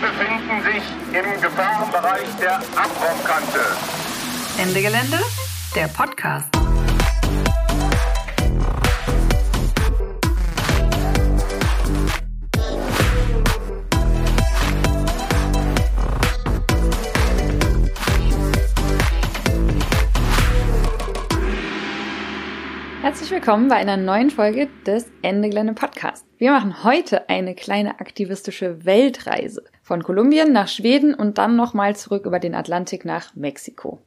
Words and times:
Befinden 0.00 0.62
sich 0.62 0.82
im 1.14 1.40
Gefahrenbereich 1.42 2.34
der 2.40 2.56
Abraumkante. 2.56 3.60
Ende 4.58 4.80
Gelände, 4.80 5.18
der 5.74 5.88
Podcast. 5.88 6.48
Herzlich 23.02 23.30
willkommen 23.32 23.68
bei 23.68 23.76
einer 23.76 23.98
neuen 23.98 24.30
Folge 24.30 24.68
des 24.86 25.10
Ende 25.20 25.50
Gelände 25.50 25.74
Podcast. 25.74 26.24
Wir 26.38 26.52
machen 26.52 26.84
heute 26.84 27.28
eine 27.28 27.54
kleine 27.54 28.00
aktivistische 28.00 28.86
Weltreise 28.86 29.64
von 29.90 30.04
Kolumbien 30.04 30.52
nach 30.52 30.68
Schweden 30.68 31.14
und 31.14 31.36
dann 31.38 31.56
nochmal 31.56 31.96
zurück 31.96 32.24
über 32.24 32.38
den 32.38 32.54
Atlantik 32.54 33.04
nach 33.04 33.34
Mexiko. 33.34 33.98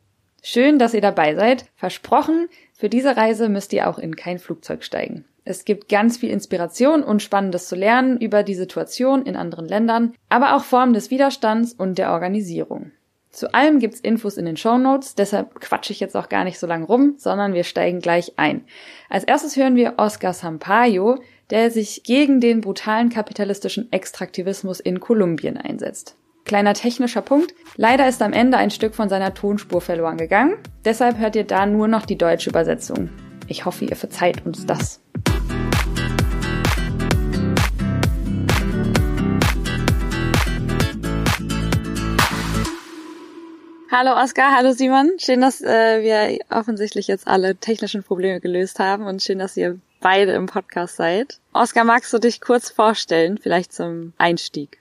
Schön, 0.41 0.80
dass 0.80 0.94
ihr 0.94 1.02
dabei 1.02 1.35
seid. 1.35 1.66
Versprochen, 1.75 2.48
für 2.73 2.88
diese 2.88 3.17
Reise 3.17 3.49
müsst 3.49 3.73
ihr 3.73 3.89
auch 3.89 3.99
in 3.99 4.16
kein 4.16 4.39
Flugzeug 4.39 4.85
steigen. 4.85 5.25
Es 5.44 5.66
gibt 5.66 5.89
ganz 5.89 6.16
viel 6.16 6.30
Inspiration 6.30 7.03
und 7.03 7.22
Spannendes 7.22 7.67
zu 7.67 7.75
lernen 7.75 8.17
über 8.17 8.44
die 8.44 8.55
Situation 8.55 9.25
in 9.25 9.35
anderen 9.35 9.66
Ländern, 9.66 10.13
aber 10.30 10.55
auch 10.55 10.63
Formen 10.63 10.94
des 10.94 11.11
Widerstands 11.11 11.73
und 11.73 11.97
der 11.97 12.13
Organisierung. 12.13 12.94
Zu 13.30 13.53
allem 13.53 13.80
gibt's 13.80 14.00
Infos 14.00 14.38
in 14.38 14.45
den 14.45 14.55
Show 14.55 14.77
Notes, 14.77 15.16
deshalb 15.16 15.59
quatsche 15.59 15.91
ich 15.91 16.00
jetzt 16.00 16.16
auch 16.16 16.30
gar 16.30 16.45
nicht 16.45 16.59
so 16.59 16.67
lange 16.67 16.86
rum, 16.86 17.16
sondern 17.17 17.53
wir 17.53 17.66
steigen 17.66 18.00
gleich 18.00 18.34
ein. 18.38 18.63
Als 19.09 19.25
erstes 19.25 19.58
hören 19.58 19.75
wir 19.75 19.95
Oscar 19.97 20.31
Sampaio, 20.31 21.20
der 21.49 21.71
sich 21.71 22.03
gegen 22.03 22.39
den 22.39 22.61
brutalen 22.61 23.09
kapitalistischen 23.09 23.91
Extraktivismus 23.91 24.79
in 24.79 24.99
Kolumbien 24.99 25.57
einsetzt. 25.57 26.16
Kleiner 26.45 26.73
technischer 26.73 27.21
Punkt. 27.21 27.53
Leider 27.77 28.07
ist 28.07 28.21
am 28.21 28.33
Ende 28.33 28.57
ein 28.57 28.72
Stück 28.72 28.95
von 28.95 29.09
seiner 29.09 29.33
Tonspur 29.33 29.81
verloren 29.81 30.17
gegangen. 30.17 30.58
Deshalb 30.83 31.17
hört 31.17 31.35
ihr 31.35 31.45
da 31.45 31.66
nur 31.66 31.88
noch 31.88 32.05
die 32.05 32.17
deutsche 32.17 32.50
Übersetzung. 32.50 33.09
Ich 33.47 33.66
hoffe, 33.66 33.85
ihr 33.85 33.95
verzeiht 33.95 34.45
uns 34.45 34.66
das. 34.66 35.02
Hallo 43.95 44.19
Oskar, 44.19 44.55
hallo 44.57 44.72
Simon. 44.72 45.11
Schön, 45.19 45.41
dass 45.41 45.61
äh, 45.61 46.02
wir 46.02 46.39
offensichtlich 46.50 47.07
jetzt 47.07 47.28
alle 47.28 47.55
technischen 47.55 48.02
Probleme 48.02 48.39
gelöst 48.39 48.80
haben 48.80 49.05
und 49.05 49.22
schön, 49.22 49.38
dass 49.38 49.55
ihr 49.55 49.80
beide 50.04 50.34
im 50.34 50.46
Podcast 50.46 50.98
seid. 50.98 51.40
Oskar, 51.54 51.86
magst 51.86 52.14
du 52.14 52.20
dich 52.20 52.42
kurz 52.42 52.70
vorstellen, 52.70 53.40
vielleicht 53.40 53.73
zum 53.73 54.14
Einstieg? 54.18 54.80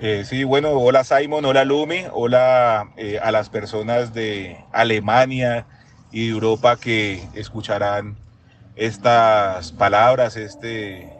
Eh, 0.00 0.24
sí, 0.24 0.44
bueno, 0.44 0.70
hola 0.70 1.04
Simon, 1.04 1.44
hola 1.44 1.62
Lumi, 1.62 2.06
hola 2.10 2.88
eh, 2.96 3.18
a 3.18 3.30
las 3.30 3.50
personas 3.50 4.14
de 4.14 4.56
Alemania 4.72 5.66
y 6.10 6.26
de 6.26 6.32
Europa 6.32 6.76
que 6.76 7.22
escucharán 7.34 8.16
estas 8.76 9.72
palabras, 9.72 10.36
este, 10.36 11.12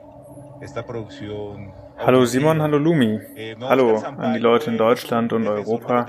esta 0.63 0.87
producción 0.87 1.73
Hallo 2.03 2.25
Simon, 2.25 2.63
hallo 2.63 2.79
Lumi. 2.79 3.21
Hallo 3.61 3.97
an 3.99 4.33
die 4.33 4.39
Leute 4.39 4.71
in 4.71 4.79
Deutschland 4.79 5.33
und 5.33 5.47
Europa, 5.47 6.07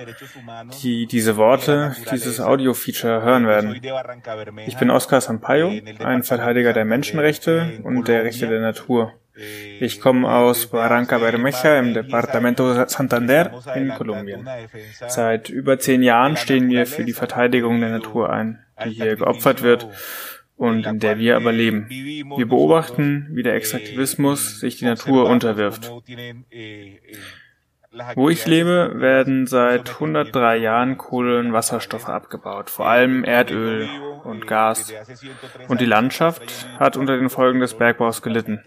die 0.81 1.05
diese 1.05 1.35
Worte, 1.37 1.95
dieses 2.11 2.39
Audio-Feature 2.39 3.21
hören 3.21 3.45
werden. 3.45 3.79
Ich 4.65 4.77
bin 4.77 4.89
Oscar 4.89 5.19
Sampaio, 5.19 5.71
ein 5.99 6.23
Verteidiger 6.23 6.73
der 6.73 6.85
Menschenrechte 6.85 7.81
und 7.83 8.07
der 8.07 8.23
Rechte 8.23 8.47
der 8.47 8.61
Natur. 8.61 9.13
Ich 9.79 9.99
komme 9.99 10.29
aus 10.29 10.67
Barranca 10.67 11.17
Bermeja 11.17 11.79
im 11.79 11.93
Departamento 11.93 12.85
Santander 12.87 13.51
in 13.75 13.89
Kolumbien. 13.89 14.47
Seit 15.07 15.49
über 15.49 15.79
zehn 15.79 16.03
Jahren 16.03 16.37
stehen 16.37 16.69
wir 16.69 16.85
für 16.85 17.03
die 17.03 17.13
Verteidigung 17.13 17.79
der 17.79 17.89
Natur 17.89 18.29
ein, 18.29 18.59
die 18.85 18.91
hier 18.91 19.15
geopfert 19.15 19.61
wird 19.61 19.87
und 20.61 20.85
in 20.85 20.99
der 20.99 21.17
wir 21.17 21.37
aber 21.37 21.51
leben. 21.51 21.89
Wir 21.89 22.47
beobachten, 22.47 23.27
wie 23.31 23.41
der 23.41 23.55
Extraktivismus 23.55 24.59
sich 24.59 24.77
die 24.77 24.85
Natur 24.85 25.27
unterwirft. 25.27 25.91
Wo 28.13 28.29
ich 28.29 28.45
lebe, 28.45 28.91
werden 28.93 29.47
seit 29.47 29.89
103 29.89 30.57
Jahren 30.57 30.99
Kohlenwasserstoffe 30.99 32.07
abgebaut, 32.07 32.69
vor 32.69 32.85
allem 32.87 33.23
Erdöl 33.23 33.89
und 34.23 34.45
Gas. 34.45 34.93
Und 35.67 35.81
die 35.81 35.85
Landschaft 35.85 36.67
hat 36.77 36.95
unter 36.95 37.17
den 37.17 37.31
Folgen 37.31 37.59
des 37.59 37.73
Bergbaus 37.73 38.21
gelitten. 38.21 38.61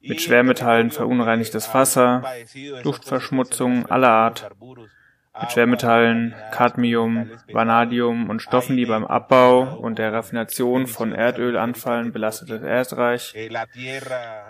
Mit 0.00 0.20
Schwermetallen 0.20 0.90
verunreinigtes 0.90 1.72
Wasser, 1.72 2.24
Luftverschmutzung 2.82 3.86
aller 3.86 4.10
Art, 4.10 4.50
mit 5.38 5.52
Schwermetallen, 5.52 6.34
Cadmium, 6.50 7.30
Vanadium 7.52 8.28
und 8.28 8.42
Stoffen, 8.42 8.76
die 8.76 8.84
beim 8.84 9.04
Abbau 9.04 9.76
und 9.76 9.98
der 9.98 10.12
Raffination 10.12 10.86
von 10.86 11.12
Erdöl 11.12 11.56
anfallen, 11.56 12.12
belastetes 12.12 12.62
Erdreich. 12.62 13.34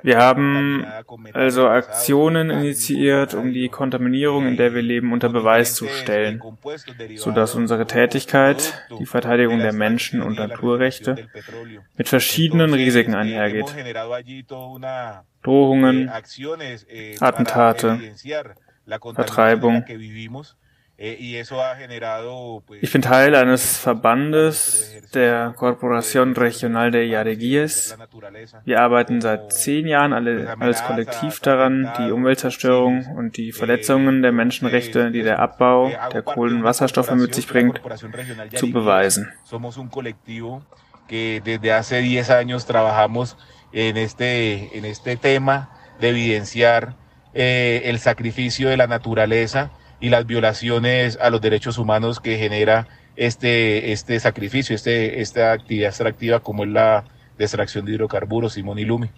Wir 0.02 0.19
haben 0.19 0.86
also 1.32 1.69
Aktionen 1.69 2.50
initiiert, 2.50 3.34
um 3.34 3.52
die 3.52 3.69
Kontaminierung, 3.69 4.46
in 4.46 4.56
der 4.56 4.74
wir 4.74 4.82
leben, 4.82 5.12
unter 5.12 5.28
Beweis 5.28 5.74
zu 5.74 5.86
stellen, 5.86 6.42
sodass 7.16 7.54
unsere 7.54 7.86
Tätigkeit, 7.86 8.86
die 8.98 9.06
Verteidigung 9.06 9.58
der 9.58 9.74
Menschen- 9.74 10.22
und 10.22 10.38
Naturrechte, 10.38 11.28
mit 11.96 12.08
verschiedenen 12.08 12.72
Risiken 12.72 13.14
einhergeht. 13.14 13.74
Drohungen, 15.42 16.10
Attentate, 17.20 18.00
Vertreibung, 19.14 19.84
ich 21.03 22.93
bin 22.93 23.00
Teil 23.00 23.34
eines 23.34 23.78
Verbandes 23.78 24.94
der 25.15 25.55
Corporación 25.56 26.37
Regional 26.37 26.91
de 26.91 27.09
Yareguíes. 27.09 27.97
Wir 28.66 28.83
arbeiten 28.83 29.22
seit 29.22 29.50
zehn 29.50 29.87
Jahren 29.87 30.12
alle, 30.12 30.55
als 30.61 30.84
Kollektiv 30.84 31.41
daran, 31.41 31.91
die 31.99 32.12
Umweltzerstörung 32.12 33.06
und 33.16 33.38
die 33.38 33.53
Verletzungen 33.53 34.21
der 34.21 34.33
Menschenrechte, 34.33 35.11
die 35.11 35.22
der 35.22 35.38
Abbau 35.38 35.91
der 36.12 36.21
Kohlenwasserstoffe 36.21 37.12
mit 37.12 37.34
sich 37.34 37.47
bringt, 37.47 37.81
zu 38.55 38.71
beweisen. 38.71 39.32
desde 41.09 41.72
hace 41.72 42.03
10 42.03 42.31
años 42.31 42.67
trabajamos 42.67 43.38
en 43.72 43.97
este, 43.97 44.77
en 44.77 44.84
este 44.84 45.17
tema 45.17 45.71
de 45.99 46.11
evidenciar 46.11 46.94
eh, 47.32 47.81
el 47.87 47.99
sacrificio 47.99 48.69
de 48.69 48.77
la 48.77 48.87
naturaleza 48.87 49.71
y 50.00 50.09
las 50.09 50.27
violaciones 50.27 51.19
a 51.21 51.31
los 51.31 51.41
derechos 51.41 51.78
humanos 51.78 52.21
que 52.21 52.38
genera 52.38 52.88
este, 53.16 53.93
este 53.93 54.19
sacrificio, 54.19 54.75
este, 54.75 55.21
esta 55.21 55.53
actividad 55.53 55.91
extractiva 55.91 56.41
como 56.41 56.65
es 56.65 56.71
la 56.71 57.05
extracción 57.38 57.84
de 57.84 57.93
hidrocarburos, 57.93 58.55
Simón 58.55 58.78
y 58.78 58.84
Lumi. 58.84 59.11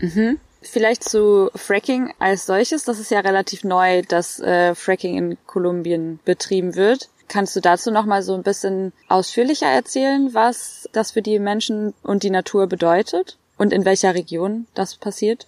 Mhm. 0.00 0.38
Vielleicht 0.62 1.04
zu 1.04 1.50
Fracking 1.54 2.12
als 2.18 2.44
solches. 2.44 2.84
Das 2.84 2.98
ist 2.98 3.10
ja 3.10 3.20
relativ 3.20 3.64
neu, 3.64 4.02
dass 4.02 4.40
äh, 4.40 4.74
Fracking 4.74 5.16
in 5.16 5.38
Kolumbien 5.46 6.20
betrieben 6.24 6.74
wird. 6.74 7.08
Kannst 7.28 7.56
du 7.56 7.60
dazu 7.60 7.90
noch 7.90 8.04
mal 8.04 8.22
so 8.22 8.34
ein 8.34 8.42
bisschen 8.42 8.92
ausführlicher 9.08 9.68
erzählen, 9.68 10.34
was 10.34 10.88
das 10.92 11.12
für 11.12 11.22
die 11.22 11.38
Menschen 11.38 11.94
und 12.02 12.24
die 12.24 12.30
Natur 12.30 12.66
bedeutet 12.66 13.38
und 13.56 13.72
in 13.72 13.84
welcher 13.84 14.14
Region 14.14 14.66
das 14.74 14.96
passiert? 14.96 15.46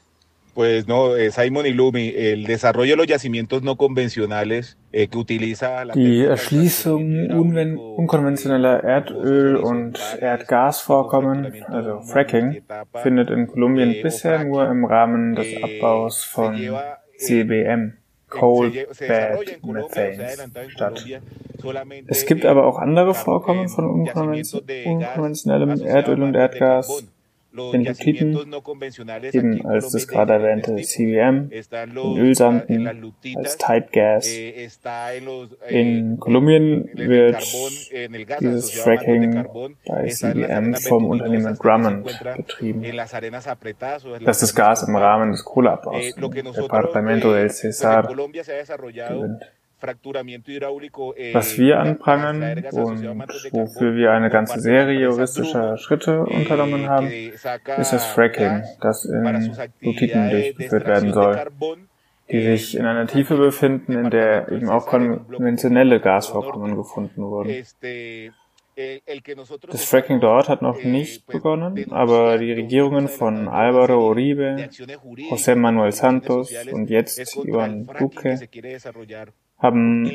Pues 0.55 0.87
no, 0.87 1.17
eh, 1.17 1.31
Simon 1.31 1.65
y 1.65 1.73
Lumi, 1.73 2.13
el 2.15 2.45
desarrollo 2.45 2.93
de 2.93 2.97
los 2.97 3.07
yacimientos 3.07 3.63
no 3.63 3.77
convencionales 3.77 4.77
eh, 4.93 5.09
que 5.09 5.17
utiliza 5.17 5.85
la 5.87 5.95
Die 5.95 6.25
Erschließung 6.25 7.31
unkonventioneller 7.97 8.85
Erdöl- 8.85 9.57
und 9.57 9.99
Erdgasvorkommen, 10.21 11.65
also 11.69 12.03
Fracking, 12.03 12.63
findet 13.03 13.31
in 13.31 13.47
Kolumbien 13.47 13.97
bisher 14.03 14.45
nur 14.45 14.69
im 14.69 14.85
Rahmen 14.85 15.35
des 15.35 15.63
Abbaus 15.63 16.23
von 16.23 16.55
CBM. 17.17 17.95
Coal 18.29 18.71
Bed 18.71 19.63
Methanes 19.63 20.49
statt. 20.69 21.05
Es 22.07 22.27
gibt 22.27 22.45
aber 22.47 22.67
auch 22.67 22.79
andere 22.79 23.15
Vorkommen 23.15 23.69
von 23.69 23.87
unkonventionellem 23.87 25.83
Erdöl 25.83 26.23
und 26.23 26.35
Erdgas, 26.35 27.05
in 27.55 27.85
Lutiten, 27.85 28.39
eben 29.33 29.67
als 29.67 29.91
das 29.91 30.09
gerade 30.09 30.33
erwähnte 30.35 30.77
CBM, 30.77 31.51
in 31.51 32.17
Ölsanden, 32.19 33.13
als 33.37 33.59
Type 33.59 33.89
Gas. 33.93 34.27
In 35.69 36.19
Kolumbien 36.19 36.89
wird 36.95 37.43
dieses 38.41 38.71
Fracking 38.73 39.45
bei 39.87 40.09
CBM 40.09 40.75
vom 40.77 41.07
Unternehmen 41.07 41.57
Drummond 41.57 42.21
betrieben. 42.37 42.85
Das 44.25 44.43
ist 44.43 44.43
das 44.43 44.55
Gas 44.55 44.83
im 44.89 44.97
Rahmen 44.97 45.33
des 45.33 45.45
Kohleabbaus 45.45 46.17
im 46.17 46.53
Departamento 46.53 47.33
del 47.33 47.51
Cesar 47.51 48.03
gewinnt. 48.05 49.45
Was 51.33 51.59
wir 51.59 51.81
anprangern 51.81 52.65
und 52.73 53.03
wofür 53.53 53.95
wir 53.97 54.13
eine 54.13 54.31
ganze 54.31 54.61
Serie 54.61 55.01
juristischer 55.01 55.77
Schritte 55.77 56.25
unternommen 56.25 56.89
haben, 56.89 57.09
ist 57.09 57.93
das 57.93 58.07
Fracking, 58.07 58.63
das 58.81 59.05
in 59.05 59.55
Lutiten 59.81 60.31
durchgeführt 60.31 60.87
werden 60.87 61.13
soll. 61.13 61.37
die 62.31 62.41
sich 62.41 62.77
in 62.77 62.87
einer 62.87 63.07
Tiefe 63.07 63.37
befinden, 63.37 63.93
in 63.93 64.11
der 64.11 64.51
eben 64.51 64.71
auch 64.71 64.87
konventionelle 64.87 66.01
Gasvorkommen 66.01 66.77
gefunden 66.77 67.23
wurden. 67.23 67.65
Das 69.71 69.85
Fracking 69.85 70.21
dort 70.21 70.49
hat 70.49 70.63
noch 70.63 70.83
nicht 70.83 71.27
begonnen, 71.27 71.93
aber 71.93 72.39
die 72.39 72.53
Regierungen 72.53 73.09
von 73.09 73.49
Álvaro 73.49 74.09
Uribe, 74.09 74.69
José 75.31 75.57
Manuel 75.57 75.93
Santos 75.93 76.51
und 76.73 76.89
jetzt 76.89 77.37
Iván 77.37 77.87
Duque 77.99 78.39
haben 79.63 80.11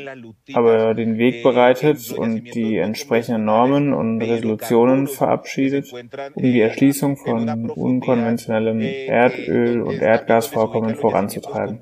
aber 0.52 0.94
den 0.94 1.16
Weg 1.16 1.42
bereitet 1.42 2.12
und 2.12 2.54
die 2.54 2.76
entsprechenden 2.76 3.46
Normen 3.46 3.94
und 3.94 4.20
Resolutionen 4.20 5.06
verabschiedet, 5.06 5.90
um 6.34 6.42
die 6.42 6.60
Erschließung 6.60 7.16
von 7.16 7.70
unkonventionellem 7.70 8.80
Erdöl- 8.80 9.80
und 9.80 10.00
Erdgasvorkommen 10.02 10.96
voranzutreiben. 10.96 11.80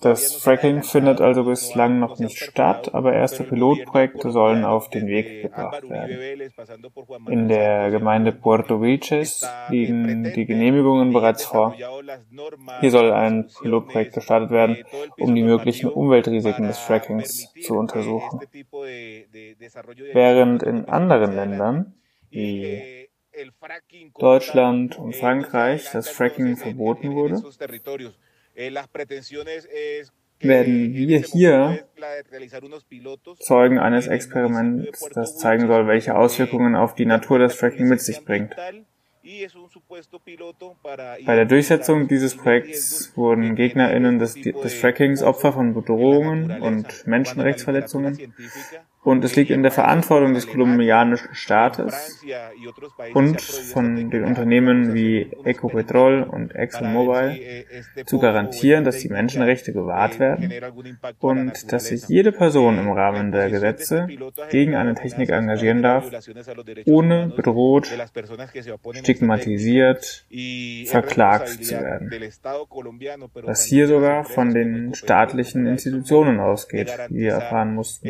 Das 0.00 0.34
Fracking 0.34 0.82
findet 0.82 1.20
also 1.20 1.44
bislang 1.44 2.00
noch 2.00 2.18
nicht 2.18 2.36
statt, 2.36 2.94
aber 2.94 3.12
erste 3.12 3.44
Pilotprojekte 3.44 4.32
sollen 4.32 4.64
auf 4.64 4.90
den 4.90 5.06
Weg 5.06 5.42
gebracht 5.42 5.88
werden. 5.88 6.50
In 7.28 7.48
der 7.48 7.90
Gemeinde 7.90 8.32
Puerto 8.32 8.82
Vilches 8.82 9.48
liegen 9.68 10.32
die 10.32 10.46
Genehmigungen 10.46 11.12
bereits 11.12 11.44
vor. 11.44 11.74
Hier 12.80 12.90
soll 12.90 13.12
ein 13.12 13.48
Pilotprojekt 13.62 14.14
gestartet 14.14 14.50
werden, 14.50 14.84
um 15.18 15.34
die 15.34 15.44
möglichen 15.44 15.90
Umweltrisiken 15.90 16.66
des 16.66 16.78
Frackings 16.78 17.52
zu 17.62 17.74
untersuchen. 17.74 18.40
Während 20.12 20.62
in 20.64 20.86
anderen 20.86 21.36
Ländern 21.36 21.94
wie 22.30 23.08
Deutschland 24.18 24.98
und 24.98 25.14
Frankreich 25.14 25.88
das 25.92 26.08
Fracking 26.08 26.56
verboten 26.56 27.14
wurde, 27.14 27.42
Eh, 27.96 28.23
werden 30.40 30.94
wir 30.94 31.18
hier 31.20 31.86
Zeugen 33.40 33.78
eines 33.78 34.06
Experiments, 34.06 35.08
das 35.14 35.38
zeigen 35.38 35.66
soll, 35.66 35.86
welche 35.86 36.16
Auswirkungen 36.16 36.74
auf 36.74 36.94
die 36.94 37.06
Natur 37.06 37.38
das 37.38 37.54
Fracking 37.54 37.88
mit 37.88 38.00
sich 38.00 38.24
bringt. 38.24 38.54
Bei 41.24 41.34
der 41.34 41.46
Durchsetzung 41.46 42.08
dieses 42.08 42.36
Projekts 42.36 43.16
wurden 43.16 43.56
GegnerInnen 43.56 44.18
des, 44.18 44.34
des 44.34 44.74
Frackings 44.74 45.22
Opfer 45.22 45.54
von 45.54 45.72
Bedrohungen 45.72 46.60
und 46.60 47.06
Menschenrechtsverletzungen 47.06 48.18
und 49.04 49.22
es 49.22 49.36
liegt 49.36 49.50
in 49.50 49.62
der 49.62 49.70
Verantwortung 49.70 50.32
des 50.32 50.48
kolumbianischen 50.48 51.34
Staates 51.34 52.24
und 53.12 53.40
von 53.40 54.10
den 54.10 54.24
Unternehmen 54.24 54.94
wie 54.94 55.30
Ecopetrol 55.44 56.22
und 56.22 56.54
ExxonMobil 56.54 57.66
zu 58.06 58.18
garantieren, 58.18 58.84
dass 58.84 58.98
die 58.98 59.10
Menschenrechte 59.10 59.72
gewahrt 59.72 60.18
werden 60.18 60.50
und 61.20 61.72
dass 61.72 61.86
sich 61.86 62.08
jede 62.08 62.32
Person 62.32 62.78
im 62.78 62.90
Rahmen 62.90 63.30
der 63.30 63.50
Gesetze 63.50 64.08
gegen 64.50 64.74
eine 64.74 64.94
Technik 64.94 65.28
engagieren 65.28 65.82
darf, 65.82 66.10
ohne 66.86 67.32
bedroht, 67.36 67.90
stigmatisiert, 68.92 70.26
verklagt 70.86 71.64
zu 71.64 71.74
werden. 71.74 72.10
Was 73.42 73.64
hier 73.64 73.86
sogar 73.86 74.24
von 74.24 74.54
den 74.54 74.94
staatlichen 74.94 75.66
Institutionen 75.66 76.40
ausgeht, 76.40 76.90
wie 77.10 77.24
wir 77.24 77.32
erfahren 77.32 77.74
mussten 77.74 78.08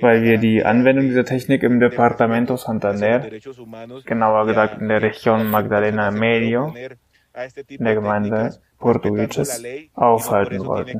weil 0.00 0.22
wir 0.22 0.38
die 0.38 0.64
Anwendung 0.64 1.06
dieser 1.06 1.24
Technik 1.24 1.62
im 1.62 1.80
Departamento 1.80 2.56
Santander, 2.56 3.28
genauer 4.04 4.46
gesagt 4.46 4.80
in 4.80 4.88
der 4.88 5.02
Region 5.02 5.50
Magdalena 5.50 6.10
Medio, 6.10 6.74
in 7.68 7.84
der 7.84 7.94
Gemeinde 7.94 8.60
Puerto 8.78 9.14
Vilches, 9.14 9.62
aufhalten 9.94 10.66
wollten. 10.66 10.98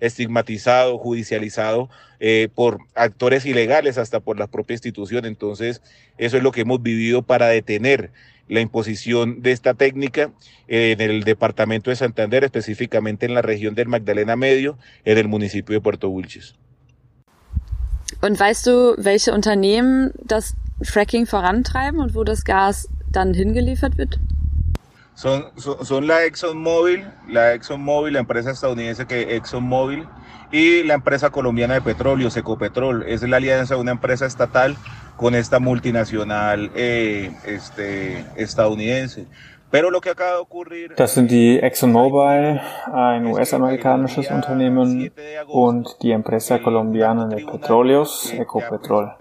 estigmatizado, 0.00 0.98
judicializado 0.98 1.90
eh, 2.18 2.48
por 2.54 2.78
actores 2.94 3.44
ilegales, 3.44 3.98
hasta 3.98 4.20
por 4.20 4.38
la 4.38 4.46
propia 4.46 4.74
institución. 4.74 5.26
Entonces, 5.26 5.82
eso 6.16 6.36
es 6.36 6.42
lo 6.42 6.50
que 6.50 6.62
hemos 6.62 6.82
vivido 6.82 7.22
para 7.22 7.48
detener 7.48 8.10
la 8.48 8.60
imposición 8.60 9.42
de 9.42 9.52
esta 9.52 9.74
técnica 9.74 10.32
en 10.68 11.00
el 11.00 11.24
departamento 11.24 11.90
de 11.90 11.96
Santander, 11.96 12.44
específicamente 12.44 13.26
en 13.26 13.34
la 13.34 13.42
región 13.42 13.74
del 13.74 13.88
Magdalena 13.88 14.36
Medio, 14.36 14.78
en 15.04 15.18
el 15.18 15.28
municipio 15.28 15.74
de 15.74 15.80
Puerto 15.80 16.10
Wilches. 16.10 16.54
Und 18.20 18.38
weißt 18.38 18.66
du, 18.66 18.94
welche 18.96 19.32
Unternehmen 19.32 20.12
das 20.22 20.54
Fracking 20.82 21.26
vorantreiben 21.26 22.00
und 22.00 22.14
wo 22.14 22.24
das 22.24 22.44
Gas 22.44 22.88
dann 23.10 23.34
hingeliefert 23.34 23.98
wird? 23.98 24.18
Son, 25.14 25.44
son, 25.56 25.84
son 25.84 26.06
la 26.06 26.24
ExxonMobil, 26.24 27.06
la 27.28 27.54
ExxonMobil, 27.54 28.14
la 28.14 28.20
empresa 28.20 28.50
estadounidense 28.50 29.06
que 29.06 29.36
ExxonMobil 29.36 30.06
y 30.50 30.82
la 30.82 30.94
empresa 30.94 31.30
colombiana 31.30 31.74
de 31.74 31.82
petróleo, 31.82 32.30
Secopetrol. 32.30 33.04
Es 33.06 33.22
la 33.22 33.36
alianza 33.36 33.74
de 33.74 33.80
una 33.80 33.92
empresa 33.92 34.26
estatal 34.26 34.76
con 35.16 35.34
esta 35.34 35.60
multinacional 35.60 36.70
eh, 36.74 37.32
este, 37.44 38.24
estadounidense. 38.36 39.26
Das 40.96 41.14
sind 41.14 41.32
die 41.32 41.58
ExxonMobil, 41.58 42.60
ein 42.92 43.26
US-amerikanisches 43.26 44.30
Unternehmen, 44.30 45.10
und 45.48 45.96
die 46.00 46.12
Empresa 46.12 46.60
Colombiana 46.60 47.26
de 47.26 47.44
Petróleos, 47.44 48.32
Ecopetrol. 48.32 49.16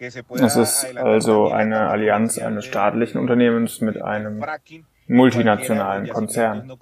Es 0.00 0.56
ist 0.56 0.96
also 0.96 1.48
eine 1.48 1.88
Allianz 1.88 2.38
eines 2.38 2.64
staatlichen 2.64 3.18
Unternehmens 3.18 3.80
mit 3.80 4.00
einem 4.00 4.42
multinationalen 5.06 6.08
Konzern. 6.08 6.72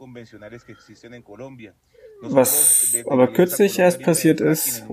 Was 2.20 2.96
aber 3.08 3.32
kürzlich 3.32 3.78
erst 3.78 4.02
passiert 4.02 4.40
ist, 4.40 4.84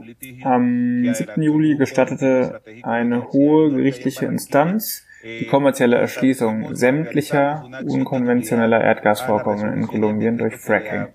am 0.43 1.13
7. 1.13 1.41
Juli 1.41 1.75
gestattete 1.75 2.61
eine 2.83 3.31
hohe 3.31 3.71
gerichtliche 3.71 4.25
Instanz 4.25 5.04
die 5.25 5.47
kommerzielle 5.47 5.97
Erschließung 5.97 6.75
sämtlicher 6.75 7.67
unkonventioneller 7.83 8.79
Erdgasvorkommen 8.81 9.73
in 9.73 9.87
Kolumbien 9.87 10.37
durch 10.37 10.55
Fracking. 10.55 11.07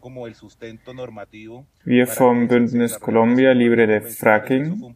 Wir 1.84 2.06
vom 2.06 2.48
Bündnis 2.48 2.98
Colombia 2.98 3.52
Libre 3.52 3.86
de 3.86 4.00
Fracking, 4.00 4.94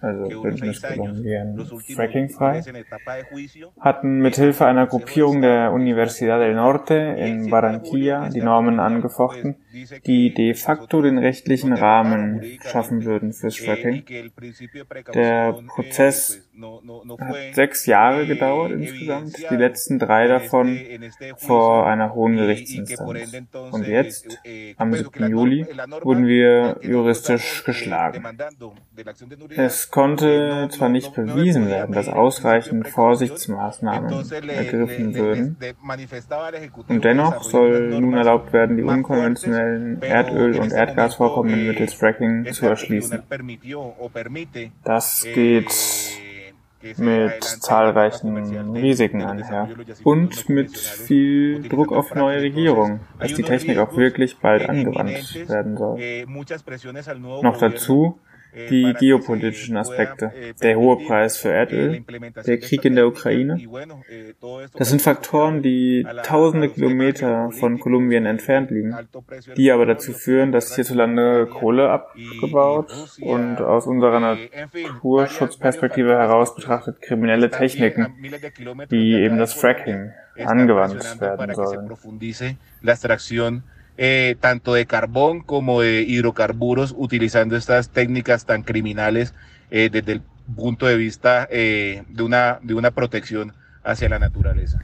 also 0.00 0.42
Bündnis 0.42 0.80
Kolumbien 0.80 1.58
Fracking 1.94 2.28
frei, 2.28 2.62
hatten 3.80 4.18
mithilfe 4.20 4.64
einer 4.66 4.86
Gruppierung 4.86 5.42
der 5.42 5.72
Universidad 5.72 6.40
del 6.40 6.54
Norte 6.54 6.94
in 6.94 7.50
Barranquilla 7.50 8.28
die 8.28 8.42
Normen 8.42 8.78
angefochten, 8.78 9.56
die 10.06 10.34
de 10.34 10.54
facto 10.54 11.02
den 11.02 11.18
rechtlichen 11.18 11.72
Rahmen 11.72 12.42
schaffen 12.70 13.04
würden 13.04 13.32
fürs 13.32 13.56
Fracking. 13.56 14.04
Der 15.14 15.54
Prozess 15.66 16.48
hat 17.18 17.36
sechs 17.54 17.86
Jahre 17.86 18.26
gedauert 18.26 18.72
insgesamt, 18.72 19.36
die 19.50 19.56
letzten 19.56 19.98
drei 19.98 20.28
davon 20.28 20.78
vor 21.36 21.86
einer 21.86 22.14
hohen 22.14 22.36
Gerichtsinstanz. 22.36 23.34
Und 23.70 23.86
jetzt, 23.86 24.38
am 24.76 24.92
7. 24.92 25.30
Juli, 25.30 25.66
wurden 26.02 26.26
wir 26.26 26.78
juristisch 26.82 27.64
geschlagen. 27.64 28.22
Es 29.56 29.90
konnte 29.90 30.68
zwar 30.70 30.88
nicht 30.88 31.14
bewiesen 31.14 31.68
werden, 31.68 31.94
dass 31.94 32.08
ausreichend 32.08 32.88
Vorsichtsmaßnahmen 32.88 34.12
ergriffen 34.48 35.14
würden, 35.14 35.56
und 36.88 37.04
dennoch 37.04 37.42
soll 37.42 38.00
nun 38.00 38.14
erlaubt 38.14 38.52
werden, 38.52 38.76
die 38.76 38.82
unkonventionellen 39.62 40.02
Erdöl- 40.02 40.60
und 40.60 40.72
Erdgasvorkommen 40.72 41.66
mittels 41.66 41.94
Fracking 41.94 42.52
zu 42.52 42.66
erschließen. 42.66 43.22
Das 44.84 45.26
geht 45.34 45.72
mit 46.96 47.44
zahlreichen 47.44 48.74
Risiken 48.74 49.22
einher 49.22 49.68
und 50.02 50.48
mit 50.48 50.76
viel 50.76 51.62
Druck 51.68 51.92
auf 51.92 52.14
neue 52.14 52.42
Regierungen, 52.42 53.00
dass 53.20 53.34
die 53.34 53.44
Technik 53.44 53.78
auch 53.78 53.96
wirklich 53.96 54.38
bald 54.38 54.68
angewandt 54.68 55.48
werden 55.48 55.76
soll. 55.76 56.00
Noch 57.42 57.58
dazu 57.58 58.18
die 58.54 58.94
geopolitischen 58.98 59.76
Aspekte, 59.76 60.32
der 60.62 60.76
hohe 60.76 61.04
Preis 61.04 61.36
für 61.36 61.50
Erdöl, 61.50 62.04
der 62.46 62.58
Krieg 62.58 62.84
in 62.84 62.94
der 62.94 63.06
Ukraine. 63.06 63.58
Das 64.74 64.90
sind 64.90 65.02
Faktoren, 65.02 65.62
die 65.62 66.06
tausende 66.22 66.68
Kilometer 66.68 67.50
von 67.52 67.78
Kolumbien 67.78 68.26
entfernt 68.26 68.70
liegen, 68.70 68.96
die 69.56 69.70
aber 69.72 69.86
dazu 69.86 70.12
führen, 70.12 70.52
dass 70.52 70.74
hierzulande 70.74 71.46
Kohle 71.46 71.90
abgebaut 71.90 72.92
und 73.20 73.60
aus 73.60 73.86
unserer 73.86 74.20
Naturschutzperspektive 74.20 76.10
heraus 76.10 76.54
betrachtet 76.54 77.00
kriminelle 77.00 77.50
Techniken, 77.50 78.14
wie 78.88 79.14
eben 79.14 79.38
das 79.38 79.54
Fracking, 79.54 80.12
angewandt 80.44 81.20
werden 81.20 81.54
sollen. 81.54 81.90
Eh, 83.96 84.36
tanto 84.40 84.74
de 84.74 84.86
carbón 84.86 85.40
como 85.40 85.80
de 85.80 86.02
hidrocarburos, 86.02 86.94
utilizando 86.96 87.56
estas 87.56 87.90
técnicas 87.90 88.46
tan 88.46 88.62
criminales 88.62 89.34
eh, 89.70 89.88
desde 89.90 90.12
el 90.12 90.22
punto 90.56 90.86
de 90.86 90.96
vista 90.96 91.46
eh, 91.50 92.04
de, 92.08 92.22
una, 92.22 92.58
de 92.62 92.74
una 92.74 92.90
protección 92.90 93.52
hacia 93.84 94.08
la 94.08 94.18
naturaleza. 94.18 94.78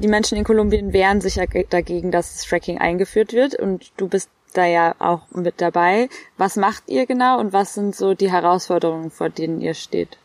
Die 0.00 0.08
Menschen 0.08 0.38
in 0.38 0.44
Kolumbien 0.44 0.92
wehren 0.92 1.20
sich 1.20 1.36
ja 1.36 1.44
dagegen, 1.70 2.10
dass 2.10 2.32
das 2.32 2.44
Fracking 2.44 2.78
eingeführt 2.78 3.32
wird 3.32 3.54
und 3.54 3.92
du 3.96 4.08
bist 4.08 4.28
da 4.52 4.66
ja 4.66 4.94
auch 4.98 5.30
mit 5.30 5.60
dabei. 5.60 6.08
Was 6.36 6.56
macht 6.56 6.84
ihr 6.88 7.06
genau 7.06 7.38
und 7.38 7.52
was 7.52 7.74
sind 7.74 7.94
so 7.94 8.14
die 8.14 8.30
Herausforderungen, 8.30 9.10
vor 9.10 9.30
denen 9.30 9.60
ihr 9.60 9.74
steht? 9.74 10.18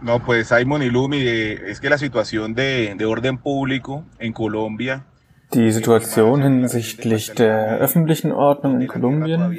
No, 0.00 0.18
pues 0.18 0.48
Simon 0.48 0.82
y 0.82 0.88
Lumi, 0.90 1.24
es 1.24 1.80
que 1.80 1.88
la 1.88 1.98
situación 1.98 2.54
de, 2.54 2.94
de 2.96 3.04
orden 3.04 3.38
público 3.38 4.04
en 4.18 4.32
Colombia 4.32 5.04
die 5.54 5.70
Situation 5.70 6.42
hinsichtlich 6.42 7.32
der 7.32 7.78
öffentlichen 7.78 8.32
Ordnung 8.32 8.80
in 8.80 8.88
Kolumbien 8.88 9.58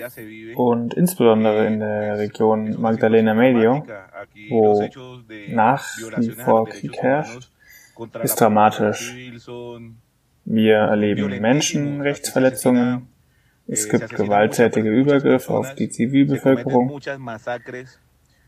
und 0.55 0.93
insbesondere 0.93 1.67
in 1.67 1.79
der 1.79 2.17
Region 2.17 2.79
Magdalena 2.81 3.33
Medio, 3.33 3.85
wo 4.49 4.87
nach 5.49 5.85
wie 6.17 6.31
vor 6.31 6.67
Krieg 6.67 6.97
herrscht, 6.97 7.49
ist 8.23 8.39
dramatisch. 8.39 9.15
Wir 10.45 10.75
erleben 10.75 11.39
Menschenrechtsverletzungen, 11.39 13.07
es 13.67 13.87
gibt 13.87 14.09
gewalttätige 14.09 14.89
Übergriffe 14.89 15.53
auf 15.53 15.75
die 15.75 15.89
Zivilbevölkerung, 15.89 16.99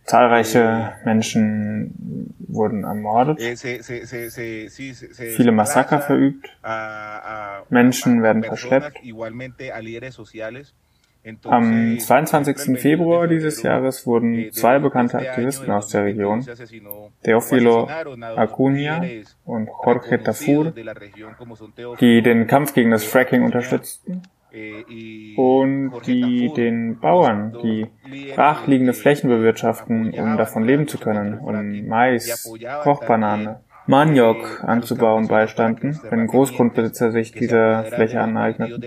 zahlreiche 0.05 0.93
Menschen 1.03 2.35
wurden 2.47 2.83
ermordet, 2.83 3.39
viele 5.35 5.51
Massaker 5.51 5.99
verübt, 5.99 6.47
Menschen 7.69 8.23
werden 8.23 8.43
verschleppt. 8.43 9.01
Am 11.45 11.97
22. 11.97 12.79
Februar 12.79 13.27
dieses 13.27 13.63
Jahres 13.63 14.05
wurden 14.05 14.51
zwei 14.51 14.77
bekannte 14.77 15.17
Aktivisten 15.17 15.71
aus 15.71 15.87
der 15.87 16.05
Region, 16.05 16.45
Teófilo 17.23 17.89
Acuña 18.37 19.25
und 19.43 19.67
Jorge 19.83 20.21
Tafur, 20.21 20.71
die 21.99 22.21
den 22.21 22.45
Kampf 22.45 22.75
gegen 22.75 22.91
das 22.91 23.03
Fracking 23.03 23.43
unterstützten, 23.43 24.21
und 25.35 25.91
die 26.05 26.51
den 26.55 26.99
Bauern, 26.99 27.57
die 27.63 27.87
brachliegende 28.33 28.93
Flächen 28.93 29.29
bewirtschaften, 29.29 30.13
um 30.13 30.37
davon 30.37 30.63
leben 30.63 30.87
zu 30.87 30.97
können, 30.97 31.39
um 31.39 31.87
Mais, 31.87 32.51
Kochbanane, 32.83 33.61
Maniok 33.87 34.63
anzubauen 34.63 35.27
beistanden, 35.27 35.99
wenn 36.09 36.27
Großgrundbesitzer 36.27 37.11
sich 37.11 37.31
dieser 37.31 37.83
Fläche 37.83 38.21
aneigneten. 38.21 38.81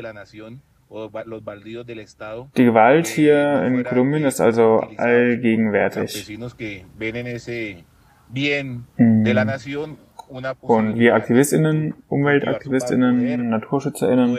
Die 2.57 2.65
Gewalt 2.65 3.07
hier 3.07 3.63
in 3.63 3.85
Kolumbien 3.85 4.25
ist 4.25 4.41
also 4.41 4.81
allgegenwärtig. 4.97 6.39
Mhm. 8.97 9.27
Und 10.61 10.99
wir 10.99 11.15
AktivistInnen, 11.15 11.95
UmweltaktivistInnen, 12.09 13.49
NaturschützerInnen 13.51 14.39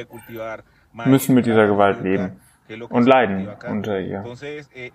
müssen 1.06 1.36
mit 1.36 1.46
dieser 1.46 1.68
Gewalt 1.68 2.01
leben 2.01 2.39
und 2.89 3.06
leiden 3.08 3.48
unter 3.68 4.00
ihr. 4.00 4.24
Eh, 4.74 4.91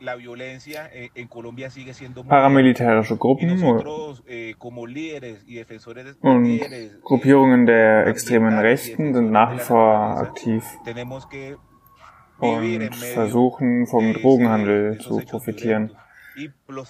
eh, 1.14 1.24
Paramilitärische 2.28 3.16
Gruppen 3.16 3.62
eh, 4.26 4.54
und 6.20 6.60
Gruppierungen 7.02 7.66
der 7.66 8.06
extremen 8.06 8.58
Rechten 8.58 9.14
sind 9.14 9.30
nach 9.30 9.54
wie 9.54 9.58
vor 9.58 10.18
aktiv 10.18 10.64
und 12.38 12.94
versuchen 12.94 13.86
vom 13.86 14.12
Drogenhandel 14.12 14.98
zu 14.98 15.20
profitieren. 15.20 15.90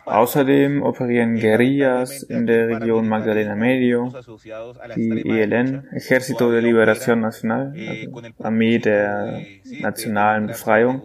Außerdem 0.07 0.83
operieren 0.83 1.35
Guerillas 1.39 2.23
in 2.23 2.47
der 2.47 2.69
Region 2.69 3.09
Magdalena 3.09 3.55
Medio, 3.55 4.13
die 4.97 5.29
ELN, 5.29 5.89
Ejército 5.93 6.51
de 6.51 6.61
Liberación 6.61 7.21
Nacional, 7.21 7.75
also 7.77 8.23
Armee 8.43 8.79
der 8.79 9.43
nationalen 9.81 10.47
Befreiung, 10.47 11.03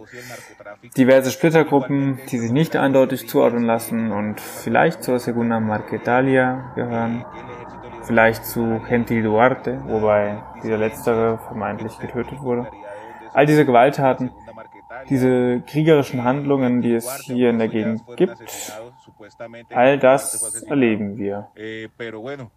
diverse 0.96 1.30
Splittergruppen, 1.30 2.18
die 2.30 2.38
sich 2.38 2.50
nicht 2.50 2.76
eindeutig 2.76 3.28
zuordnen 3.28 3.64
lassen 3.64 4.10
und 4.10 4.40
vielleicht 4.40 5.02
zur 5.02 5.18
Segunda 5.18 5.60
Marquetalia 5.60 6.72
gehören, 6.74 7.24
vielleicht 8.04 8.46
zu 8.46 8.80
Gentil 8.88 9.22
Duarte, 9.22 9.82
wobei 9.86 10.42
dieser 10.62 10.78
letztere 10.78 11.38
vermeintlich 11.38 11.98
getötet 11.98 12.40
wurde. 12.40 12.68
All 13.32 13.46
diese 13.46 13.64
Gewalttaten 13.64 14.30
diese 15.08 15.62
kriegerischen 15.66 16.24
Handlungen, 16.24 16.82
die 16.82 16.94
es 16.94 17.22
hier 17.22 17.50
in 17.50 17.58
der 17.58 17.68
Gegend 17.68 18.02
gibt, 18.16 18.38
all 19.70 19.98
das 19.98 20.62
erleben 20.64 21.16
wir. 21.16 21.48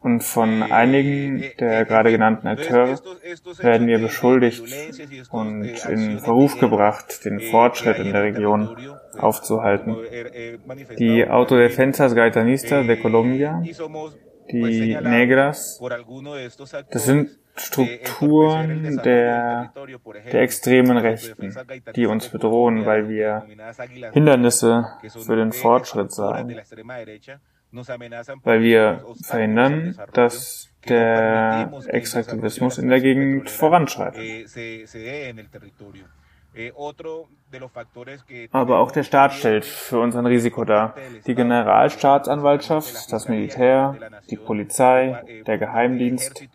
Und 0.01 0.23
von 0.23 0.63
einigen 0.63 1.43
der 1.59 1.85
gerade 1.85 2.11
genannten 2.11 2.47
Akteure 2.47 2.99
werden 3.59 3.87
wir 3.87 3.99
beschuldigt 3.99 4.63
und 5.31 5.65
in 5.87 6.19
Verruf 6.19 6.59
gebracht, 6.59 7.25
den 7.25 7.39
Fortschritt 7.39 7.99
in 7.99 8.11
der 8.11 8.23
Region 8.23 8.75
aufzuhalten. 9.17 9.95
Die 10.97 11.27
Autodefensas 11.27 12.15
Gaitanistas 12.15 12.85
de 12.85 12.97
Colombia, 12.97 13.61
die 14.51 14.95
Negras, 15.01 15.81
das 16.91 17.05
sind 17.05 17.29
Strukturen 17.55 18.99
der, 19.03 19.71
der 20.31 20.41
extremen 20.41 20.97
Rechten, 20.97 21.55
die 21.95 22.07
uns 22.07 22.29
bedrohen, 22.29 22.85
weil 22.85 23.09
wir 23.09 23.45
Hindernisse 24.11 24.87
für 25.07 25.35
den 25.35 25.51
Fortschritt 25.51 26.11
seien, 26.11 26.59
weil 28.43 28.61
wir 28.61 29.05
verhindern, 29.23 29.95
dass 30.13 30.69
der 30.87 31.71
Extraktivismus 31.87 32.77
in 32.77 32.89
der 32.89 33.01
Gegend 33.01 33.49
voranschreitet. 33.49 34.49
Eh, 36.55 36.71
Aber 38.51 38.79
auch 38.79 38.91
der 38.91 39.03
Staat 39.03 39.33
stellt 39.33 39.65
für 39.65 39.99
uns 39.99 40.15
ein 40.15 40.25
Risiko 40.25 40.65
dar. 40.65 40.93
Die 41.25 41.33
Generalstaatsanwaltschaft, 41.33 43.11
das 43.11 43.27
Militär, 43.27 43.97
die 44.29 44.37
Polizei, 44.37 45.23
eh, 45.25 45.43
der 45.43 45.57
Geheimdienst. 45.57 46.47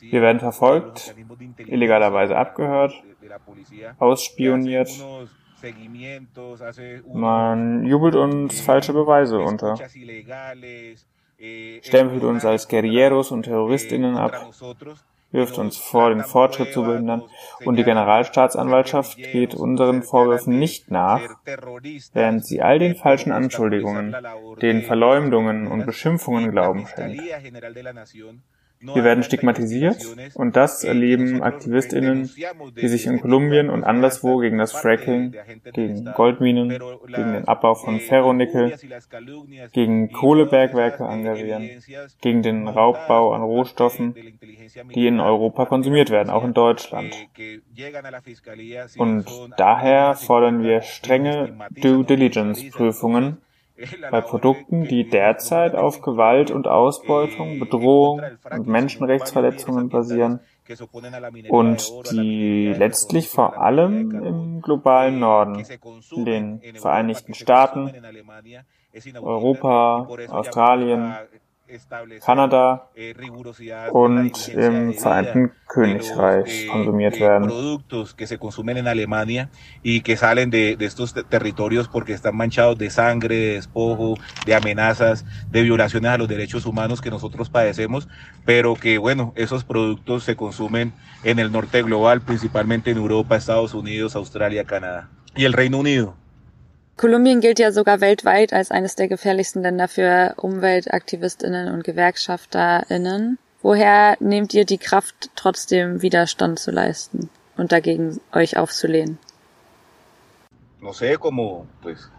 Wir 0.00 0.22
werden 0.22 0.40
verfolgt, 0.40 1.14
illegalerweise 1.58 2.36
abgehört, 2.36 2.94
ausspioniert. 3.98 4.88
Man 7.12 7.86
jubelt 7.86 8.14
uns 8.14 8.60
falsche 8.60 8.92
Beweise 8.92 9.40
unter, 9.40 9.78
eh, 11.38 11.82
stempelt 11.82 12.22
uns 12.22 12.44
als 12.44 12.68
Guerilleros 12.68 13.30
und 13.30 13.44
Terroristinnen 13.44 14.16
ab 14.16 14.32
wirft 15.34 15.58
uns 15.58 15.76
vor, 15.76 16.08
den 16.08 16.22
Fortschritt 16.22 16.72
zu 16.72 16.84
behindern, 16.84 17.24
und 17.64 17.76
die 17.76 17.84
Generalstaatsanwaltschaft 17.84 19.18
geht 19.18 19.54
unseren 19.54 20.02
Vorwürfen 20.02 20.58
nicht 20.58 20.90
nach, 20.90 21.20
während 22.14 22.46
sie 22.46 22.62
all 22.62 22.78
den 22.78 22.94
falschen 22.94 23.32
Anschuldigungen, 23.32 24.16
den 24.62 24.82
Verleumdungen 24.82 25.66
und 25.66 25.84
Beschimpfungen 25.84 26.52
Glauben 26.52 26.86
schenkt. 26.86 27.20
Wir 28.92 29.04
werden 29.04 29.24
stigmatisiert 29.24 30.04
und 30.34 30.56
das 30.56 30.84
erleben 30.84 31.42
AktivistInnen, 31.42 32.30
die 32.80 32.88
sich 32.88 33.06
in 33.06 33.20
Kolumbien 33.20 33.70
und 33.70 33.84
anderswo 33.84 34.38
gegen 34.38 34.58
das 34.58 34.72
Fracking, 34.72 35.34
gegen 35.72 36.04
Goldminen, 36.14 36.68
gegen 36.68 37.32
den 37.32 37.48
Abbau 37.48 37.74
von 37.74 38.00
Ferronickel, 38.00 38.74
gegen 39.72 40.12
Kohlebergwerke 40.12 41.04
engagieren, 41.04 41.70
gegen 42.20 42.42
den 42.42 42.68
Raubbau 42.68 43.32
an 43.32 43.42
Rohstoffen, 43.42 44.14
die 44.94 45.06
in 45.06 45.20
Europa 45.20 45.66
konsumiert 45.66 46.10
werden, 46.10 46.30
auch 46.30 46.44
in 46.44 46.54
Deutschland. 46.54 47.14
Und 48.98 49.26
daher 49.56 50.14
fordern 50.14 50.62
wir 50.62 50.82
strenge 50.82 51.56
Due 51.70 52.04
Diligence 52.04 52.70
Prüfungen 52.70 53.38
bei 54.10 54.20
Produkten, 54.20 54.84
die 54.84 55.08
derzeit 55.08 55.74
auf 55.74 56.00
Gewalt 56.00 56.50
und 56.50 56.68
Ausbeutung, 56.68 57.58
Bedrohung 57.58 58.22
und 58.50 58.66
Menschenrechtsverletzungen 58.66 59.88
basieren 59.88 60.40
und 61.48 61.92
die 62.12 62.72
letztlich 62.76 63.28
vor 63.28 63.60
allem 63.60 64.10
im 64.24 64.62
globalen 64.62 65.18
Norden, 65.18 65.64
in 66.12 66.24
den 66.24 66.60
Vereinigten 66.76 67.34
Staaten, 67.34 67.92
Europa, 69.20 70.08
Australien, 70.28 71.14
Kanada 72.24 72.90
und 73.90 74.48
im 74.48 74.92
Vereinten 74.92 75.52
Königreich 75.66 76.68
konsumiert 76.68 77.18
werden. 77.18 77.48
Productos 77.48 78.14
que 78.14 78.26
se 78.26 78.38
consumen 78.38 78.76
en 78.76 78.86
Alemania 78.86 79.48
y 79.82 80.02
que 80.02 80.16
salen 80.16 80.50
de, 80.50 80.76
de 80.76 80.84
estos 80.84 81.14
territorios 81.14 81.88
porque 81.88 82.12
están 82.12 82.36
manchados 82.36 82.76
de 82.76 82.90
sangre, 82.90 83.36
de 83.36 83.54
despojo, 83.54 84.14
de 84.44 84.54
amenazas, 84.54 85.24
de 85.50 85.62
violaciones 85.62 86.10
a 86.10 86.18
los 86.18 86.28
derechos 86.28 86.66
humanos 86.66 87.00
que 87.00 87.10
nosotros 87.10 87.48
padecemos, 87.48 88.08
pero 88.44 88.74
que 88.74 88.98
bueno, 88.98 89.32
esos 89.34 89.64
productos 89.64 90.24
se 90.24 90.36
consumen 90.36 90.92
en 91.24 91.38
el 91.38 91.50
norte 91.50 91.82
global, 91.82 92.20
principalmente 92.20 92.90
en 92.90 92.98
Europa, 92.98 93.36
Estados 93.36 93.72
Unidos, 93.72 94.16
Australia, 94.16 94.64
Canadá 94.64 95.08
y 95.34 95.44
el 95.44 95.54
Reino 95.54 95.78
Unido. 95.78 96.14
Kolumbien 96.96 97.40
gilt 97.40 97.58
ja 97.58 97.72
sogar 97.72 98.00
weltweit 98.00 98.52
als 98.52 98.70
eines 98.70 98.94
der 98.94 99.08
gefährlichsten 99.08 99.62
Länder 99.62 99.88
für 99.88 100.34
Umweltaktivistinnen 100.36 101.72
und 101.72 101.82
Gewerkschafterinnen. 101.82 103.38
Woher 103.62 104.16
nehmt 104.20 104.54
ihr 104.54 104.64
die 104.64 104.78
Kraft, 104.78 105.30
trotzdem 105.34 106.02
Widerstand 106.02 106.58
zu 106.58 106.70
leisten 106.70 107.30
und 107.56 107.72
dagegen 107.72 108.20
euch 108.32 108.56
aufzulehnen? 108.56 109.18
No 110.80 110.92
sé, 110.92 111.16
como, 111.16 111.66
pues, 111.80 112.10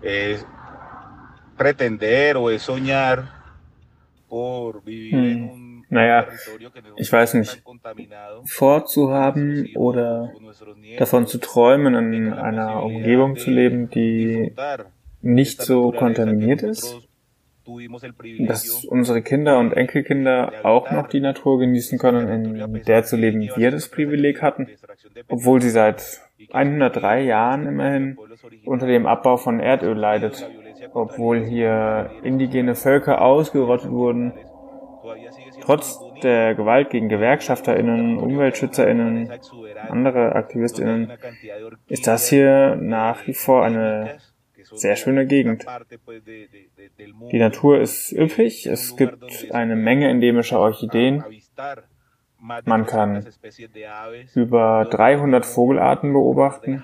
es 0.00 0.44
pretender 1.56 2.38
o 2.38 2.48
es 2.48 2.62
soñar 2.62 3.28
por 4.28 4.82
vivir 4.82 5.12
hm. 5.12 5.30
en 5.30 5.50
un 5.50 5.61
naja, 5.92 6.26
ich 6.96 7.12
weiß 7.12 7.34
nicht, 7.34 7.62
vorzuhaben 8.44 9.68
oder 9.76 10.32
davon 10.98 11.26
zu 11.26 11.36
träumen, 11.36 12.14
in 12.14 12.32
einer 12.32 12.82
Umgebung 12.82 13.36
zu 13.36 13.50
leben, 13.50 13.90
die 13.90 14.54
nicht 15.20 15.60
so 15.60 15.92
kontaminiert 15.92 16.62
ist, 16.62 16.96
dass 18.38 18.86
unsere 18.86 19.20
Kinder 19.20 19.58
und 19.58 19.74
Enkelkinder 19.74 20.64
auch 20.64 20.90
noch 20.90 21.08
die 21.08 21.20
Natur 21.20 21.58
genießen 21.58 21.98
können, 21.98 22.26
in 22.56 22.82
der 22.84 23.04
zu 23.04 23.16
leben 23.16 23.42
wir 23.42 23.70
das 23.70 23.88
Privileg 23.88 24.40
hatten, 24.40 24.68
obwohl 25.28 25.60
sie 25.60 25.70
seit 25.70 26.22
103 26.52 27.20
Jahren 27.20 27.66
immerhin 27.66 28.16
unter 28.64 28.86
dem 28.86 29.04
Abbau 29.04 29.36
von 29.36 29.60
Erdöl 29.60 29.98
leidet, 29.98 30.48
obwohl 30.94 31.44
hier 31.44 32.10
indigene 32.22 32.74
Völker 32.74 33.20
ausgerottet 33.20 33.90
wurden, 33.90 34.32
Trotz 35.62 36.00
der 36.22 36.54
Gewalt 36.54 36.90
gegen 36.90 37.08
GewerkschafterInnen, 37.08 38.18
UmweltschützerInnen, 38.18 39.30
andere 39.88 40.34
AktivistInnen, 40.34 41.12
ist 41.88 42.06
das 42.06 42.28
hier 42.28 42.76
nach 42.76 43.26
wie 43.26 43.34
vor 43.34 43.64
eine 43.64 44.18
sehr 44.72 44.96
schöne 44.96 45.26
Gegend. 45.26 45.64
Die 47.30 47.38
Natur 47.38 47.80
ist 47.80 48.12
üppig, 48.12 48.66
es 48.66 48.96
gibt 48.96 49.52
eine 49.52 49.76
Menge 49.76 50.08
endemischer 50.08 50.58
Orchideen. 50.58 51.24
Man 52.64 52.86
kann 52.86 53.26
über 54.34 54.86
300 54.90 55.46
Vogelarten 55.46 56.12
beobachten. 56.12 56.82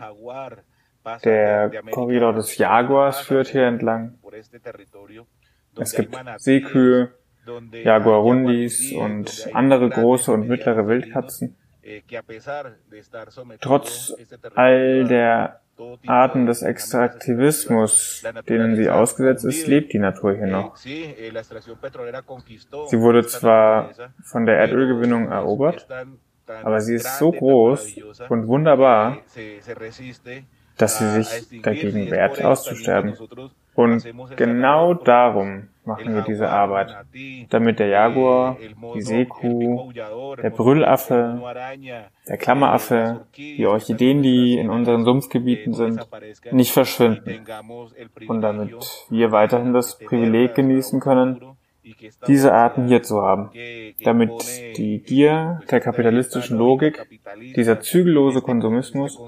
Der 1.25 1.71
Korridor 1.91 2.33
des 2.33 2.57
Jaguars 2.59 3.21
führt 3.21 3.49
hier 3.49 3.67
entlang. 3.67 4.19
Es 5.77 5.93
gibt 5.93 6.17
Seekühe, 6.37 7.13
Jaguarundis 7.73 8.93
und 8.93 9.49
andere 9.53 9.91
große 9.91 10.33
und 10.33 10.49
mittlere 10.49 10.87
Wildkatzen. 10.87 11.57
Trotz 13.61 14.15
all 14.55 15.07
der 15.09 15.61
Arten 16.07 16.47
des 16.47 16.63
Extraktivismus, 16.63 18.25
denen 18.49 18.77
sie 18.77 18.91
ausgesetzt 18.91 19.45
ist, 19.45 19.67
lebt 19.67 19.93
die 19.93 19.99
Natur 19.99 20.35
hier 20.35 20.47
noch. 20.49 20.77
Sie 20.77 21.15
wurde 23.01 23.27
zwar 23.27 23.91
von 24.23 24.45
der 24.47 24.59
Erdölgewinnung 24.59 25.29
erobert, 25.29 25.87
aber 26.63 26.81
sie 26.81 26.97
ist 26.97 27.19
so 27.19 27.31
groß 27.31 27.97
und 28.29 28.49
wunderbar, 28.49 29.19
dass 30.77 30.99
sie 30.99 31.23
sich 31.23 31.63
dagegen 31.63 32.11
wehrt, 32.11 32.45
auszusterben. 32.45 33.17
Und 33.79 34.05
genau 34.35 34.93
darum 34.93 35.69
machen 35.85 36.13
wir 36.13 36.23
diese 36.23 36.51
Arbeit, 36.51 36.97
damit 37.49 37.79
der 37.79 37.87
Jaguar, 37.87 38.57
die 38.97 39.01
Seekuh, 39.01 39.93
der 39.93 40.51
Brüllaffe, 40.51 41.41
der 42.29 42.37
Klammeraffe, 42.39 43.27
die 43.37 43.65
Orchideen, 43.69 44.21
die 44.21 44.59
in 44.59 44.69
unseren 44.69 45.05
Sumpfgebieten 45.05 45.75
sind, 45.75 46.05
nicht 46.51 46.73
verschwinden. 46.73 47.47
und 48.27 48.41
damit 48.41 48.75
wir 49.11 49.31
weiterhin 49.31 49.73
das 49.73 49.97
Privileg 49.97 50.57
genießen 50.57 50.99
können, 50.99 51.41
diese 52.27 52.53
Arten 52.53 52.89
hier 52.89 53.05
zu 53.05 53.23
haben, 53.23 53.51
damit 54.03 54.33
die 54.77 54.99
Gier 55.05 55.61
der 55.71 55.79
kapitalistischen 55.79 56.59
Logik, 56.59 57.07
dieser 57.55 57.79
zügellose 57.79 58.43
Konsumismus 58.43 59.21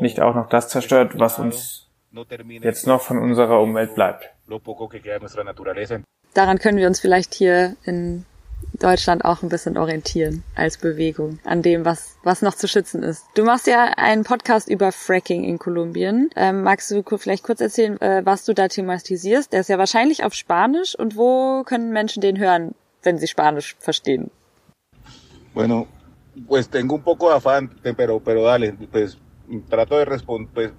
nicht 0.00 0.18
auch 0.18 0.34
noch 0.34 0.48
das 0.48 0.70
zerstört, 0.70 1.20
was 1.20 1.38
uns 1.38 1.85
jetzt 2.62 2.86
noch 2.86 3.02
von 3.02 3.18
unserer 3.18 3.60
Umwelt 3.60 3.94
bleibt. 3.94 4.30
Daran 6.34 6.58
können 6.58 6.78
wir 6.78 6.86
uns 6.86 7.00
vielleicht 7.00 7.34
hier 7.34 7.76
in 7.84 8.24
Deutschland 8.74 9.24
auch 9.24 9.42
ein 9.42 9.48
bisschen 9.48 9.76
orientieren 9.78 10.42
als 10.54 10.78
Bewegung 10.78 11.38
an 11.44 11.62
dem, 11.62 11.84
was, 11.84 12.16
was 12.22 12.42
noch 12.42 12.54
zu 12.54 12.68
schützen 12.68 13.02
ist. 13.02 13.24
Du 13.34 13.44
machst 13.44 13.66
ja 13.66 13.92
einen 13.96 14.24
Podcast 14.24 14.68
über 14.68 14.92
Fracking 14.92 15.44
in 15.44 15.58
Kolumbien. 15.58 16.30
Ähm, 16.36 16.62
magst 16.62 16.90
du 16.90 17.02
vielleicht 17.16 17.42
kurz 17.42 17.60
erzählen, 17.60 18.00
äh, 18.00 18.22
was 18.24 18.44
du 18.44 18.54
da 18.54 18.68
thematisierst? 18.68 19.52
Der 19.52 19.60
ist 19.60 19.68
ja 19.68 19.78
wahrscheinlich 19.78 20.24
auf 20.24 20.34
Spanisch 20.34 20.98
und 20.98 21.16
wo 21.16 21.62
können 21.64 21.92
Menschen 21.92 22.20
den 22.20 22.38
hören, 22.38 22.74
wenn 23.02 23.18
sie 23.18 23.28
Spanisch 23.28 23.76
verstehen? 23.78 24.30
Bueno, 25.54 25.86
pues 26.46 26.68
tengo 26.68 26.96
un 26.96 27.02
poco 27.02 27.28
de 27.28 27.36
afán, 27.36 27.70
pero, 27.96 28.20
pero 28.20 28.44
dale, 28.44 28.74
pues 28.92 29.16
trato 29.70 29.96
de 29.96 30.04
responder, 30.04 30.50
pues 30.52 30.70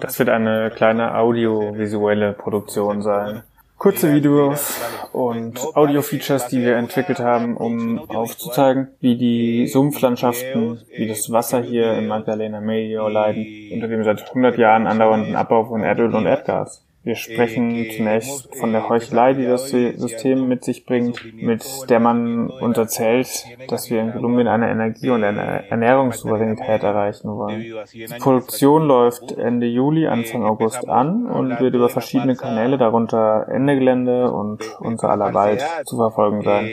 das 0.00 0.18
wird 0.18 0.28
eine 0.28 0.70
kleine 0.70 1.14
audiovisuelle 1.14 2.32
Produktion 2.32 3.02
sein. 3.02 3.42
Kurze 3.78 4.12
Videos 4.12 4.80
und 5.12 5.60
Audio-Features, 5.76 6.48
die 6.48 6.62
wir 6.62 6.76
entwickelt 6.76 7.20
haben, 7.20 7.56
um 7.56 8.00
aufzuzeigen, 8.10 8.88
wie 9.00 9.16
die 9.16 9.68
Sumpflandschaften, 9.68 10.82
wie 10.96 11.06
das 11.06 11.30
Wasser 11.30 11.62
hier 11.62 11.92
in 11.94 12.08
Magdalena 12.08 12.60
Medio 12.60 13.06
leiden, 13.06 13.46
unter 13.72 13.86
dem 13.86 14.02
seit 14.02 14.28
100 14.28 14.58
Jahren 14.58 14.88
andauernden 14.88 15.36
Abbau 15.36 15.64
von 15.64 15.82
Erdöl 15.82 16.12
und 16.12 16.26
Erdgas. 16.26 16.87
Wir 17.08 17.14
sprechen 17.14 17.86
zunächst 17.96 18.54
von 18.56 18.72
der 18.72 18.86
Heuchelei, 18.90 19.32
die 19.32 19.46
das 19.46 19.70
System 19.70 20.46
mit 20.46 20.62
sich 20.62 20.84
bringt, 20.84 21.24
mit 21.32 21.64
der 21.88 22.00
man 22.00 22.48
uns 22.50 22.76
erzählt, 22.76 23.46
dass 23.66 23.88
wir 23.88 24.02
in 24.02 24.12
Kolumbien 24.12 24.46
eine 24.46 24.70
Energie- 24.70 25.08
und 25.08 25.24
eine 25.24 25.70
Ernährungssouveränität 25.70 26.82
erreichen 26.82 27.30
wollen. 27.30 27.62
Die 27.94 28.04
Produktion 28.18 28.86
läuft 28.86 29.32
Ende 29.32 29.66
Juli, 29.66 30.06
Anfang 30.06 30.44
August 30.44 30.86
an 30.86 31.24
und 31.24 31.58
wird 31.60 31.74
über 31.74 31.88
verschiedene 31.88 32.36
Kanäle, 32.36 32.76
darunter 32.76 33.48
Ende 33.48 33.78
Gelände 33.78 34.30
und 34.30 34.60
unser 34.80 35.08
aller 35.08 35.32
Wald, 35.32 35.64
zu 35.86 35.96
verfolgen 35.96 36.42
sein. 36.42 36.66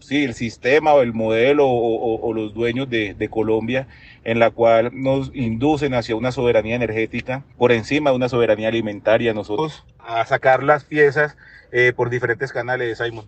sí, 0.00 0.24
el 0.24 0.34
sistema 0.34 0.94
o 0.94 1.02
el 1.02 1.12
modelo 1.12 1.68
o, 1.68 1.94
o, 1.94 2.28
o 2.28 2.32
los 2.32 2.52
dueños 2.52 2.88
de, 2.88 3.14
de, 3.14 3.28
Colombia, 3.28 3.86
en 4.24 4.38
la 4.38 4.50
cual 4.50 4.90
nos 4.92 5.30
inducen 5.34 5.94
hacia 5.94 6.16
una 6.16 6.32
soberanía 6.32 6.76
energética 6.76 7.42
por 7.56 7.72
encima 7.72 8.10
de 8.10 8.16
una 8.16 8.28
soberanía 8.28 8.68
alimentaria, 8.68 9.32
nosotros 9.34 9.84
a 9.98 10.24
sacar 10.26 10.62
las 10.62 10.84
piezas 10.84 11.36
eh, 11.72 11.92
por 11.94 12.10
diferentes 12.10 12.52
canales, 12.52 12.98
Simon. 12.98 13.26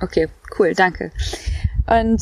Okay, 0.00 0.26
cool, 0.56 0.74
danke. 0.74 1.10
Und 1.86 2.20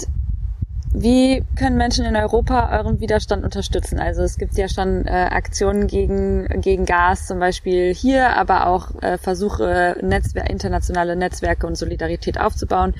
Wie 0.96 1.42
können 1.58 1.76
Menschen 1.76 2.04
in 2.04 2.14
Europa 2.14 2.70
euren 2.70 3.00
Widerstand 3.00 3.42
unterstützen? 3.42 3.98
Also 3.98 4.22
es 4.22 4.38
gibt 4.38 4.56
ja 4.56 4.68
schon 4.68 5.06
äh, 5.06 5.10
Aktionen 5.10 5.88
gegen, 5.88 6.46
gegen 6.60 6.84
Gas, 6.84 7.26
zum 7.26 7.40
Beispiel 7.40 7.92
hier, 7.92 8.36
aber 8.36 8.68
auch 8.68 9.02
äh, 9.02 9.18
Versuche, 9.18 9.96
Netzwer 10.02 10.48
internationale 10.48 11.16
Netzwerke 11.16 11.66
und 11.66 11.74
Solidarität 11.74 12.38
aufzubauen. 12.38 12.94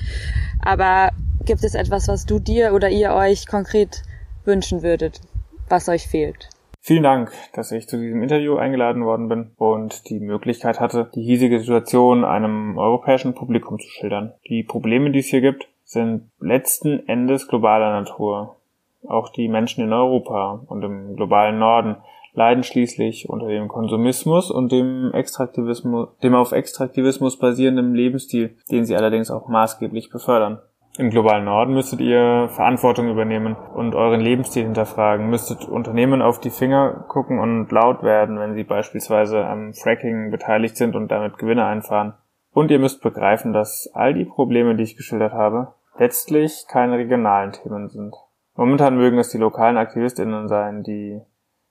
Aber 0.61 1.11
gibt 1.45 1.63
es 1.63 1.73
etwas, 1.73 2.09
was 2.09 2.25
du 2.25 2.39
dir 2.39 2.73
oder 2.73 2.89
ihr 2.89 3.13
euch 3.13 3.47
konkret 3.47 4.01
wünschen 4.43 4.83
würdet, 4.83 5.21
was 5.69 5.87
euch 5.87 6.05
fehlt? 6.05 6.49
Vielen 6.81 7.03
Dank, 7.03 7.31
dass 7.53 7.71
ich 7.71 7.87
zu 7.87 7.97
diesem 7.97 8.21
Interview 8.21 8.57
eingeladen 8.57 9.05
worden 9.05 9.29
bin 9.29 9.51
und 9.55 10.09
die 10.09 10.19
Möglichkeit 10.19 10.81
hatte, 10.81 11.09
die 11.15 11.23
hiesige 11.23 11.61
Situation 11.61 12.25
einem 12.25 12.77
europäischen 12.77 13.33
Publikum 13.35 13.79
zu 13.79 13.87
schildern. 13.87 14.33
Die 14.49 14.63
Probleme, 14.63 15.11
die 15.11 15.19
es 15.19 15.27
hier 15.27 15.41
gibt, 15.41 15.69
sind 15.85 16.29
letzten 16.39 17.07
Endes 17.07 17.47
globaler 17.47 18.01
Natur. 18.01 18.57
Auch 19.07 19.29
die 19.29 19.47
Menschen 19.47 19.83
in 19.83 19.93
Europa 19.93 20.63
und 20.67 20.83
im 20.83 21.15
globalen 21.15 21.59
Norden 21.59 21.97
leiden 22.33 22.63
schließlich 22.63 23.29
unter 23.29 23.47
dem 23.47 23.67
Konsumismus 23.67 24.51
und 24.51 24.71
dem 24.71 25.11
Extraktivismus, 25.13 26.09
dem 26.21 26.35
auf 26.35 26.51
Extraktivismus 26.51 27.39
basierenden 27.39 27.93
Lebensstil, 27.93 28.57
den 28.69 28.85
sie 28.85 28.95
allerdings 28.95 29.31
auch 29.31 29.47
maßgeblich 29.47 30.09
befördern. 30.09 30.59
Im 30.97 31.09
globalen 31.09 31.43
Norden 31.43 31.73
müsstet 31.73 31.99
ihr 31.99 32.47
Verantwortung 32.49 33.09
übernehmen 33.09 33.55
und 33.75 33.95
euren 33.95 34.21
Lebensstil 34.21 34.63
hinterfragen, 34.63 35.29
müsstet 35.29 35.65
Unternehmen 35.65 36.21
auf 36.21 36.39
die 36.39 36.49
Finger 36.49 37.05
gucken 37.09 37.39
und 37.39 37.69
laut 37.69 38.01
werden, 38.01 38.39
wenn 38.39 38.53
sie 38.55 38.63
beispielsweise 38.63 39.45
am 39.45 39.73
Fracking 39.73 40.31
beteiligt 40.31 40.77
sind 40.77 40.95
und 40.95 41.09
damit 41.09 41.37
Gewinne 41.37 41.65
einfahren. 41.65 42.13
Und 42.55 42.71
ihr 42.71 42.79
müsst 42.79 43.01
begreifen, 43.01 43.51
dass 43.51 43.91
all 43.93 44.13
die 44.13 44.23
Probleme, 44.23 44.75
die 44.75 44.83
ich 44.83 44.95
geschildert 44.95 45.33
habe, 45.33 45.73
letztlich 45.99 46.63
keine 46.69 46.97
regionalen 46.97 47.51
Themen 47.51 47.89
sind. 47.89 48.15
Momentan 48.55 48.95
mögen 48.95 49.17
es 49.17 49.27
die 49.27 49.37
lokalen 49.37 49.75
AktivistInnen 49.75 50.47
sein, 50.47 50.81
die 50.81 51.19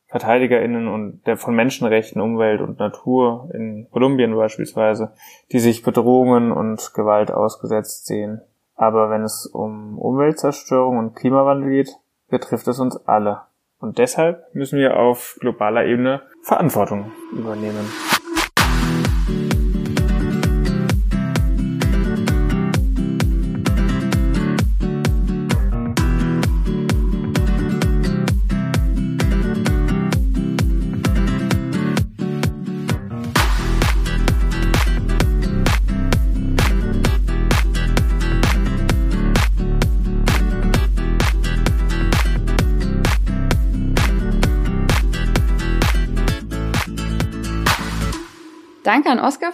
VerteidigerInnen 0.09 0.87
und 0.87 1.27
der 1.27 1.39
von 1.39 1.55
Menschenrechten, 1.55 2.21
Umwelt 2.21 2.61
und 2.61 2.79
Natur 2.79 3.49
in 3.55 3.89
Kolumbien 3.93 4.37
beispielsweise, 4.37 5.15
die 5.53 5.59
sich 5.59 5.83
Bedrohungen 5.83 6.53
und 6.53 6.93
Gewalt 6.93 7.31
ausgesetzt 7.31 8.05
sehen. 8.05 8.43
Aber 8.77 9.09
wenn 9.09 9.23
es 9.23 9.47
um 9.47 9.99
Umweltzerstörung 9.99 10.99
und 10.99 11.17
Klimawandel 11.17 11.71
geht, 11.71 11.97
betrifft 12.29 12.69
es 12.69 12.79
uns 12.79 12.95
alle. 13.07 13.41
Und 13.79 13.97
deshalb 13.97 14.55
müssen 14.55 14.79
wir 14.79 14.99
auf 14.99 15.39
globaler 15.41 15.87
Ebene 15.87 16.21
Verantwortung 16.43 17.11
übernehmen. 17.33 17.91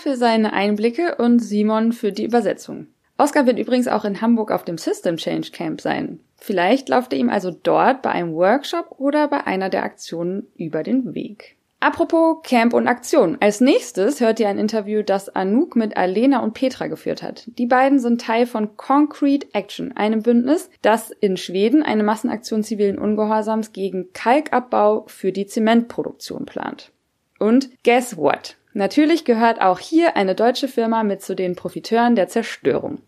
Für 0.01 0.17
seine 0.17 0.53
Einblicke 0.53 1.17
und 1.17 1.39
Simon 1.39 1.93
für 1.93 2.13
die 2.13 2.25
Übersetzung. 2.25 2.89
Oskar 3.19 3.47
wird 3.47 3.59
übrigens 3.59 3.87
auch 3.87 4.05
in 4.05 4.21
Hamburg 4.21 4.51
auf 4.51 4.65
dem 4.65 4.79
System 4.79 5.17
Change 5.17 5.51
Camp 5.53 5.81
sein. 5.81 6.21
Vielleicht 6.37 6.89
lauft 6.89 7.13
er 7.13 7.19
ihm 7.19 7.29
also 7.29 7.51
dort 7.51 8.01
bei 8.01 8.11
einem 8.11 8.33
Workshop 8.35 8.95
oder 8.99 9.29
bei 9.29 9.47
einer 9.47 9.69
der 9.69 9.83
Aktionen 9.83 10.47
über 10.57 10.83
den 10.83 11.15
Weg. 11.15 11.57
Apropos 11.81 12.39
Camp 12.43 12.75
und 12.75 12.89
Aktion. 12.89 13.39
Als 13.41 13.61
nächstes 13.61 14.21
hört 14.21 14.39
ihr 14.39 14.49
ein 14.49 14.59
Interview, 14.59 15.03
das 15.03 15.31
Anouk 15.31 15.77
mit 15.77 15.97
Alena 15.97 16.43
und 16.43 16.53
Petra 16.53 16.89
geführt 16.89 17.23
hat. 17.23 17.45
Die 17.59 17.67
beiden 17.67 17.99
sind 17.99 18.21
Teil 18.21 18.47
von 18.47 18.77
Concrete 18.77 19.49
Action, 19.55 19.97
einem 19.97 20.23
Bündnis, 20.23 20.69
das 20.83 21.11
in 21.11 21.39
Schweden 21.39 21.83
eine 21.83 22.03
Massenaktion 22.03 22.63
zivilen 22.63 22.99
Ungehorsams 22.99 23.73
gegen 23.73 24.13
Kalkabbau 24.13 25.05
für 25.09 25.33
die 25.33 25.47
Zementproduktion 25.47 26.45
plant. 26.45 26.93
Und 27.39 27.71
guess 27.83 28.19
what? 28.19 28.57
Natürlich 28.73 29.25
gehört 29.25 29.61
auch 29.61 29.79
hier 29.79 30.17
eine 30.17 30.35
deutsche 30.35 30.69
Firma 30.69 31.03
mit 31.03 31.23
zu 31.23 31.35
den 31.35 31.57
Profiteuren 31.57 32.15
der 32.15 32.29
Zerstörung. 32.29 32.99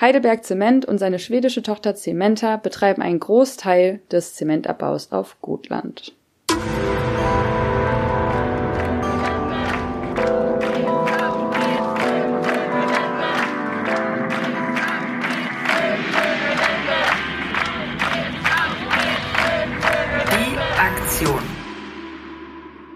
Heidelberg 0.00 0.44
Zement 0.44 0.84
und 0.84 0.98
seine 0.98 1.18
schwedische 1.18 1.62
Tochter 1.62 1.94
Cementa 1.94 2.56
betreiben 2.56 3.02
einen 3.02 3.20
Großteil 3.20 4.00
des 4.10 4.34
Zementabbaus 4.34 5.12
auf 5.12 5.40
Gotland. 5.42 6.14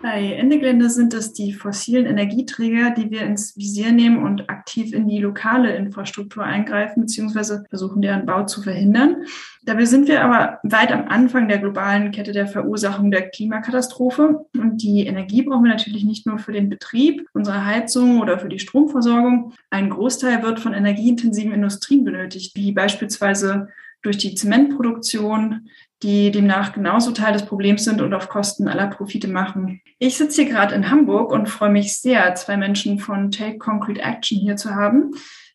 Bei 0.06 0.34
Ende 0.34 0.60
Gelände 0.60 0.88
sind 0.88 1.14
es 1.14 1.32
die 1.32 1.52
fossilen 1.52 2.06
Energieträger, 2.06 2.92
die 2.92 3.10
wir 3.10 3.22
ins 3.22 3.56
Visier 3.56 3.90
nehmen 3.90 4.22
und 4.22 4.48
aktiv 4.48 4.92
in 4.92 5.08
die 5.08 5.18
lokale 5.18 5.74
Infrastruktur 5.74 6.44
eingreifen 6.44 7.00
bzw. 7.00 7.66
versuchen, 7.68 8.02
deren 8.02 8.24
Bau 8.24 8.44
zu 8.44 8.62
verhindern. 8.62 9.24
Dabei 9.64 9.84
sind 9.84 10.06
wir 10.06 10.22
aber 10.22 10.60
weit 10.62 10.92
am 10.92 11.08
Anfang 11.08 11.48
der 11.48 11.58
globalen 11.58 12.12
Kette 12.12 12.30
der 12.30 12.46
Verursachung 12.46 13.10
der 13.10 13.30
Klimakatastrophe. 13.30 14.46
Und 14.56 14.80
die 14.80 15.08
Energie 15.08 15.42
brauchen 15.42 15.64
wir 15.64 15.72
natürlich 15.72 16.04
nicht 16.04 16.24
nur 16.24 16.38
für 16.38 16.52
den 16.52 16.68
Betrieb 16.68 17.26
unserer 17.32 17.66
Heizung 17.66 18.20
oder 18.20 18.38
für 18.38 18.48
die 18.48 18.60
Stromversorgung. 18.60 19.54
Ein 19.70 19.90
Großteil 19.90 20.40
wird 20.44 20.60
von 20.60 20.72
energieintensiven 20.72 21.52
Industrien 21.52 22.04
benötigt, 22.04 22.54
wie 22.54 22.70
beispielsweise 22.70 23.70
durch 24.02 24.18
die 24.18 24.36
Zementproduktion, 24.36 25.68
die 26.02 26.30
demnach 26.30 26.72
genauso 26.72 27.12
Teil 27.12 27.32
des 27.32 27.46
Problems 27.46 27.84
sind 27.84 28.00
und 28.00 28.12
auf 28.12 28.28
Kosten 28.28 28.68
aller 28.68 28.88
Profite 28.88 29.28
machen. 29.28 29.80
Ich 29.98 30.16
sitze 30.16 30.42
hier 30.42 30.50
gerade 30.50 30.74
in 30.74 30.90
Hamburg 30.90 31.32
und 31.32 31.48
freue 31.48 31.70
mich 31.70 31.98
sehr, 31.98 32.34
zwei 32.34 32.56
Menschen 32.56 32.98
von 32.98 33.30
Take 33.30 33.58
Concrete 33.58 34.02
Action 34.02 34.38
hier 34.38 34.56
zu 34.56 34.74
haben, 34.74 35.12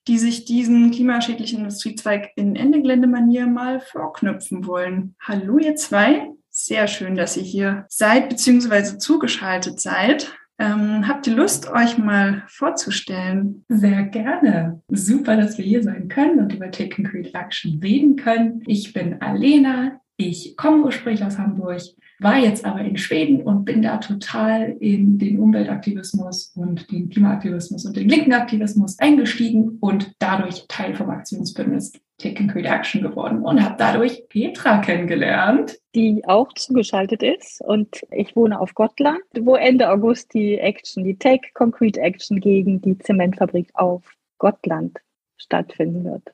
die 0.08 0.18
sich 0.18 0.46
diesen 0.46 0.92
klimaschädlichen 0.92 1.60
Industriezweig 1.60 2.32
in 2.36 2.56
Ende-Gelände-Manier 2.56 3.46
mal 3.46 3.80
vorknüpfen 3.80 4.66
wollen. 4.66 5.16
Hallo 5.22 5.60
ihr 5.60 5.76
zwei, 5.76 6.32
sehr 6.50 6.88
schön, 6.88 7.16
dass 7.16 7.38
ihr 7.38 7.44
hier 7.44 7.86
seid 7.88 8.30
bzw. 8.30 8.98
zugeschaltet 8.98 9.80
seid. 9.80 10.36
Ähm, 10.58 11.08
habt 11.08 11.26
ihr 11.26 11.36
Lust, 11.36 11.72
euch 11.72 11.98
mal 11.98 12.44
vorzustellen? 12.48 13.64
Sehr 13.68 14.04
gerne. 14.04 14.82
Super, 14.90 15.38
dass 15.38 15.58
wir 15.58 15.66
hier 15.66 15.82
sein 15.82 16.08
können 16.08 16.40
und 16.40 16.54
über 16.54 16.70
Take 16.70 16.96
Concrete 16.96 17.34
Action 17.34 17.80
reden 17.82 18.16
können. 18.16 18.62
Ich 18.68 18.94
bin 18.94 19.22
Alena. 19.22 20.01
Ich 20.24 20.56
komme 20.56 20.84
ursprünglich 20.84 21.26
aus 21.26 21.40
Hamburg, 21.40 21.82
war 22.20 22.38
jetzt 22.38 22.64
aber 22.64 22.82
in 22.82 22.96
Schweden 22.96 23.42
und 23.42 23.66
bin 23.66 23.82
da 23.82 23.98
total 23.98 24.78
in 24.80 25.18
den 25.18 25.40
Umweltaktivismus 25.40 26.54
und 26.56 26.92
den 26.92 27.10
Klimaaktivismus 27.10 27.86
und 27.86 27.98
den 27.98 28.08
linken 28.08 28.32
Aktivismus 28.32 29.00
eingestiegen 29.00 29.80
und 29.82 30.14
dadurch 30.20 30.66
Teil 30.68 30.94
vom 30.94 31.10
Aktionsbündnis 31.10 31.94
Take 32.20 32.36
Concrete 32.36 32.68
Action 32.68 33.02
geworden 33.02 33.42
und 33.42 33.64
habe 33.64 33.74
dadurch 33.80 34.24
Petra 34.30 34.78
kennengelernt. 34.78 35.80
Die 35.96 36.24
auch 36.28 36.54
zugeschaltet 36.54 37.24
ist 37.24 37.60
und 37.66 38.06
ich 38.12 38.36
wohne 38.36 38.60
auf 38.60 38.76
Gottland, 38.76 39.24
wo 39.40 39.56
Ende 39.56 39.90
August 39.90 40.36
die 40.36 40.60
Action, 40.60 41.04
die 41.04 41.18
Take 41.18 41.48
Concrete 41.56 42.00
Action 42.00 42.40
gegen 42.40 42.80
die 42.80 42.96
Zementfabrik 43.00 43.70
auf 43.74 44.04
Gottland 44.38 45.00
stattfinden 45.38 46.04
wird. 46.04 46.32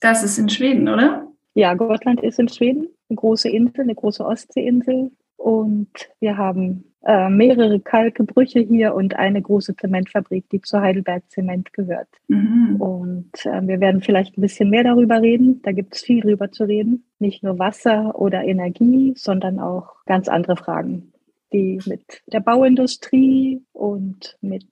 Das 0.00 0.22
ist 0.22 0.36
in 0.36 0.50
Schweden, 0.50 0.86
oder? 0.86 1.26
Ja, 1.54 1.72
Gottland 1.72 2.22
ist 2.22 2.38
in 2.38 2.50
Schweden 2.50 2.88
eine 3.08 3.16
große 3.16 3.48
Insel, 3.48 3.82
eine 3.82 3.94
große 3.94 4.24
Ostseeinsel. 4.24 5.10
Und 5.36 5.90
wir 6.18 6.36
haben 6.36 6.84
äh, 7.04 7.28
mehrere 7.28 7.78
Kalkbrüche 7.78 8.60
hier 8.60 8.94
und 8.94 9.14
eine 9.14 9.40
große 9.40 9.76
Zementfabrik, 9.76 10.48
die 10.50 10.60
zu 10.60 10.80
Heidelberg 10.80 11.22
Zement 11.30 11.72
gehört. 11.72 12.08
Mhm. 12.26 12.76
Und 12.80 13.46
äh, 13.46 13.66
wir 13.66 13.80
werden 13.80 14.02
vielleicht 14.02 14.36
ein 14.36 14.40
bisschen 14.40 14.70
mehr 14.70 14.82
darüber 14.82 15.22
reden. 15.22 15.60
Da 15.62 15.72
gibt 15.72 15.94
es 15.94 16.02
viel 16.02 16.20
drüber 16.20 16.50
zu 16.50 16.64
reden. 16.64 17.04
Nicht 17.18 17.44
nur 17.44 17.58
Wasser 17.58 18.18
oder 18.18 18.44
Energie, 18.44 19.12
sondern 19.16 19.60
auch 19.60 20.04
ganz 20.06 20.28
andere 20.28 20.56
Fragen, 20.56 21.12
die 21.52 21.78
mit 21.86 22.22
der 22.26 22.40
Bauindustrie 22.40 23.62
und 23.72 24.36
mit 24.40 24.66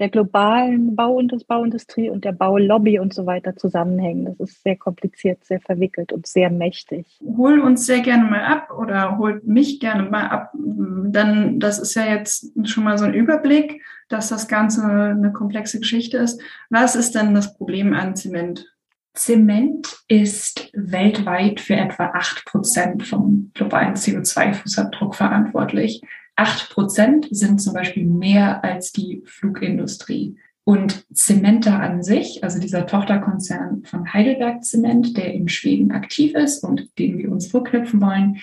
der 0.00 0.08
globalen 0.08 0.96
Bauindustrie 0.96 2.08
und 2.08 2.24
der 2.24 2.32
Baulobby 2.32 2.98
und 2.98 3.12
so 3.12 3.26
weiter 3.26 3.54
zusammenhängen. 3.54 4.24
Das 4.24 4.40
ist 4.40 4.62
sehr 4.62 4.76
kompliziert, 4.76 5.44
sehr 5.44 5.60
verwickelt 5.60 6.10
und 6.12 6.26
sehr 6.26 6.50
mächtig. 6.50 7.06
Hol 7.36 7.60
uns 7.60 7.84
sehr 7.84 8.00
gerne 8.00 8.24
mal 8.24 8.42
ab 8.42 8.70
oder 8.76 9.18
holt 9.18 9.46
mich 9.46 9.78
gerne 9.78 10.04
mal 10.04 10.26
ab. 10.28 10.52
Dann, 10.54 11.60
das 11.60 11.78
ist 11.78 11.94
ja 11.94 12.06
jetzt 12.06 12.50
schon 12.64 12.84
mal 12.84 12.96
so 12.96 13.04
ein 13.04 13.14
Überblick, 13.14 13.82
dass 14.08 14.30
das 14.30 14.48
Ganze 14.48 14.82
eine 14.82 15.32
komplexe 15.32 15.78
Geschichte 15.78 16.16
ist. 16.16 16.40
Was 16.70 16.96
ist 16.96 17.14
denn 17.14 17.34
das 17.34 17.56
Problem 17.56 17.92
an 17.92 18.16
Zement? 18.16 18.66
Zement 19.12 19.98
ist 20.08 20.70
weltweit 20.72 21.60
für 21.60 21.74
etwa 21.74 22.06
acht 22.14 22.46
Prozent 22.46 23.02
vom 23.02 23.50
globalen 23.54 23.94
CO2-Fußabdruck 23.94 25.14
verantwortlich. 25.14 26.00
Acht 26.36 26.70
Prozent 26.70 27.28
sind 27.30 27.60
zum 27.60 27.74
Beispiel 27.74 28.04
mehr 28.04 28.64
als 28.64 28.92
die 28.92 29.22
Flugindustrie. 29.26 30.36
Und 30.64 31.04
Zementa 31.12 31.78
an 31.78 32.02
sich, 32.02 32.44
also 32.44 32.60
dieser 32.60 32.86
Tochterkonzern 32.86 33.84
von 33.84 34.12
Heidelberg 34.12 34.64
Zement, 34.64 35.16
der 35.16 35.32
in 35.32 35.48
Schweden 35.48 35.90
aktiv 35.92 36.34
ist 36.34 36.62
und 36.64 36.98
den 36.98 37.18
wir 37.18 37.30
uns 37.30 37.48
vorknüpfen 37.48 38.00
wollen, 38.00 38.40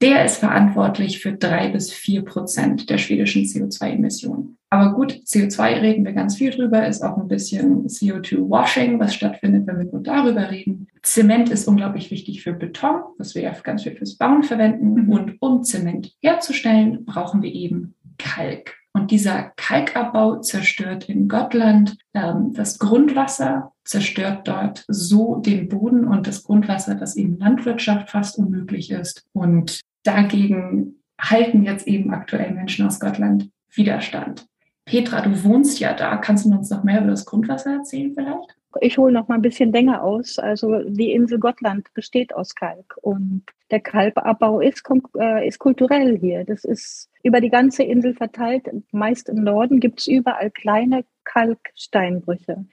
der 0.00 0.24
ist 0.24 0.38
verantwortlich 0.38 1.20
für 1.20 1.32
drei 1.32 1.68
bis 1.68 1.92
vier 1.92 2.24
Prozent 2.24 2.88
der 2.88 2.98
schwedischen 2.98 3.44
CO2-Emissionen. 3.44 4.57
Aber 4.70 4.92
gut, 4.92 5.12
CO2 5.12 5.80
reden 5.80 6.04
wir 6.04 6.12
ganz 6.12 6.36
viel 6.36 6.50
drüber, 6.50 6.86
ist 6.86 7.02
auch 7.02 7.16
ein 7.16 7.28
bisschen 7.28 7.86
CO2-Washing, 7.86 9.00
was 9.00 9.14
stattfindet, 9.14 9.66
wenn 9.66 9.78
wir 9.78 9.86
nur 9.86 10.02
darüber 10.02 10.50
reden. 10.50 10.88
Zement 11.02 11.48
ist 11.48 11.66
unglaublich 11.66 12.10
wichtig 12.10 12.42
für 12.42 12.52
Beton, 12.52 13.00
was 13.16 13.34
wir 13.34 13.42
ja 13.42 13.52
ganz 13.62 13.84
viel 13.84 13.96
fürs 13.96 14.16
Bauen 14.16 14.42
verwenden. 14.42 14.94
Mhm. 14.94 15.08
Und 15.08 15.36
um 15.40 15.62
Zement 15.62 16.14
herzustellen, 16.20 17.06
brauchen 17.06 17.42
wir 17.42 17.52
eben 17.52 17.94
Kalk. 18.18 18.76
Und 18.92 19.10
dieser 19.10 19.52
Kalkabbau 19.56 20.40
zerstört 20.40 21.08
in 21.08 21.28
Gottland 21.28 21.96
ähm, 22.14 22.52
das 22.52 22.78
Grundwasser, 22.78 23.72
zerstört 23.84 24.48
dort 24.48 24.84
so 24.88 25.36
den 25.36 25.68
Boden 25.68 26.04
und 26.04 26.26
das 26.26 26.42
Grundwasser, 26.42 26.94
das 26.94 27.16
eben 27.16 27.38
Landwirtschaft 27.38 28.10
fast 28.10 28.38
unmöglich 28.38 28.90
ist. 28.90 29.24
Und 29.32 29.80
dagegen 30.02 30.96
halten 31.18 31.62
jetzt 31.62 31.86
eben 31.86 32.12
aktuell 32.12 32.52
Menschen 32.52 32.86
aus 32.86 33.00
Gottland 33.00 33.50
Widerstand. 33.70 34.46
Petra, 34.88 35.20
du 35.20 35.44
wohnst 35.44 35.80
ja 35.80 35.92
da. 35.92 36.16
Kannst 36.16 36.46
du 36.46 36.50
uns 36.50 36.70
noch 36.70 36.82
mehr 36.82 37.00
über 37.00 37.10
das 37.10 37.26
Grundwasser 37.26 37.74
erzählen 37.74 38.12
vielleicht? 38.14 38.56
Ich 38.80 38.96
hole 38.98 39.12
noch 39.12 39.28
mal 39.28 39.36
ein 39.36 39.42
bisschen 39.42 39.72
länger 39.72 40.02
aus. 40.02 40.38
Also 40.38 40.82
die 40.82 41.12
Insel 41.12 41.38
Gottland 41.38 41.92
besteht 41.94 42.34
aus 42.34 42.54
Kalk 42.54 42.96
und 43.02 43.42
der 43.70 43.80
Kalkabbau 43.80 44.60
ist, 44.60 44.82
äh, 45.18 45.46
ist 45.46 45.58
kulturell 45.58 46.18
hier. 46.18 46.44
Das 46.44 46.64
ist 46.64 47.10
über 47.22 47.40
die 47.40 47.50
ganze 47.50 47.82
Insel 47.82 48.14
verteilt. 48.14 48.68
Meist 48.92 49.28
im 49.28 49.42
Norden 49.42 49.80
gibt 49.80 50.00
es 50.00 50.06
überall 50.06 50.50
kleine 50.50 51.04
Kalksteinbrüche, 51.24 52.64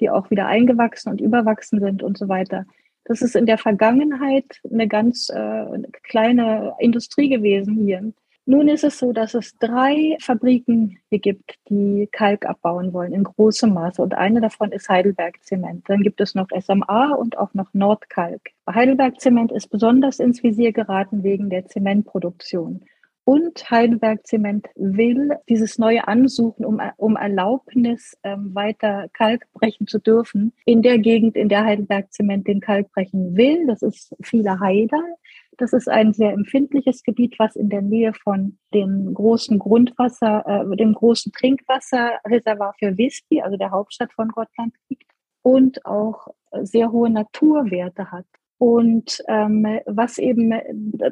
die 0.00 0.10
auch 0.10 0.30
wieder 0.30 0.46
eingewachsen 0.46 1.10
und 1.10 1.20
überwachsen 1.20 1.80
sind 1.80 2.02
und 2.02 2.18
so 2.18 2.28
weiter. 2.28 2.66
Das 3.04 3.20
ist 3.20 3.36
in 3.36 3.46
der 3.46 3.58
Vergangenheit 3.58 4.60
eine 4.70 4.88
ganz 4.88 5.28
äh, 5.28 5.64
kleine 6.02 6.74
Industrie 6.78 7.28
gewesen 7.28 7.76
hier. 7.76 8.12
Nun 8.46 8.68
ist 8.68 8.84
es 8.84 8.98
so, 8.98 9.12
dass 9.14 9.32
es 9.32 9.56
drei 9.58 10.18
Fabriken 10.20 10.98
hier 11.08 11.18
gibt, 11.18 11.54
die 11.70 12.08
Kalk 12.12 12.44
abbauen 12.44 12.92
wollen 12.92 13.14
in 13.14 13.24
großem 13.24 13.72
Maße. 13.72 14.02
Und 14.02 14.14
eine 14.14 14.42
davon 14.42 14.70
ist 14.70 14.90
Heidelberg 14.90 15.42
Zement. 15.42 15.88
Dann 15.88 16.02
gibt 16.02 16.20
es 16.20 16.34
noch 16.34 16.48
SMA 16.60 17.14
und 17.14 17.38
auch 17.38 17.54
noch 17.54 17.72
Nordkalk. 17.72 18.50
Heidelberg 18.68 19.18
Zement 19.18 19.50
ist 19.50 19.68
besonders 19.68 20.18
ins 20.18 20.42
Visier 20.42 20.72
geraten 20.72 21.22
wegen 21.22 21.48
der 21.48 21.66
Zementproduktion. 21.66 22.82
Und 23.26 23.70
Heidelberg 23.70 24.26
Zement 24.26 24.66
will 24.74 25.30
dieses 25.48 25.78
neue 25.78 26.06
Ansuchen 26.06 26.66
um, 26.66 26.82
um 26.98 27.16
Erlaubnis, 27.16 28.18
ähm, 28.22 28.54
weiter 28.54 29.06
Kalk 29.14 29.46
brechen 29.54 29.86
zu 29.86 29.98
dürfen, 29.98 30.52
in 30.66 30.82
der 30.82 30.98
Gegend, 30.98 31.34
in 31.34 31.48
der 31.48 31.64
Heidelberg 31.64 32.12
Zement 32.12 32.46
den 32.46 32.60
Kalk 32.60 32.92
brechen 32.92 33.34
will. 33.34 33.66
Das 33.66 33.80
ist 33.80 34.14
viele 34.22 34.60
Heide. 34.60 34.98
Das 35.58 35.72
ist 35.72 35.88
ein 35.88 36.12
sehr 36.12 36.32
empfindliches 36.32 37.02
Gebiet, 37.02 37.36
was 37.38 37.56
in 37.56 37.68
der 37.68 37.82
Nähe 37.82 38.12
von 38.12 38.58
dem 38.72 39.14
großen 39.14 39.58
Grundwasser, 39.58 40.44
äh, 40.46 40.76
dem 40.76 40.94
großen 40.94 41.32
Trinkwasserreservoir 41.32 42.74
für 42.78 42.96
Visby, 42.96 43.40
also 43.42 43.56
der 43.56 43.70
Hauptstadt 43.70 44.12
von 44.12 44.28
Gottland, 44.28 44.74
liegt 44.88 45.10
und 45.42 45.84
auch 45.84 46.28
sehr 46.62 46.90
hohe 46.90 47.10
Naturwerte 47.10 48.10
hat. 48.10 48.26
Und 48.58 49.22
ähm, 49.28 49.66
was 49.86 50.18
eben, 50.18 50.54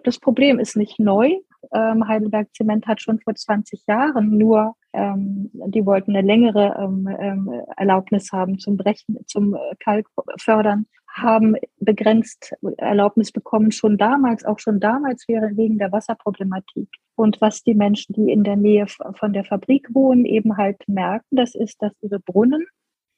das 0.04 0.18
Problem 0.18 0.58
ist 0.58 0.76
nicht 0.76 0.98
neu. 0.98 1.36
Ähm, 1.74 2.06
Heidelberg 2.06 2.48
Zement 2.54 2.86
hat 2.86 3.00
schon 3.00 3.20
vor 3.20 3.34
20 3.34 3.84
Jahren 3.86 4.38
nur, 4.38 4.74
ähm, 4.92 5.50
die 5.52 5.84
wollten 5.84 6.16
eine 6.16 6.26
längere 6.26 6.76
ähm, 6.78 7.08
ähm, 7.20 7.62
Erlaubnis 7.76 8.32
haben 8.32 8.58
zum 8.58 8.76
Brechen, 8.76 9.18
zum 9.26 9.56
Kalkfördern, 9.80 10.86
haben 11.12 11.56
begrenzt 11.78 12.54
Erlaubnis 12.78 13.32
bekommen, 13.32 13.70
schon 13.70 13.98
damals, 13.98 14.44
auch 14.44 14.58
schon 14.58 14.80
damals 14.80 15.28
wäre 15.28 15.56
wegen 15.56 15.78
der 15.78 15.92
Wasserproblematik. 15.92 16.88
Und 17.14 17.40
was 17.40 17.62
die 17.62 17.74
Menschen, 17.74 18.14
die 18.14 18.32
in 18.32 18.44
der 18.44 18.56
Nähe 18.56 18.86
von 18.86 19.32
der 19.32 19.44
Fabrik 19.44 19.88
wohnen, 19.94 20.24
eben 20.24 20.56
halt 20.56 20.82
merken, 20.88 21.36
das 21.36 21.54
ist, 21.54 21.82
dass 21.82 21.92
ihre 22.00 22.18
Brunnen 22.18 22.66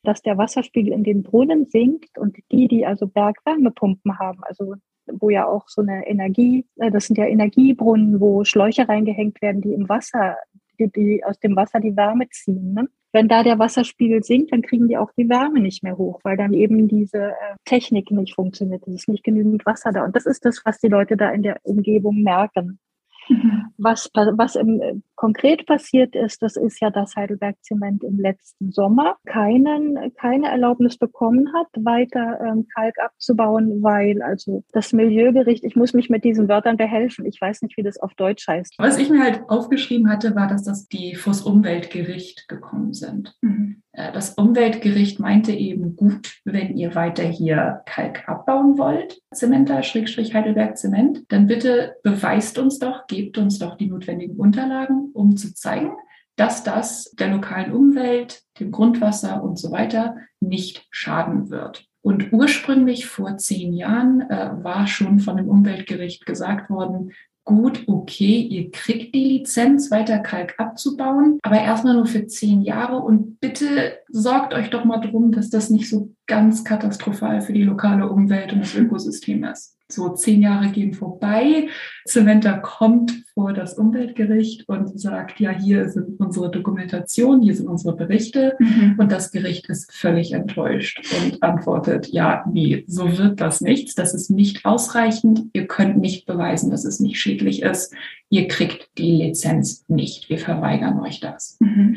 dass 0.05 0.23
der 0.23 0.39
Wasserspiegel 0.39 0.93
in 0.93 1.03
den 1.03 1.23
Brunnen 1.23 1.67
sinkt 1.67 2.19
und 2.19 2.37
die, 2.53 2.69
die 2.69 2.87
also 2.87 3.07
Bergwärmepumpen 3.07 4.19
haben, 4.19 4.45
also 4.45 4.75
wo 5.07 5.31
ja 5.31 5.47
auch 5.47 5.69
so 5.69 5.83
eine 5.83 6.07
Energie, 6.07 6.67
äh, 6.77 6.91
das 6.91 7.07
sind 7.07 7.19
ja 7.19 7.27
Energiebrunnen, 7.27 8.21
wo 8.21 8.45
Schläuche 8.45 8.89
reingehängt 8.89 9.43
werden, 9.43 9.61
die 9.61 9.73
im 9.73 9.89
Wasser, 9.89 10.37
die, 10.79 10.91
die 10.91 11.25
aus 11.25 11.39
dem 11.39 11.57
Wasser 11.57 11.81
die 11.81 11.97
Wärme 11.97 12.29
ziehen. 12.31 12.75
Ne? 12.75 12.89
Wenn 13.13 13.29
da 13.29 13.43
der 13.43 13.59
Wasserspiegel 13.59 14.25
sinkt, 14.25 14.53
dann 14.53 14.63
kriegen 14.63 14.89
die 14.89 14.97
auch 14.97 15.13
die 15.17 15.29
Wärme 15.29 15.61
nicht 15.61 15.83
mehr 15.83 15.97
hoch, 15.97 16.21
weil 16.25 16.37
dann 16.37 16.53
eben 16.53 16.89
diese 16.89 17.31
äh, 17.31 17.55
Technik 17.65 18.11
nicht 18.11 18.35
funktioniert. 18.35 18.87
Es 18.89 18.95
ist 18.95 19.09
nicht 19.09 19.23
genügend 19.23 19.65
Wasser 19.67 19.93
da. 19.93 20.05
Und 20.05 20.17
das 20.17 20.27
ist 20.27 20.45
das, 20.45 20.61
was 20.65 20.79
die 20.79 20.89
Leute 20.89 21.17
da 21.17 21.31
in 21.31 21.43
der 21.43 21.61
Umgebung 21.63 22.23
merken. 22.23 22.81
Mhm. 23.29 23.67
Was, 23.79 24.11
was 24.15 24.57
im, 24.57 24.81
äh, 24.81 24.95
konkret 25.15 25.67
passiert 25.67 26.15
ist, 26.15 26.43
das 26.43 26.57
ist 26.57 26.81
ja, 26.81 26.91
dass 26.91 27.17
Heidelberg 27.17 27.57
Zement 27.63 28.05
im 28.05 28.19
letzten 28.19 28.71
Sommer 28.71 29.17
keinen, 29.27 30.15
keine 30.15 30.49
Erlaubnis 30.49 30.99
bekommen 30.99 31.53
hat, 31.55 31.69
weiter 31.77 32.41
ähm, 32.41 32.67
Kalk 32.75 32.99
abzubauen, 32.99 33.83
weil 33.83 34.23
also 34.23 34.63
das 34.73 34.93
Milieugericht, 34.93 35.65
ich 35.65 35.77
muss 35.77 35.95
mich 35.95 36.11
mit 36.11 36.25
diesen 36.25 36.49
Wörtern 36.49 36.77
behelfen, 36.77 37.27
ich 37.27 37.41
weiß 37.41 37.63
nicht, 37.63 37.77
wie 37.77 37.83
das 37.83 37.99
auf 37.99 38.15
Deutsch 38.15 38.47
heißt. 38.47 38.75
Was 38.79 38.99
ich 38.99 39.11
mir 39.11 39.23
halt 39.23 39.43
aufgeschrieben 39.49 40.11
hatte, 40.11 40.35
war, 40.35 40.49
dass 40.49 40.65
das 40.65 40.89
die 40.89 41.15
vors 41.15 41.43
Umweltgericht 41.43 42.49
gekommen 42.49 42.93
sind. 42.93 43.37
Mhm. 43.41 43.84
Äh, 43.95 44.13
das 44.13 44.31
Umweltgericht 44.31 45.21
meinte 45.21 45.53
eben, 45.53 45.97
gut, 45.97 46.41
wenn 46.45 46.77
ihr 46.77 46.95
weiter 46.95 47.25
hier 47.25 47.83
Kalk 47.87 48.29
abbauen 48.29 48.77
wollt, 48.79 49.21
Zementer, 49.33 49.83
Schrägstrich 49.83 50.35
Heidelberg 50.35 50.77
Zement, 50.77 51.25
dann 51.29 51.47
bitte 51.47 51.97
beweist 52.03 52.59
uns 52.59 52.79
doch, 52.79 53.07
gebt 53.07 53.39
uns 53.39 53.59
doch 53.59 53.77
die 53.77 53.87
notwendigen 53.87 54.37
Unterlagen, 54.37 55.11
um 55.15 55.37
zu 55.37 55.55
zeigen, 55.55 55.93
dass 56.37 56.65
das 56.65 57.13
der 57.13 57.29
lokalen 57.29 57.73
Umwelt, 57.73 58.43
dem 58.59 58.73
Grundwasser 58.73 59.43
und 59.43 59.59
so 59.59 59.71
weiter 59.71 60.17
nicht 60.41 60.87
schaden 60.91 61.51
wird. 61.51 61.87
Und 62.03 62.33
ursprünglich 62.33 63.07
vor 63.07 63.39
zehn 63.39 63.73
Jahren 63.73 64.23
äh, 64.29 64.51
war 64.63 64.87
schon 64.87 65.21
von 65.21 65.37
dem 65.37 65.49
Umweltgericht 65.49 66.27
gesagt 66.27 66.69
worden, 66.69 67.13
gut, 67.45 67.85
okay, 67.87 68.41
ihr 68.41 68.71
kriegt 68.71 69.15
die 69.15 69.25
Lizenz, 69.25 69.91
weiter 69.91 70.19
Kalk 70.19 70.55
abzubauen, 70.59 71.39
aber 71.43 71.61
erstmal 71.61 71.95
nur 71.95 72.07
für 72.07 72.27
zehn 72.27 72.63
Jahre 72.63 72.97
und 72.97 73.41
bitte 73.41 73.99
sorgt 74.09 74.55
euch 74.55 74.71
doch 74.71 74.85
mal 74.85 74.99
drum, 74.99 75.33
dass 75.33 75.51
das 75.51 75.71
nicht 75.71 75.89
so 75.89 76.11
ganz 76.27 76.65
katastrophal 76.65 77.43
für 77.43 77.53
die 77.53 77.63
lokale 77.63 78.09
Umwelt 78.09 78.53
und 78.53 78.61
das 78.61 78.75
Ökosystem 78.75 79.45
ist 79.45 79.77
so 79.89 80.11
zehn 80.11 80.43
Jahre 80.43 80.71
gehen 80.71 80.95
vorbei. 80.95 81.69
Cementa 82.07 82.59
kommt 82.59 83.13
vor 83.35 83.53
das 83.53 83.75
Umweltgericht 83.75 84.69
und 84.69 84.99
sagt, 84.99 85.41
ja, 85.41 85.51
hier 85.51 85.89
sind 85.89 86.19
unsere 86.19 86.51
Dokumentationen, 86.51 87.43
hier 87.43 87.55
sind 87.55 87.69
unsere 87.69 87.95
Berichte. 87.95 88.57
Mhm. 88.59 88.97
Und 88.99 89.13
das 89.13 89.31
Gericht 89.31 89.69
ist 89.69 89.93
völlig 89.93 90.33
enttäuscht 90.33 91.01
und 91.23 91.43
antwortet, 91.43 92.09
ja, 92.09 92.45
nee, 92.51 92.85
so 92.87 93.19
wird 93.19 93.41
das 93.41 93.61
nichts. 93.61 93.95
Das 93.95 94.15
ist 94.15 94.31
nicht 94.31 94.65
ausreichend. 94.65 95.43
Ihr 95.53 95.67
könnt 95.67 95.99
nicht 95.99 96.27
beweisen, 96.27 96.71
dass 96.71 96.85
es 96.85 97.01
nicht 97.01 97.19
schädlich 97.21 97.63
ist. 97.63 97.95
Ihr 98.31 98.49
kriegt 98.49 98.89
die 98.99 99.13
Lizenz 99.13 99.85
nicht. 99.89 100.31
Wir 100.31 100.39
verweigern 100.39 101.01
euch 101.01 101.21
das. 101.21 101.59
Mhm. 101.61 101.97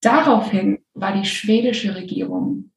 Daraufhin 0.00 0.78
war 0.94 1.12
die 1.12 1.26
schwedische 1.26 1.96
Regierung 1.96 2.70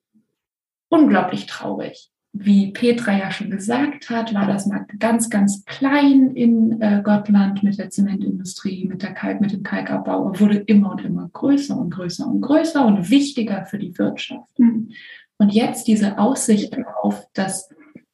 unglaublich 0.89 1.45
traurig 1.45 2.09
wie 2.31 2.71
Petra 2.71 3.17
ja 3.17 3.31
schon 3.31 3.49
gesagt 3.49 4.09
hat, 4.09 4.33
war 4.33 4.45
das 4.45 4.67
Markt 4.67 4.99
ganz, 4.99 5.29
ganz 5.29 5.65
klein 5.65 6.35
in 6.35 6.79
äh, 6.81 7.01
Gottland 7.03 7.63
mit 7.63 7.79
der 7.79 7.89
Zementindustrie, 7.89 8.85
mit 8.85 9.01
der 9.01 9.13
Kalk, 9.13 9.41
mit 9.41 9.51
dem 9.51 9.63
Kalkabbau 9.63 10.21
und 10.21 10.39
wurde 10.39 10.57
immer 10.57 10.91
und 10.91 11.03
immer 11.03 11.29
größer 11.33 11.75
und 11.75 11.89
größer 11.89 12.27
und 12.27 12.41
größer 12.41 12.85
und 12.85 13.09
wichtiger 13.09 13.65
für 13.65 13.79
die 13.79 13.97
Wirtschaft. 13.97 14.59
Mhm. 14.59 14.91
Und 15.37 15.53
jetzt 15.53 15.87
diese 15.87 16.19
Aussicht 16.19 16.77
darauf, 16.77 17.25
dass 17.33 17.69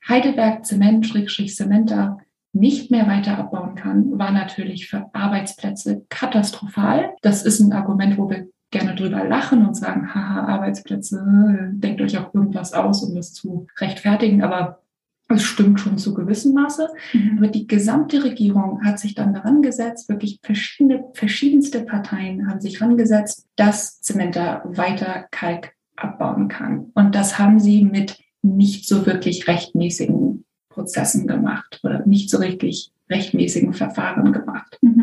Heidelberg 0.08 0.66
Zement, 0.66 1.06
Schrägstrich 1.06 1.56
Zementa 1.56 2.20
nicht 2.54 2.92
mehr 2.92 3.08
weiter 3.08 3.38
abbauen 3.38 3.76
kann, 3.76 4.18
war 4.18 4.32
natürlich 4.32 4.88
für 4.88 5.10
Arbeitsplätze 5.12 6.06
katastrophal. 6.08 7.14
Das 7.22 7.44
ist 7.44 7.60
ein 7.60 7.74
Argument, 7.74 8.18
wo 8.18 8.30
wir 8.30 8.48
gerne 8.76 8.94
drüber 8.94 9.24
lachen 9.24 9.66
und 9.66 9.76
sagen, 9.76 10.14
haha, 10.14 10.48
Arbeitsplätze, 10.48 11.72
denkt 11.72 12.02
euch 12.02 12.18
auch 12.18 12.34
irgendwas 12.34 12.74
aus, 12.74 13.04
um 13.04 13.16
das 13.16 13.34
zu 13.34 13.68
rechtfertigen. 13.80 14.44
Aber 14.44 14.82
es 15.30 15.44
stimmt 15.44 15.80
schon 15.80 15.98
zu 15.98 16.14
gewissem 16.14 16.54
Maße. 16.54 16.90
Mhm. 17.14 17.38
Aber 17.38 17.48
die 17.48 17.68
gesamte 17.68 18.24
Regierung 18.24 18.84
hat 18.84 19.00
sich 19.00 19.16
dann 19.16 19.34
daran 19.34 19.62
gesetzt, 19.62 20.10
wirklich 20.10 20.40
verschiedene, 20.44 21.06
verschiedenste 21.14 21.82
Parteien 21.82 22.50
haben 22.50 22.60
sich 22.60 22.78
daran 22.78 22.98
gesetzt, 22.98 23.48
dass 23.56 24.02
Zementa 24.02 24.62
weiter 24.66 25.26
Kalk 25.32 25.74
abbauen 25.96 26.50
kann. 26.50 26.92
Und 26.96 27.16
das 27.16 27.40
haben 27.40 27.60
sie 27.60 27.86
mit 27.86 28.20
nicht 28.42 28.88
so 28.88 29.06
wirklich 29.06 29.48
rechtmäßigen 29.48 30.44
Prozessen 30.70 31.28
gemacht 31.28 31.80
oder 31.84 32.06
nicht 32.06 32.30
so 32.30 32.38
richtig 32.38 32.92
rechtmäßigen 33.10 33.74
Verfahren 33.74 34.34
gemacht. 34.34 34.78
Mhm. 34.82 34.95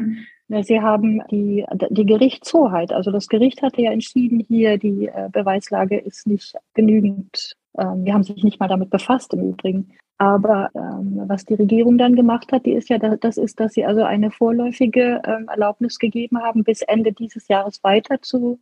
Sie 0.63 0.81
haben 0.81 1.23
die, 1.31 1.65
die 1.91 2.07
Gerichtshoheit, 2.07 2.93
also 2.93 3.11
das 3.11 3.29
Gericht 3.29 3.63
hatte 3.63 3.81
ja 3.81 3.91
entschieden, 3.91 4.41
hier 4.41 4.77
die 4.77 5.07
äh, 5.07 5.29
Beweislage 5.33 5.99
ist 5.99 6.27
nicht 6.27 6.55
genügend. 6.75 7.57
Ähm, 7.79 8.05
wir 8.05 8.13
haben 8.13 8.23
sich 8.23 8.45
nicht 8.45 8.61
mal 8.61 8.69
damit 8.69 8.91
befasst 8.91 9.33
im 9.33 9.51
Übrigen. 9.51 9.93
Aber 10.19 10.71
ähm, 10.75 11.23
was 11.27 11.45
die 11.47 11.55
Regierung 11.55 11.99
dann 11.99 12.15
gemacht 12.15 12.53
hat, 12.53 12.67
die 12.67 12.75
ist 12.75 12.91
ja, 12.91 12.99
das 12.99 13.39
ist, 13.39 13.59
dass 13.59 13.73
sie 13.73 13.85
also 13.85 14.05
eine 14.05 14.31
vorläufige 14.31 15.23
ähm, 15.27 15.49
Erlaubnis 15.49 15.99
gegeben 15.99 16.39
haben, 16.39 16.65
bis 16.65 16.83
Ende 16.83 17.13
dieses 17.13 17.49
Jahres 17.49 17.83
weiter 17.83 18.21
zu 18.21 18.61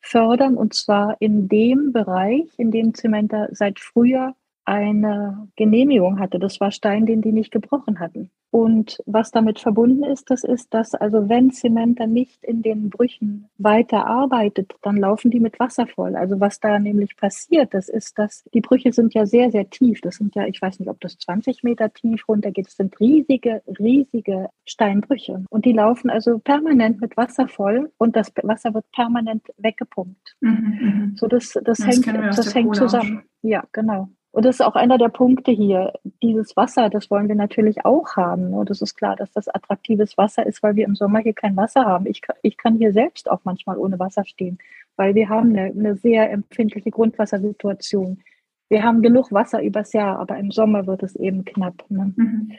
fördern. 0.00 0.56
Und 0.56 0.74
zwar 0.74 1.16
in 1.18 1.48
dem 1.48 1.92
Bereich, 1.92 2.48
in 2.56 2.70
dem 2.70 2.94
Zementer 2.94 3.48
seit 3.50 3.78
Frühjahr 3.78 4.36
eine 4.64 5.48
Genehmigung 5.56 6.18
hatte. 6.18 6.38
Das 6.38 6.60
war 6.60 6.70
Stein, 6.70 7.06
den 7.06 7.22
die 7.22 7.32
nicht 7.32 7.50
gebrochen 7.50 8.00
hatten. 8.00 8.30
Und 8.50 9.02
was 9.06 9.30
damit 9.30 9.60
verbunden 9.60 10.04
ist, 10.04 10.30
das 10.30 10.44
ist, 10.44 10.74
dass 10.74 10.94
also 10.94 11.30
wenn 11.30 11.52
Zement 11.52 11.98
dann 11.98 12.12
nicht 12.12 12.44
in 12.44 12.60
den 12.60 12.90
Brüchen 12.90 13.48
weiter 13.56 14.06
arbeitet, 14.06 14.74
dann 14.82 14.98
laufen 14.98 15.30
die 15.30 15.40
mit 15.40 15.58
Wasser 15.58 15.86
voll. 15.86 16.16
Also 16.16 16.38
was 16.38 16.60
da 16.60 16.78
nämlich 16.78 17.16
passiert, 17.16 17.72
das 17.72 17.88
ist, 17.88 18.18
dass 18.18 18.44
die 18.52 18.60
Brüche 18.60 18.92
sind 18.92 19.14
ja 19.14 19.24
sehr, 19.24 19.50
sehr 19.50 19.70
tief. 19.70 20.02
Das 20.02 20.16
sind 20.16 20.34
ja, 20.34 20.46
ich 20.46 20.60
weiß 20.60 20.80
nicht, 20.80 20.90
ob 20.90 21.00
das 21.00 21.16
20 21.16 21.62
Meter 21.62 21.94
tief 21.94 22.28
runtergeht. 22.28 22.66
Das 22.66 22.76
sind 22.76 23.00
riesige, 23.00 23.62
riesige 23.78 24.50
Steinbrüche. 24.66 25.46
Und 25.48 25.64
die 25.64 25.72
laufen 25.72 26.10
also 26.10 26.38
permanent 26.38 27.00
mit 27.00 27.16
Wasser 27.16 27.48
voll 27.48 27.90
und 27.96 28.16
das 28.16 28.30
Wasser 28.42 28.74
wird 28.74 28.84
permanent 28.92 29.46
weggepumpt. 29.56 30.36
Mhm, 30.40 30.50
mhm. 30.50 31.16
so 31.16 31.26
das, 31.26 31.54
das, 31.64 31.78
das 31.78 31.86
hängt, 31.86 32.06
das 32.06 32.54
hängt 32.54 32.76
zusammen. 32.76 33.22
Ja, 33.40 33.64
genau. 33.72 34.10
Und 34.32 34.46
das 34.46 34.56
ist 34.56 34.60
auch 34.62 34.74
einer 34.74 34.96
der 34.96 35.10
Punkte 35.10 35.52
hier. 35.52 35.92
Dieses 36.22 36.56
Wasser, 36.56 36.88
das 36.88 37.10
wollen 37.10 37.28
wir 37.28 37.34
natürlich 37.34 37.84
auch 37.84 38.16
haben. 38.16 38.54
Und 38.54 38.70
das 38.70 38.80
ist 38.80 38.96
klar, 38.96 39.14
dass 39.14 39.30
das 39.32 39.46
attraktives 39.46 40.16
Wasser 40.16 40.46
ist, 40.46 40.62
weil 40.62 40.74
wir 40.74 40.86
im 40.86 40.96
Sommer 40.96 41.20
hier 41.20 41.34
kein 41.34 41.56
Wasser 41.56 41.84
haben. 41.84 42.06
Ich, 42.06 42.22
ich 42.40 42.56
kann 42.56 42.76
hier 42.76 42.92
selbst 42.92 43.30
auch 43.30 43.40
manchmal 43.44 43.76
ohne 43.76 43.98
Wasser 43.98 44.24
stehen, 44.24 44.58
weil 44.96 45.14
wir 45.14 45.28
haben 45.28 45.50
eine, 45.50 45.66
eine 45.66 45.96
sehr 45.96 46.30
empfindliche 46.30 46.90
Grundwassersituation. 46.90 48.22
Wir 48.70 48.82
haben 48.82 49.02
genug 49.02 49.32
Wasser 49.32 49.62
übers 49.62 49.92
Jahr, 49.92 50.18
aber 50.18 50.38
im 50.38 50.50
Sommer 50.50 50.86
wird 50.86 51.02
es 51.02 51.14
eben 51.14 51.44
knapp. 51.44 51.84
Ne? 51.90 52.14
Mhm. 52.16 52.52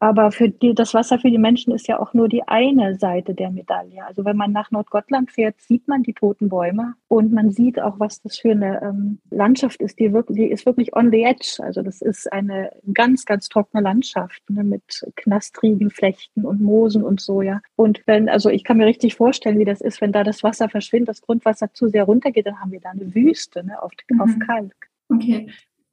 Aber 0.00 0.30
für 0.30 0.48
die, 0.48 0.74
das 0.74 0.94
Wasser 0.94 1.18
für 1.18 1.30
die 1.30 1.38
Menschen 1.38 1.72
ist 1.72 1.88
ja 1.88 1.98
auch 1.98 2.14
nur 2.14 2.28
die 2.28 2.46
eine 2.46 2.96
Seite 2.96 3.34
der 3.34 3.50
Medaille. 3.50 4.04
Also 4.06 4.24
wenn 4.24 4.36
man 4.36 4.52
nach 4.52 4.70
Nordgottland 4.70 5.32
fährt, 5.32 5.60
sieht 5.60 5.88
man 5.88 6.04
die 6.04 6.12
toten 6.12 6.48
Bäume 6.48 6.94
und 7.08 7.32
man 7.32 7.50
sieht 7.50 7.80
auch, 7.80 7.98
was 7.98 8.22
das 8.22 8.38
für 8.38 8.52
eine 8.52 8.80
ähm, 8.82 9.18
Landschaft 9.30 9.82
ist. 9.82 9.98
Die, 9.98 10.12
wirklich, 10.12 10.38
die 10.38 10.46
ist 10.46 10.66
wirklich 10.66 10.94
on 10.94 11.10
the 11.10 11.24
edge. 11.24 11.56
Also 11.58 11.82
das 11.82 12.00
ist 12.00 12.32
eine 12.32 12.70
ganz, 12.94 13.24
ganz 13.24 13.48
trockene 13.48 13.82
Landschaft 13.82 14.48
ne, 14.48 14.62
mit 14.62 15.04
knastrigen 15.16 15.90
Flechten 15.90 16.44
und 16.44 16.60
Moosen 16.60 17.02
und 17.02 17.20
so, 17.20 17.42
ja. 17.42 17.60
Und 17.74 18.02
wenn, 18.06 18.28
also 18.28 18.50
ich 18.50 18.62
kann 18.62 18.76
mir 18.76 18.86
richtig 18.86 19.16
vorstellen, 19.16 19.58
wie 19.58 19.64
das 19.64 19.80
ist, 19.80 20.00
wenn 20.00 20.12
da 20.12 20.22
das 20.22 20.44
Wasser 20.44 20.68
verschwindet, 20.68 21.08
das 21.08 21.22
Grundwasser 21.22 21.72
zu 21.72 21.88
sehr 21.88 22.04
runtergeht, 22.04 22.46
dann 22.46 22.60
haben 22.60 22.70
wir 22.70 22.80
da 22.80 22.90
eine 22.90 23.14
Wüste 23.14 23.64
ne, 23.64 23.82
auf, 23.82 23.92
mhm. 24.08 24.20
auf 24.20 24.30
Kalk. 24.46 24.74
Okay. 25.08 25.48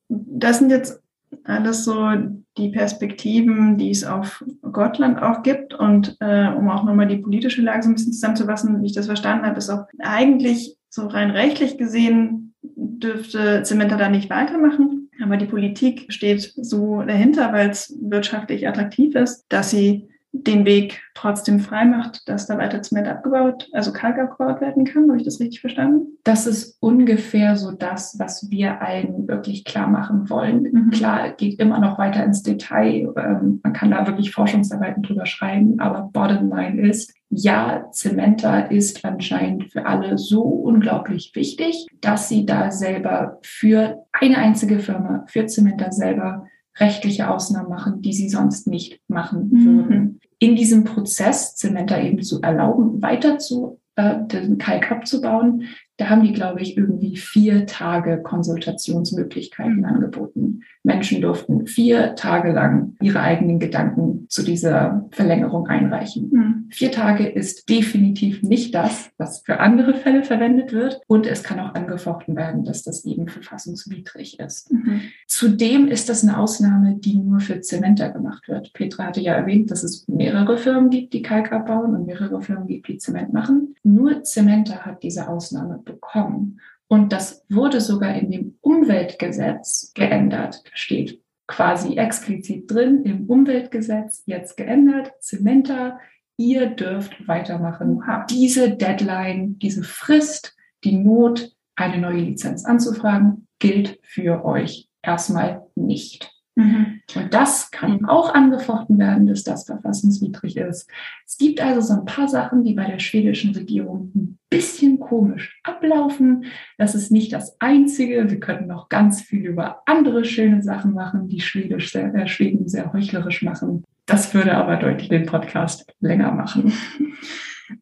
Das 0.08 0.60
sind 0.60 0.70
jetzt 0.70 1.02
alles 1.43 1.84
so 1.84 2.10
die 2.58 2.69
Perspektiven, 2.69 3.78
die 3.78 3.91
es 3.91 4.04
auf 4.04 4.43
Gottland 4.62 5.21
auch 5.21 5.43
gibt. 5.43 5.74
Und 5.74 6.15
äh, 6.19 6.48
um 6.48 6.69
auch 6.69 6.84
nochmal 6.84 7.08
die 7.08 7.17
politische 7.17 7.62
Lage 7.62 7.84
so 7.84 7.89
ein 7.89 7.95
bisschen 7.95 8.13
zusammenzufassen, 8.13 8.82
wie 8.82 8.86
ich 8.88 8.93
das 8.93 9.08
verstanden 9.08 9.45
habe, 9.45 9.58
ist 9.58 9.69
auch 9.69 9.86
eigentlich 10.00 10.78
so 10.89 11.08
rein 11.08 11.32
rechtlich 11.32 11.78
gesehen 11.78 12.54
dürfte 12.63 13.63
Zementa 13.63 13.98
da 13.98 14.10
nicht 14.10 14.30
weitermachen. 14.30 15.10
Aber 15.21 15.38
die 15.38 15.45
Politik 15.45 16.06
steht 16.10 16.54
so 16.56 17.02
dahinter, 17.02 17.54
weil 17.54 17.69
es 17.69 17.98
wirtschaftlich 18.02 18.67
attraktiv 18.67 19.15
ist, 19.15 19.45
dass 19.50 19.69
sie 19.69 20.10
den 20.43 20.65
Weg 20.65 21.02
trotzdem 21.13 21.60
frei 21.60 21.86
macht, 21.86 22.28
dass 22.28 22.48
da 22.48 22.58
weiter 22.58 22.82
Zement 22.82 23.08
abgebaut, 23.08 23.69
also 23.71 23.93
Kalk 23.93 24.19
abgebaut 24.19 24.62
werden 24.62 24.86
kann. 24.86 25.08
Habe 25.08 25.17
ich 25.17 25.24
das 25.24 25.39
richtig 25.39 25.62
verstanden? 25.62 26.17
Das 26.24 26.45
ist 26.45 26.78
ungefähr 26.82 27.56
so 27.56 27.71
das, 27.71 28.17
was 28.19 28.50
wir 28.50 28.82
allen 28.82 29.28
wirklich 29.28 29.63
klar 29.63 29.88
machen 29.88 30.30
wollen. 30.30 30.63
Mhm. 30.71 30.91
Klar, 30.91 31.32
geht 31.32 31.60
immer 31.60 31.80
noch 31.80 31.98
weiter 31.98 32.24
ins 32.24 32.43
Detail. 32.43 33.13
Ähm, 33.17 33.60
man 33.63 33.74
kann 33.74 33.91
da 33.91 34.06
wirklich 34.08 34.32
Forschungsarbeiten 34.32 35.04
drüber 35.04 35.26
schreiben, 35.26 35.80
aber 35.80 36.10
bottom 36.12 36.50
line 36.50 36.88
ist, 36.88 37.13
ja, 37.30 37.89
Zementa 37.91 38.60
ist 38.60 39.04
anscheinend 39.04 39.71
für 39.71 39.86
alle 39.86 40.17
so 40.17 40.41
unglaublich 40.41 41.32
wichtig, 41.34 41.88
dass 42.02 42.30
sie 42.30 42.45
da 42.45 42.71
selber 42.71 43.39
für 43.41 44.06
eine 44.12 44.38
einzige 44.38 44.80
Firma, 44.80 45.26
für 45.28 45.45
Zementa 45.45 45.91
selber 45.91 46.48
rechtliche 46.78 47.30
Ausnahmen 47.30 47.69
machen, 47.69 48.02
die 48.02 48.13
sie 48.13 48.30
sonst 48.30 48.67
nicht 48.67 49.00
machen 49.08 49.50
mhm. 49.52 50.19
In 50.39 50.56
diesem 50.56 50.84
Prozess 50.84 51.56
Zementa 51.56 52.00
eben 52.00 52.21
zu 52.21 52.41
erlauben, 52.41 53.02
weiter 53.02 53.38
zu 53.38 53.80
äh, 53.95 54.15
den 54.26 54.58
Kalk 54.58 54.91
abzubauen, 54.91 55.67
da 55.97 56.10
haben 56.10 56.23
die, 56.23 56.34
glaube 56.34 56.62
ich, 56.62 56.75
irgendwie 56.75 57.15
vier 57.15 57.65
Tage 57.65 58.21
Konsultationsmöglichkeiten 58.21 59.77
mhm. 59.77 59.86
angeboten. 59.86 60.62
Menschen 60.84 61.21
durften 61.21 61.67
vier 61.67 62.15
Tage 62.15 62.51
lang 62.51 62.95
ihre 63.01 63.21
eigenen 63.21 63.60
Gedanken 63.60 64.25
zu 64.29 64.43
dieser 64.43 65.08
Verlängerung 65.12 65.67
einreichen. 65.67 66.29
Mhm. 66.31 66.69
Vier 66.69 66.91
Tage 66.91 67.25
ist 67.25 67.69
definitiv 67.69 68.43
nicht 68.43 68.75
das, 68.75 69.10
was 69.17 69.39
für 69.39 69.60
andere 69.60 69.93
Fälle 69.93 70.23
verwendet 70.23 70.73
wird. 70.73 71.01
Und 71.08 71.25
es 71.25 71.43
kann 71.43 71.60
auch 71.60 71.73
angefochten 71.73 72.36
werden, 72.36 72.65
dass 72.65 72.84
das 72.84 73.05
eben 73.05 73.27
verfassungswidrig 73.27 74.39
ist. 74.39 74.73
Mhm. 74.73 75.01
Zudem 75.27 75.88
ist 75.88 76.10
das 76.10 76.23
eine 76.23 76.38
Ausnahme, 76.38 76.97
die 76.97 77.15
nur 77.15 77.39
für 77.39 77.62
Zementer 77.62 78.10
gemacht 78.10 78.47
wird. 78.47 78.73
Petra 78.73 79.05
hatte 79.05 79.21
ja 79.21 79.34
erwähnt, 79.34 79.71
dass 79.71 79.84
es 79.84 80.05
mehrere 80.08 80.58
Firmen 80.58 80.89
gibt, 80.89 81.13
die 81.13 81.21
Kalk 81.21 81.51
abbauen 81.51 81.95
und 81.95 82.05
mehrere 82.05 82.41
Firmen 82.41 82.67
gibt, 82.67 82.88
die 82.89 82.97
Zement 82.97 83.31
machen. 83.31 83.75
Nur 83.84 84.23
Zementer 84.23 84.86
hat 84.86 85.03
diese 85.03 85.29
Ausnahme 85.29 85.81
bekommen. 85.86 86.60
Und 86.88 87.13
das 87.13 87.45
wurde 87.50 87.82
sogar 87.82 88.15
in 88.15 88.32
dem 88.32 88.58
Umweltgesetz 88.62 89.91
geändert. 89.95 90.62
Da 90.65 90.71
steht 90.74 91.21
quasi 91.48 91.98
explizit 91.98 92.69
drin 92.69 93.04
im 93.04 93.28
Umweltgesetz 93.28 94.24
jetzt 94.26 94.58
geändert. 94.58 95.12
Zementa, 95.19 96.00
ihr 96.38 96.67
dürft 96.67 97.28
weitermachen. 97.28 98.04
Diese 98.30 98.71
Deadline, 98.76 99.58
diese 99.60 99.84
Frist, 99.84 100.56
die 100.84 100.98
Not, 100.98 101.52
eine 101.76 101.98
neue 101.98 102.21
Lizenz 102.21 102.65
anzufragen, 102.65 103.48
gilt 103.60 104.00
für 104.04 104.45
euch 104.45 104.89
erstmal 105.02 105.65
nicht. 105.76 106.35
Mhm. 106.56 107.02
Und 107.15 107.34
das 107.34 107.70
kann 107.70 108.06
auch 108.06 108.34
angefochten 108.34 108.98
werden, 108.98 109.28
dass 109.28 109.44
das 109.44 109.65
verfassungswidrig 109.65 110.56
ist. 110.56 110.89
Es 111.26 111.38
gibt 111.38 111.62
also 111.62 111.82
so 111.82 111.94
ein 111.94 112.06
paar 112.06 112.30
Sachen, 112.30 112.63
die 112.63 112.74
bei 112.74 112.86
der 112.86 113.00
schwedischen 113.00 113.54
Regierung 113.54 114.12
ein 114.15 114.39
bisschen 114.50 115.00
komisch 115.00 115.60
ablaufen. 115.63 116.46
Das 116.78 116.96
ist 116.96 117.12
nicht 117.12 117.34
das 117.34 117.60
Einzige. 117.60 118.30
Wir 118.30 118.39
könnten 118.39 118.68
noch 118.68 118.88
ganz 118.88 119.22
viel 119.22 119.46
über 119.46 119.82
andere 119.86 120.24
schöne 120.24 120.63
Sachen 120.63 120.94
machen, 120.94 121.28
die 121.28 121.41
Schwedisch 121.41 121.91
sehr, 121.91 122.13
äh, 122.15 122.28
Schweden 122.28 122.70
sehr 122.70 122.94
heuchlerisch 122.94 123.41
machen. 123.41 123.84
Das 124.06 124.34
würde 124.34 124.56
aber 124.56 124.78
deutlich 124.78 125.10
den 125.10 125.26
Podcast 125.26 125.94
länger 126.00 126.32
machen. 126.32 126.72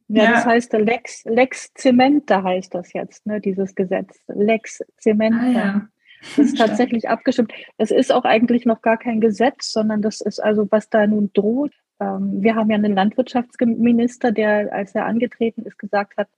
Ja, 0.08 0.24
ja, 0.24 0.32
das 0.32 0.46
heißt 0.46 0.74
Lex, 0.74 1.26
Lex 1.26 1.72
Cementa 1.76 2.42
heißt 2.42 2.74
das 2.74 2.94
jetzt, 2.94 3.26
ne, 3.26 3.42
dieses 3.42 3.76
Gesetz. 3.76 4.18
Lex 4.28 4.82
Cementa. 4.98 5.40
Ah, 5.42 5.50
ja. 5.50 5.88
Das 6.38 6.46
ist 6.46 6.58
tatsächlich 6.58 7.10
abgestimmt. 7.10 7.52
Es 7.78 7.92
ist 7.92 8.12
auch 8.12 8.24
eigentlich 8.24 8.66
noch 8.66 8.82
gar 8.82 8.98
kein 8.98 9.20
Gesetz, 9.20 9.72
sondern 9.72 10.02
das 10.02 10.22
ist 10.22 10.40
also, 10.40 10.68
was 10.72 10.90
da 10.90 11.06
nun 11.06 11.32
droht. 11.34 11.74
Ähm, 12.00 12.42
wir 12.42 12.56
haben 12.56 12.70
ja 12.70 12.78
einen 12.78 12.96
Landwirtschaftsminister, 12.96 14.32
der, 14.32 14.74
als 14.74 14.96
er 14.96 15.06
angetreten 15.06 15.64
ist, 15.64 15.78
gesagt 15.78 16.18
hat, 16.18 16.30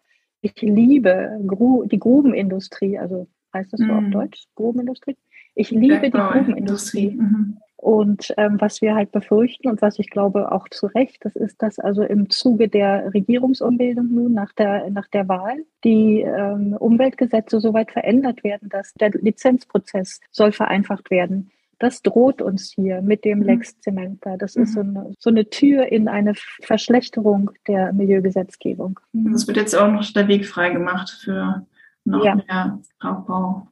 ich 0.41 0.62
liebe 0.62 1.39
die 1.86 2.00
Grubenindustrie, 2.00 2.98
also 3.00 3.28
heißt 3.54 3.74
das 3.74 3.80
so 3.80 3.91
auf 3.91 4.02
mhm. 4.02 4.12
Deutsch, 4.12 4.45
Grubenindustrie? 4.56 5.17
Ich 5.56 5.71
liebe 5.71 6.00
die 6.02 6.12
Grubenindustrie. 6.12 7.12
Mhm. 7.12 7.58
Und 7.86 8.34
ähm, 8.38 8.60
was 8.60 8.82
wir 8.82 8.95
halt 8.95 9.12
befürchten 9.12 9.67
und 9.67 9.80
was 9.84 10.00
ich 10.00 10.10
glaube 10.10 10.52
auch 10.52 10.67
zu 10.69 10.88
Recht, 10.88 11.24
das 11.24 11.36
ist, 11.36 11.62
dass 11.62 11.78
also 11.78 12.02
im 12.02 12.32
Zuge 12.32 12.67
der 12.67 13.13
Regierungsumbildung 13.13 14.12
nun 14.12 14.34
nach 14.34 14.54
der, 14.54 14.89
nach 14.89 15.08
der 15.10 15.28
Wahl 15.28 15.58
die 15.84 16.21
ähm, 16.21 16.76
Umweltgesetze 16.80 17.60
so 17.60 17.76
weit 17.76 17.91
verändert 17.91 18.43
werden, 18.43 18.69
dass 18.69 18.91
der 18.95 19.12
Lizenzprozess 19.12 20.19
soll 20.32 20.52
vereinfacht 20.52 21.12
werden. 21.12 21.52
Das 21.78 22.02
droht 22.02 22.41
uns 22.41 22.71
hier 22.71 23.04
mit 23.04 23.24
dem 23.24 23.41
mhm. 23.41 23.45
Lex 23.45 23.80
Zementa. 23.82 24.36
Das 24.36 24.56
mhm. 24.56 24.63
ist 24.63 24.74
so 24.74 24.80
eine, 24.80 25.13
so 25.19 25.30
eine 25.30 25.48
Tür 25.52 25.86
in 25.91 26.08
eine 26.08 26.34
Verschlechterung 26.63 27.52
der 27.67 27.93
Milieugesetzgebung. 27.93 29.00
Mhm. 29.13 29.36
Es 29.36 29.45
wird 29.45 29.58
jetzt 29.58 29.76
auch 29.76 29.91
noch 29.91 30.12
der 30.12 30.28
Weg 30.28 30.48
freigemacht 30.48 31.12
für 31.12 31.67
noch 32.04 32.26
ja. 32.26 32.34
mehr 32.34 32.80
Raubbau. 33.04 33.67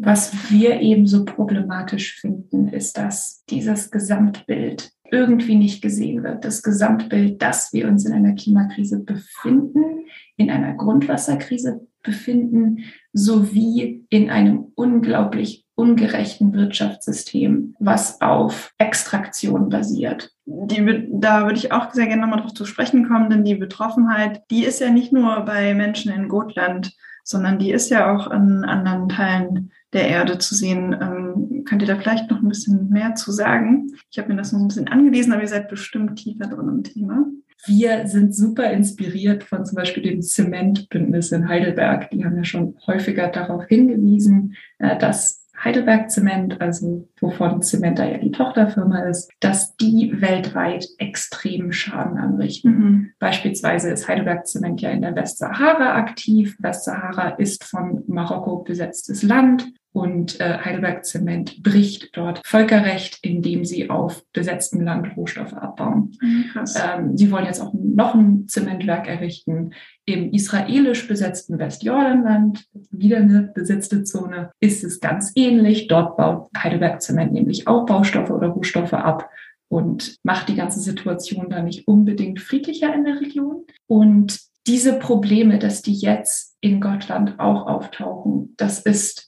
Was 0.00 0.50
wir 0.50 0.80
eben 0.80 1.06
so 1.06 1.24
problematisch 1.24 2.20
finden, 2.20 2.68
ist, 2.68 2.98
dass 2.98 3.44
dieses 3.48 3.90
Gesamtbild 3.90 4.92
irgendwie 5.10 5.54
nicht 5.54 5.82
gesehen 5.82 6.22
wird. 6.22 6.44
Das 6.44 6.62
Gesamtbild, 6.62 7.40
dass 7.42 7.72
wir 7.72 7.88
uns 7.88 8.04
in 8.04 8.12
einer 8.12 8.34
Klimakrise 8.34 9.00
befinden, 9.00 10.06
in 10.36 10.50
einer 10.50 10.74
Grundwasserkrise 10.74 11.86
befinden, 12.02 12.84
sowie 13.12 14.04
in 14.10 14.30
einem 14.30 14.72
unglaublich 14.74 15.64
ungerechten 15.74 16.54
Wirtschaftssystem, 16.54 17.74
was 17.78 18.20
auf 18.20 18.72
Extraktion 18.78 19.68
basiert. 19.68 20.32
Die, 20.46 21.08
da 21.12 21.44
würde 21.44 21.58
ich 21.58 21.72
auch 21.72 21.92
sehr 21.92 22.06
gerne 22.06 22.22
nochmal 22.22 22.40
drauf 22.40 22.54
zu 22.54 22.64
sprechen 22.64 23.06
kommen, 23.06 23.28
denn 23.28 23.44
die 23.44 23.56
Betroffenheit, 23.56 24.42
die 24.50 24.64
ist 24.64 24.80
ja 24.80 24.90
nicht 24.90 25.12
nur 25.12 25.40
bei 25.40 25.74
Menschen 25.74 26.12
in 26.12 26.28
Gotland, 26.28 26.94
sondern 27.24 27.58
die 27.58 27.72
ist 27.72 27.90
ja 27.90 28.14
auch 28.14 28.30
in 28.30 28.64
anderen 28.64 29.08
Teilen 29.08 29.72
der 29.96 30.08
Erde 30.08 30.38
zu 30.38 30.54
sehen. 30.54 30.94
Ähm, 31.00 31.64
könnt 31.64 31.82
ihr 31.82 31.88
da 31.88 31.96
vielleicht 31.96 32.30
noch 32.30 32.42
ein 32.42 32.48
bisschen 32.48 32.90
mehr 32.90 33.14
zu 33.14 33.32
sagen? 33.32 33.92
Ich 34.10 34.18
habe 34.18 34.28
mir 34.28 34.36
das 34.36 34.52
noch 34.52 34.60
ein 34.60 34.68
bisschen 34.68 34.88
angelesen, 34.88 35.32
aber 35.32 35.42
ihr 35.42 35.48
seid 35.48 35.68
bestimmt 35.68 36.16
tiefer 36.16 36.46
drin 36.46 36.68
im 36.68 36.84
Thema. 36.84 37.26
Wir 37.64 38.06
sind 38.06 38.34
super 38.34 38.70
inspiriert 38.70 39.42
von 39.42 39.64
zum 39.64 39.76
Beispiel 39.76 40.02
dem 40.02 40.22
Zementbündnis 40.22 41.32
in 41.32 41.48
Heidelberg. 41.48 42.10
Die 42.10 42.24
haben 42.24 42.36
ja 42.36 42.44
schon 42.44 42.76
häufiger 42.86 43.28
darauf 43.28 43.66
hingewiesen, 43.66 44.54
äh, 44.78 44.96
dass 44.98 45.46
Heidelberg 45.62 46.10
Zement, 46.10 46.60
also 46.60 47.08
wovon 47.18 47.62
Zementa 47.62 48.04
ja 48.04 48.18
die 48.18 48.30
Tochterfirma 48.30 49.04
ist, 49.04 49.30
dass 49.40 49.74
die 49.76 50.12
weltweit 50.20 50.86
extremen 50.98 51.72
Schaden 51.72 52.18
anrichten. 52.18 52.78
Mhm. 52.78 53.10
Beispielsweise 53.18 53.90
ist 53.90 54.06
Heidelberg 54.06 54.46
Zement 54.46 54.80
ja 54.82 54.90
in 54.90 55.02
der 55.02 55.16
Westsahara 55.16 55.94
aktiv. 55.96 56.56
Westsahara 56.58 57.30
ist 57.30 57.64
von 57.64 58.04
Marokko 58.06 58.58
besetztes 58.58 59.22
Land. 59.22 59.72
Und 59.96 60.40
äh, 60.40 60.58
Heidelberg 60.58 61.06
Zement 61.06 61.62
bricht 61.62 62.14
dort 62.18 62.42
Völkerrecht, 62.44 63.18
indem 63.22 63.64
sie 63.64 63.88
auf 63.88 64.22
besetztem 64.34 64.82
Land 64.82 65.16
Rohstoffe 65.16 65.54
abbauen. 65.54 66.12
Mhm, 66.20 66.44
ähm, 66.54 67.16
sie 67.16 67.32
wollen 67.32 67.46
jetzt 67.46 67.62
auch 67.62 67.72
noch 67.72 68.14
ein 68.14 68.46
Zementwerk 68.46 69.08
errichten 69.08 69.70
im 70.04 70.34
israelisch 70.34 71.08
besetzten 71.08 71.58
Westjordanland, 71.58 72.66
wieder 72.90 73.16
eine 73.16 73.50
besetzte 73.54 74.04
Zone, 74.04 74.50
ist 74.60 74.84
es 74.84 75.00
ganz 75.00 75.32
ähnlich. 75.34 75.88
Dort 75.88 76.18
baut 76.18 76.50
Heidelberg 76.54 77.00
Zement 77.00 77.32
nämlich 77.32 77.66
auch 77.66 77.86
Baustoffe 77.86 78.30
oder 78.30 78.48
Rohstoffe 78.48 78.92
ab 78.92 79.30
und 79.68 80.18
macht 80.22 80.50
die 80.50 80.56
ganze 80.56 80.80
Situation 80.80 81.48
da 81.48 81.62
nicht 81.62 81.88
unbedingt 81.88 82.40
friedlicher 82.40 82.94
in 82.94 83.06
der 83.06 83.18
Region. 83.22 83.64
Und 83.86 84.40
diese 84.66 84.98
Probleme, 84.98 85.58
dass 85.58 85.80
die 85.80 85.94
jetzt 85.94 86.54
in 86.60 86.82
Gottland 86.82 87.40
auch 87.40 87.66
auftauchen, 87.66 88.52
das 88.58 88.80
ist 88.80 89.25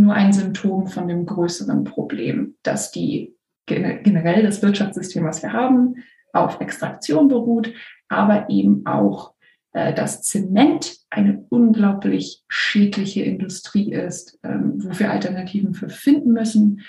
nur 0.00 0.14
ein 0.14 0.32
Symptom 0.32 0.86
von 0.86 1.08
dem 1.08 1.26
größeren 1.26 1.84
Problem, 1.84 2.56
dass 2.62 2.90
die 2.90 3.34
generell 3.66 4.42
das 4.42 4.62
Wirtschaftssystem, 4.62 5.24
was 5.24 5.42
wir 5.42 5.52
haben, 5.52 5.96
auf 6.32 6.60
Extraktion 6.60 7.28
beruht, 7.28 7.72
aber 8.08 8.48
eben 8.48 8.86
auch 8.86 9.34
äh, 9.76 9.92
dass 9.92 10.22
Zement 10.22 10.96
eine 11.10 11.44
unglaublich 11.50 12.42
schädliche 12.48 13.22
Industrie 13.22 13.92
ist, 13.92 14.38
ähm, 14.42 14.74
wo 14.78 14.98
wir 14.98 15.10
Alternativen 15.10 15.74
für 15.74 15.90
finden 15.90 16.32
müssen, 16.32 16.80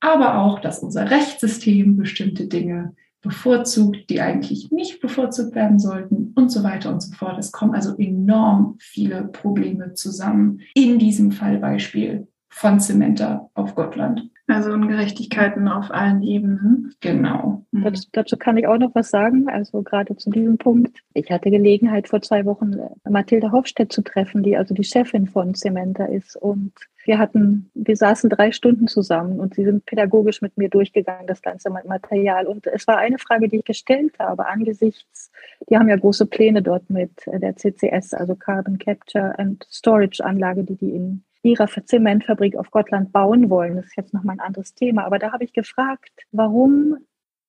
aber 0.00 0.38
auch, 0.38 0.58
dass 0.58 0.80
unser 0.80 1.08
Rechtssystem 1.08 1.96
bestimmte 1.96 2.48
Dinge 2.48 2.96
bevorzugt, 3.20 4.10
die 4.10 4.20
eigentlich 4.20 4.72
nicht 4.72 5.00
bevorzugt 5.00 5.54
werden 5.54 5.78
sollten 5.78 6.32
und 6.34 6.50
so 6.50 6.64
weiter 6.64 6.92
und 6.92 7.00
so 7.00 7.12
fort. 7.12 7.38
Es 7.38 7.52
kommen 7.52 7.76
also 7.76 7.96
enorm 7.96 8.74
viele 8.80 9.28
Probleme 9.28 9.94
zusammen 9.94 10.62
in 10.74 10.98
diesem 10.98 11.30
Fallbeispiel 11.30 12.26
von 12.52 12.78
Zementa 12.78 13.50
auf 13.54 13.74
Gotland. 13.74 14.28
Also 14.46 14.72
Ungerechtigkeiten 14.72 15.66
auf 15.68 15.90
allen 15.90 16.22
Ebenen. 16.22 16.92
Genau. 17.00 17.64
Mhm. 17.70 17.84
Dazu, 17.84 18.08
dazu, 18.12 18.36
kann 18.36 18.58
ich 18.58 18.66
auch 18.66 18.76
noch 18.76 18.94
was 18.94 19.08
sagen. 19.08 19.48
Also 19.48 19.82
gerade 19.82 20.16
zu 20.16 20.30
diesem 20.30 20.58
Punkt. 20.58 20.98
Ich 21.14 21.30
hatte 21.30 21.50
Gelegenheit, 21.50 22.08
vor 22.08 22.20
zwei 22.20 22.44
Wochen 22.44 22.74
äh, 22.74 23.10
Mathilde 23.10 23.52
Hofstedt 23.52 23.90
zu 23.90 24.02
treffen, 24.02 24.42
die 24.42 24.56
also 24.56 24.74
die 24.74 24.84
Chefin 24.84 25.26
von 25.26 25.54
Cementa 25.54 26.04
ist. 26.04 26.36
Und 26.36 26.72
wir 27.04 27.18
hatten, 27.18 27.70
wir 27.74 27.96
saßen 27.96 28.28
drei 28.28 28.52
Stunden 28.52 28.86
zusammen 28.86 29.40
und 29.40 29.54
sie 29.54 29.64
sind 29.64 29.86
pädagogisch 29.86 30.42
mit 30.42 30.58
mir 30.58 30.68
durchgegangen, 30.68 31.26
das 31.26 31.40
ganze 31.40 31.70
Material. 31.70 32.46
Und 32.46 32.66
es 32.66 32.86
war 32.86 32.98
eine 32.98 33.18
Frage, 33.18 33.48
die 33.48 33.56
ich 33.56 33.64
gestellt 33.64 34.18
habe 34.18 34.46
angesichts, 34.46 35.30
die 35.70 35.78
haben 35.78 35.88
ja 35.88 35.96
große 35.96 36.26
Pläne 36.26 36.62
dort 36.62 36.90
mit 36.90 37.26
äh, 37.28 37.40
der 37.40 37.56
CCS, 37.56 38.12
also 38.12 38.34
Carbon 38.34 38.78
Capture 38.78 39.38
and 39.38 39.66
Storage 39.70 40.22
Anlage, 40.22 40.64
die 40.64 40.76
die 40.76 40.90
in 40.90 41.24
ihrer 41.42 41.66
Zementfabrik 41.66 42.56
auf 42.56 42.70
Gottland 42.70 43.12
bauen 43.12 43.50
wollen. 43.50 43.76
Das 43.76 43.86
ist 43.86 43.96
jetzt 43.96 44.14
nochmal 44.14 44.36
ein 44.36 44.46
anderes 44.46 44.74
Thema. 44.74 45.04
Aber 45.04 45.18
da 45.18 45.32
habe 45.32 45.44
ich 45.44 45.52
gefragt, 45.52 46.26
warum 46.30 46.96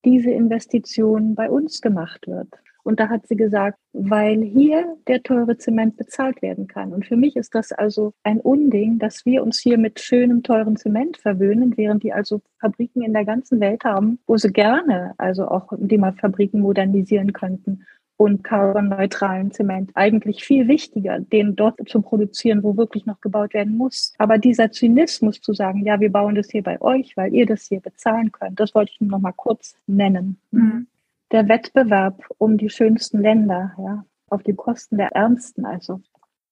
diese 0.06 0.32
Investition 0.32 1.36
bei 1.36 1.50
uns 1.50 1.82
gemacht 1.82 2.28
wird. 2.28 2.50
Und 2.84 3.00
da 3.00 3.08
hat 3.08 3.28
sie 3.28 3.38
gesagt, 3.38 3.80
weil 3.94 4.42
hier 4.42 4.98
der 5.08 5.24
teure 5.24 5.58
Zement 5.58 5.96
bezahlt 5.96 6.42
werden 6.42 6.68
kann. 6.68 6.92
Und 6.92 7.06
für 7.06 7.16
mich 7.16 7.38
ist 7.38 7.56
das 7.56 7.72
also 7.72 8.14
ein 8.24 8.42
Unding, 8.42 9.00
dass 9.00 9.26
wir 9.26 9.42
uns 9.42 9.60
hier 9.60 9.78
mit 9.78 10.02
schönem, 10.02 10.44
teuren 10.44 10.76
Zement 10.76 11.16
verwöhnen, 11.16 11.78
während 11.78 12.04
die 12.04 12.12
also 12.12 12.42
Fabriken 12.60 13.02
in 13.02 13.14
der 13.14 13.24
ganzen 13.24 13.62
Welt 13.62 13.86
haben, 13.86 14.20
wo 14.28 14.36
sie 14.36 14.52
gerne 14.52 15.14
also 15.18 15.48
auch 15.48 15.72
die 15.78 15.98
mal 15.98 16.12
Fabriken 16.12 16.60
modernisieren 16.60 17.32
könnten 17.32 17.86
und 18.18 18.44
carbonneutralen 18.44 19.52
Zement. 19.52 19.92
Eigentlich 19.96 20.44
viel 20.44 20.68
wichtiger, 20.68 21.20
den 21.20 21.56
dort 21.56 21.80
zu 21.88 22.02
produzieren, 22.02 22.64
wo 22.64 22.78
wirklich 22.78 23.06
noch 23.06 23.22
gebaut 23.22 23.54
werden 23.54 23.78
muss. 23.78 24.14
Aber 24.18 24.38
dieser 24.38 24.72
Zynismus 24.72 25.42
zu 25.42 25.54
sagen, 25.54 25.86
ja, 25.86 26.00
wir 26.00 26.12
bauen 26.12 26.36
das 26.36 26.50
hier 26.50 26.64
bei 26.64 26.82
euch, 26.82 27.18
weil 27.18 27.34
ihr 27.34 27.46
das 27.46 27.66
hier 27.68 27.80
bezahlen 27.80 28.32
könnt, 28.32 28.60
das 28.60 28.76
wollte 28.76 28.92
ich 28.94 29.02
nur 29.02 29.12
noch 29.12 29.20
mal 29.20 29.34
kurz 29.34 29.76
nennen. 29.88 30.38
Mhm. 30.52 30.88
Der 31.32 31.48
Wettbewerb 31.50 32.24
um 32.38 32.58
die 32.58 32.70
schönsten 32.70 33.22
Länder, 33.22 33.74
ja, 33.80 34.06
auf 34.30 34.44
die 34.44 34.54
Kosten 34.54 34.98
der 34.98 35.14
Ärmsten 35.14 35.66
also. 35.66 36.02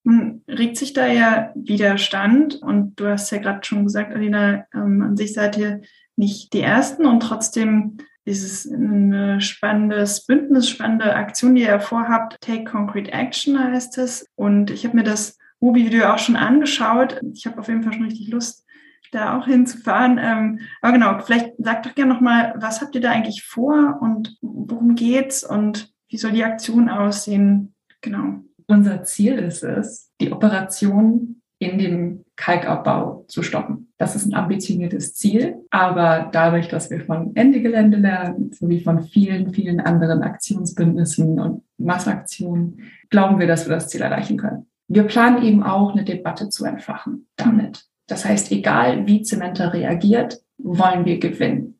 Nun 0.03 0.41
regt 0.47 0.77
sich 0.77 0.93
da 0.93 1.05
ja 1.05 1.51
Widerstand 1.53 2.55
und 2.55 2.99
du 2.99 3.07
hast 3.07 3.31
ja 3.31 3.37
gerade 3.37 3.63
schon 3.63 3.83
gesagt, 3.83 4.13
Alina, 4.13 4.65
ähm, 4.73 5.01
an 5.03 5.15
sich 5.15 5.33
seid 5.33 5.57
ihr 5.57 5.81
nicht 6.15 6.53
die 6.53 6.61
Ersten 6.61 7.05
und 7.05 7.21
trotzdem 7.21 7.97
ist 8.31 8.43
es 8.43 8.65
ein 8.65 9.41
spannendes 9.41 10.25
Bündnis, 10.25 10.69
spannende 10.69 11.15
Aktion, 11.15 11.55
die 11.55 11.63
ihr 11.63 11.79
vorhabt. 11.79 12.37
Take 12.41 12.63
Concrete 12.63 13.11
Action 13.11 13.59
heißt 13.59 13.97
es. 13.97 14.25
Und 14.35 14.71
ich 14.71 14.85
habe 14.85 14.95
mir 14.95 15.03
das 15.03 15.37
Mobi-Video 15.59 16.05
auch 16.05 16.17
schon 16.17 16.35
angeschaut. 16.35 17.21
Ich 17.33 17.45
habe 17.45 17.59
auf 17.59 17.67
jeden 17.67 17.83
Fall 17.83 17.93
schon 17.93 18.05
richtig 18.05 18.29
Lust, 18.29 18.65
da 19.11 19.37
auch 19.37 19.45
hinzufahren. 19.45 20.17
Ähm, 20.17 20.59
aber 20.81 20.93
genau, 20.93 21.19
vielleicht 21.19 21.51
sagt 21.59 21.85
doch 21.85 21.95
gerne 21.95 22.13
nochmal, 22.13 22.53
was 22.57 22.81
habt 22.81 22.95
ihr 22.95 23.01
da 23.01 23.11
eigentlich 23.11 23.43
vor 23.43 23.99
und 24.01 24.37
worum 24.41 24.95
geht's 24.95 25.43
und 25.43 25.93
wie 26.09 26.17
soll 26.17 26.31
die 26.31 26.43
Aktion 26.43 26.89
aussehen? 26.89 27.75
Genau. 28.01 28.41
Unser 28.67 29.03
Ziel 29.03 29.33
ist 29.33 29.63
es, 29.63 30.11
die 30.19 30.31
Operation 30.31 31.41
in 31.59 31.77
dem 31.77 32.25
Kalkabbau 32.35 33.25
zu 33.27 33.43
stoppen. 33.43 33.90
Das 34.01 34.15
ist 34.15 34.25
ein 34.25 34.33
ambitioniertes 34.33 35.13
Ziel, 35.13 35.57
aber 35.69 36.27
dadurch, 36.31 36.67
dass 36.67 36.89
wir 36.89 37.01
von 37.01 37.35
Ende 37.35 37.61
Gelände 37.61 37.97
lernen, 37.97 38.51
sowie 38.51 38.81
von 38.81 39.03
vielen, 39.03 39.53
vielen 39.53 39.79
anderen 39.79 40.23
Aktionsbündnissen 40.23 41.39
und 41.39 41.61
Massaktionen, 41.77 42.79
glauben 43.11 43.39
wir, 43.39 43.45
dass 43.45 43.67
wir 43.67 43.75
das 43.75 43.89
Ziel 43.89 44.01
erreichen 44.01 44.37
können. 44.37 44.65
Wir 44.87 45.03
planen 45.03 45.43
eben 45.43 45.61
auch 45.61 45.91
eine 45.91 46.03
Debatte 46.03 46.49
zu 46.49 46.65
entfachen 46.65 47.27
damit. 47.35 47.85
Das 48.07 48.25
heißt, 48.25 48.51
egal 48.51 49.05
wie 49.05 49.21
Zementa 49.21 49.67
reagiert, 49.67 50.41
wollen 50.57 51.05
wir 51.05 51.19
gewinnen. 51.19 51.75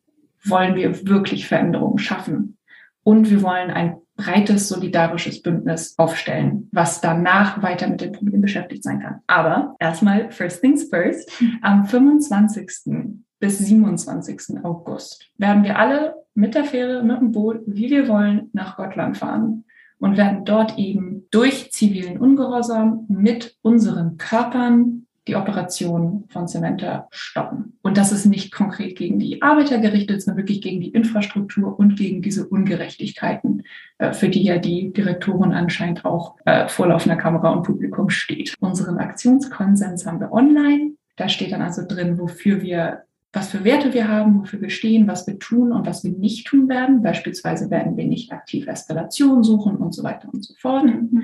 Wollen 0.46 0.76
wir 0.76 1.08
wirklich 1.08 1.48
Veränderungen 1.48 1.98
schaffen. 1.98 2.60
Und 3.02 3.32
wir 3.32 3.42
wollen 3.42 3.72
ein 3.72 3.98
breites 4.22 4.70
solidarisches 4.70 5.42
Bündnis 5.42 5.96
aufstellen, 5.98 6.70
was 6.72 7.02
danach 7.02 7.64
weiter 7.64 7.88
mit 7.88 8.02
dem 8.02 8.12
Problem 8.12 8.42
beschäftigt 8.42 8.84
sein 8.84 9.00
kann. 9.00 9.22
Aber 9.28 9.76
erstmal, 9.80 10.32
first 10.32 10.62
things 10.62 10.88
first, 10.90 11.32
am 11.62 11.86
25. 11.86 13.10
bis 13.40 13.58
27. 13.58 14.64
August 14.64 15.32
werden 15.38 15.64
wir 15.64 15.80
alle 15.80 16.16
mit 16.36 16.56
der 16.56 16.66
Fähre, 16.66 17.04
mit 17.04 17.20
dem 17.20 17.32
Boot, 17.32 17.62
wie 17.66 17.90
wir 17.90 18.08
wollen, 18.08 18.50
nach 18.54 18.78
Gottland 18.78 19.18
fahren 19.18 19.66
und 19.98 20.18
werden 20.18 20.46
dort 20.46 20.78
eben 20.78 21.28
durch 21.32 21.72
zivilen 21.72 22.18
Ungehorsam 22.18 23.06
mit 23.08 23.58
unseren 23.62 24.18
Körpern 24.18 25.01
die 25.32 25.38
Operation 25.38 26.26
von 26.28 26.50
Cementa 26.50 27.08
stoppen. 27.10 27.78
Und 27.82 27.98
das 27.98 28.12
ist 28.12 28.26
nicht 28.26 28.52
konkret 28.52 28.98
gegen 28.98 29.18
die 29.18 29.42
Arbeiter 29.42 29.80
gerichtet, 29.80 30.22
sondern 30.22 30.44
wirklich 30.44 30.62
gegen 30.62 30.82
die 30.82 30.90
Infrastruktur 30.90 31.80
und 31.80 31.96
gegen 31.96 32.22
diese 32.22 32.46
Ungerechtigkeiten, 32.46 33.64
äh, 33.98 34.12
für 34.12 34.28
die 34.28 34.44
ja 34.44 34.58
die 34.58 34.92
Direktorin 34.92 35.54
anscheinend 35.54 36.04
auch 36.04 36.36
äh, 36.46 36.68
vor 36.68 36.88
laufender 36.88 37.16
Kamera 37.16 37.52
und 37.52 37.64
Publikum 37.64 38.10
steht. 38.10 38.54
Unseren 38.60 38.98
Aktionskonsens 38.98 40.06
haben 40.06 40.20
wir 40.20 40.34
online. 40.34 40.96
Da 41.16 41.30
steht 41.30 41.54
dann 41.54 41.62
also 41.62 41.84
drin, 41.88 42.20
wofür 42.20 42.62
wir 42.62 43.04
was 43.34 43.48
für 43.48 43.64
Werte 43.64 43.94
wir 43.94 44.10
haben, 44.10 44.42
wofür 44.42 44.60
wir 44.60 44.70
stehen, 44.70 45.08
was 45.08 45.26
wir 45.26 45.40
tun 45.40 45.72
und 45.72 45.88
was 45.88 46.04
wir 46.04 46.12
nicht 46.12 46.46
tun 46.46 46.68
werden. 46.68 47.02
Beispielsweise 47.02 47.70
werden 47.70 47.96
wir 47.96 48.06
nicht 48.06 48.34
aktiv 48.34 48.68
Eskalation 48.68 49.46
suchen 49.46 49.78
und 49.78 49.96
so 49.96 50.04
weiter 50.04 50.28
und 50.34 50.44
so 50.44 50.54
fort. 50.60 50.84
Mhm. 50.84 51.24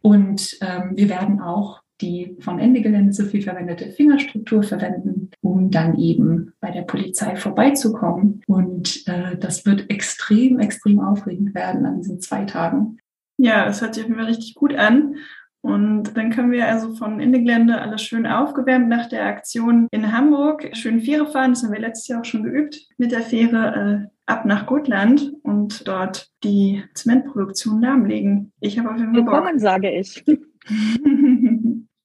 Und 0.00 0.56
ähm, 0.62 0.92
wir 0.94 1.10
werden 1.10 1.42
auch 1.42 1.83
die 2.00 2.36
von 2.40 2.58
Ende 2.58 2.80
Gelände 2.80 3.12
so 3.12 3.24
viel 3.24 3.42
verwendete 3.42 3.90
Fingerstruktur 3.90 4.62
verwenden, 4.62 5.30
um 5.40 5.70
dann 5.70 5.96
eben 5.98 6.52
bei 6.60 6.70
der 6.70 6.82
Polizei 6.82 7.36
vorbeizukommen. 7.36 8.42
Und 8.46 9.06
äh, 9.06 9.36
das 9.38 9.64
wird 9.64 9.90
extrem, 9.90 10.58
extrem 10.58 11.00
aufregend 11.00 11.54
werden 11.54 11.86
an 11.86 11.98
diesen 11.98 12.20
zwei 12.20 12.44
Tagen. 12.44 12.98
Ja, 13.36 13.64
das 13.64 13.80
hört 13.80 13.94
sich 13.94 14.04
auf 14.04 14.08
jeden 14.08 14.20
Fall 14.20 14.28
richtig 14.28 14.54
gut 14.54 14.74
an. 14.74 15.16
Und 15.60 16.14
dann 16.16 16.30
können 16.30 16.52
wir 16.52 16.68
also 16.68 16.94
von 16.94 17.20
Ende 17.20 17.40
Gelände 17.40 17.80
alles 17.80 18.02
schön 18.02 18.26
aufgewärmt 18.26 18.88
nach 18.88 19.08
der 19.08 19.24
Aktion 19.24 19.88
in 19.92 20.12
Hamburg 20.12 20.68
schön 20.74 21.00
Fähre 21.00 21.26
fahren. 21.26 21.52
Das 21.52 21.62
haben 21.62 21.72
wir 21.72 21.80
letztes 21.80 22.08
Jahr 22.08 22.20
auch 22.20 22.24
schon 22.26 22.42
geübt. 22.42 22.86
Mit 22.98 23.12
der 23.12 23.22
Fähre 23.22 24.08
äh, 24.10 24.14
ab 24.26 24.44
nach 24.44 24.66
Gotland 24.66 25.32
und 25.42 25.88
dort 25.88 26.28
die 26.42 26.84
Zementproduktion 26.94 27.80
lahmlegen. 27.80 28.52
Ich 28.60 28.78
habe 28.78 28.90
auf 28.90 28.98
jeden 28.98 29.14
Fall 29.14 29.22
Bock. 29.22 29.32
Willkommen, 29.32 29.58
sage 29.58 29.90
ich. 29.90 30.22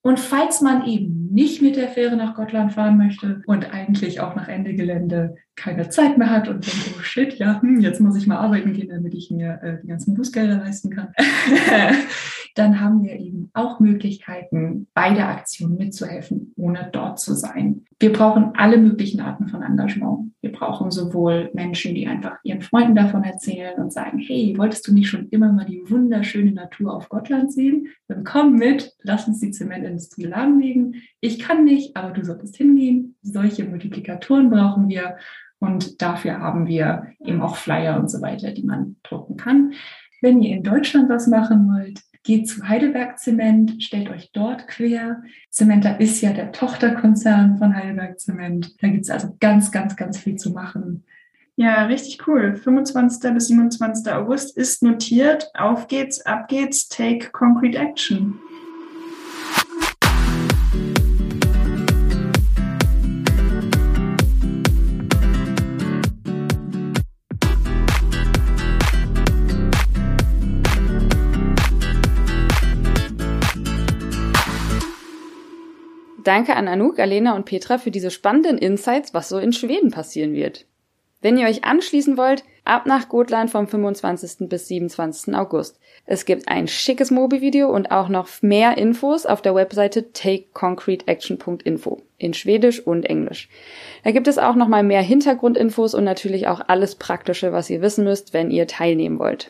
Und 0.02 0.20
falls 0.20 0.62
man 0.62 0.86
eben 0.86 1.29
nicht 1.30 1.62
mit 1.62 1.76
der 1.76 1.90
Fähre 1.90 2.16
nach 2.16 2.36
Gottland 2.36 2.74
fahren 2.74 2.98
möchte 2.98 3.42
und 3.46 3.74
eigentlich 3.74 4.20
auch 4.20 4.36
nach 4.36 4.48
Ende 4.48 4.74
Gelände 4.74 5.36
keine 5.60 5.90
Zeit 5.90 6.18
mehr 6.18 6.30
hat 6.30 6.48
und 6.48 6.66
denkt, 6.66 6.96
oh 6.98 7.02
shit, 7.02 7.38
ja, 7.38 7.62
hm, 7.62 7.82
jetzt 7.82 8.00
muss 8.00 8.16
ich 8.16 8.28
mal 8.28 8.38
arbeiten 8.38 8.74
gehen, 8.74 8.90
damit 8.90 9.14
ich 9.14 9.30
mir 9.30 9.60
äh, 9.62 9.78
die 9.82 9.88
ganzen 9.88 10.14
Bußgelder 10.16 10.58
leisten 10.58 10.90
kann, 10.90 11.10
dann 12.56 12.82
haben 12.82 13.04
wir 13.04 13.20
eben 13.20 13.50
auch 13.54 13.80
Möglichkeiten, 13.80 14.88
bei 14.94 15.14
der 15.14 15.30
Aktion 15.30 15.76
mitzuhelfen, 15.76 16.54
ohne 16.56 16.90
dort 16.92 17.20
zu 17.20 17.34
sein. 17.34 17.86
Wir 18.00 18.14
brauchen 18.14 18.54
alle 18.56 18.78
möglichen 18.78 19.20
Arten 19.20 19.48
von 19.48 19.62
Engagement. 19.62 20.32
Wir 20.42 20.54
brauchen 20.54 20.90
sowohl 20.90 21.52
Menschen, 21.54 21.96
die 21.96 22.08
einfach 22.08 22.38
ihren 22.44 22.62
Freunden 22.62 22.96
davon 22.96 23.24
erzählen 23.24 23.78
und 23.78 23.92
sagen, 23.92 24.20
hey, 24.20 24.54
wolltest 24.58 24.88
du 24.88 24.94
nicht 24.94 25.10
schon 25.10 25.28
immer 25.30 25.52
mal 25.52 25.66
die 25.66 25.84
wunderschöne 25.90 26.54
Natur 26.54 26.94
auf 26.96 27.10
Gottland 27.10 27.52
sehen? 27.52 27.88
Dann 28.08 28.24
komm 28.24 28.56
mit, 28.56 28.94
lass 29.04 29.28
uns 29.28 29.40
die 29.40 29.52
Zementindustrie 29.52 30.24
lahmlegen. 30.24 30.96
Ich 31.22 31.40
kann 31.40 31.66
nicht, 31.66 31.96
aber 31.96 32.12
du 32.12 32.24
solltest 32.24 32.56
hingehen. 32.58 33.16
Solche 33.22 33.66
Multiplikatoren 33.66 34.50
brauchen 34.50 34.88
wir. 34.88 35.18
Und 35.60 36.02
dafür 36.02 36.40
haben 36.40 36.68
wir 36.68 37.08
eben 37.26 37.42
auch 37.42 37.58
Flyer 37.58 38.00
und 38.00 38.10
so 38.10 38.22
weiter, 38.22 38.52
die 38.52 38.64
man 38.64 38.96
drucken 39.04 39.36
kann. 39.36 39.74
Wenn 40.22 40.42
ihr 40.42 40.56
in 40.56 40.64
Deutschland 40.64 41.10
was 41.10 41.28
machen 41.28 41.70
wollt, 41.74 42.02
geht 42.24 42.48
zu 42.48 42.68
Heidelberg 42.68 43.18
Zement, 43.20 43.82
stellt 43.82 44.10
euch 44.10 44.32
dort 44.34 44.68
quer. 44.68 45.22
Zementa 45.50 45.92
ist 45.94 46.22
ja 46.22 46.34
der 46.34 46.52
Tochterkonzern 46.52 47.58
von 47.58 47.76
Heidelberg 47.76 48.20
Zement. 48.20 48.76
Da 48.82 48.88
gibt 48.88 49.04
es 49.04 49.10
also 49.10 49.36
ganz, 49.40 49.72
ganz, 49.72 49.96
ganz 49.96 50.18
viel 50.18 50.36
zu 50.36 50.52
machen. 50.52 51.06
Ja, 51.56 51.86
richtig 51.86 52.26
cool. 52.28 52.56
25. 52.56 53.34
bis 53.34 53.48
27. 53.48 54.14
August 54.14 54.56
ist 54.56 54.82
notiert. 54.82 55.50
Auf 55.56 55.88
geht's, 55.88 56.26
ab 56.26 56.48
geht's, 56.48 56.88
take 56.88 57.32
concrete 57.32 57.78
action. 57.78 58.40
Danke 76.30 76.56
an 76.56 76.68
Anouk, 76.68 77.00
Alena 77.00 77.36
und 77.36 77.46
Petra 77.46 77.80
für 77.80 77.90
diese 77.90 78.12
spannenden 78.12 78.60
Insights, 78.60 79.16
was 79.16 79.30
so 79.30 79.40
in 79.40 79.52
Schweden 79.52 79.90
passieren 79.90 80.34
wird. 80.34 80.68
Wenn 81.24 81.40
ihr 81.40 81.48
euch 81.48 81.64
anschließen 81.64 82.18
wollt, 82.18 82.44
ab 82.66 82.86
nach 82.86 83.10
Gotland 83.10 83.50
vom 83.50 83.68
25. 83.68 84.48
bis 84.48 84.68
27. 84.68 85.34
August. 85.34 85.80
Es 86.06 86.26
gibt 86.26 86.48
ein 86.48 86.68
schickes 86.68 87.10
Mobi-Video 87.10 87.72
und 87.72 87.90
auch 87.90 88.10
noch 88.10 88.28
mehr 88.44 88.78
Infos 88.78 89.26
auf 89.26 89.42
der 89.42 89.56
Webseite 89.56 90.14
takeconcreteaction.info. 90.14 92.04
in 92.20 92.36
Schwedisch 92.36 92.80
und 92.80 93.08
Englisch. 93.08 93.50
Da 94.04 94.12
gibt 94.12 94.28
es 94.28 94.38
auch 94.38 94.54
nochmal 94.54 94.84
mehr 94.84 95.02
Hintergrundinfos 95.02 95.96
und 95.96 96.04
natürlich 96.04 96.48
auch 96.48 96.62
alles 96.68 96.94
Praktische, 96.94 97.54
was 97.54 97.72
ihr 97.72 97.82
wissen 97.82 98.04
müsst, 98.04 98.34
wenn 98.34 98.52
ihr 98.52 98.68
teilnehmen 98.68 99.18
wollt. 99.18 99.50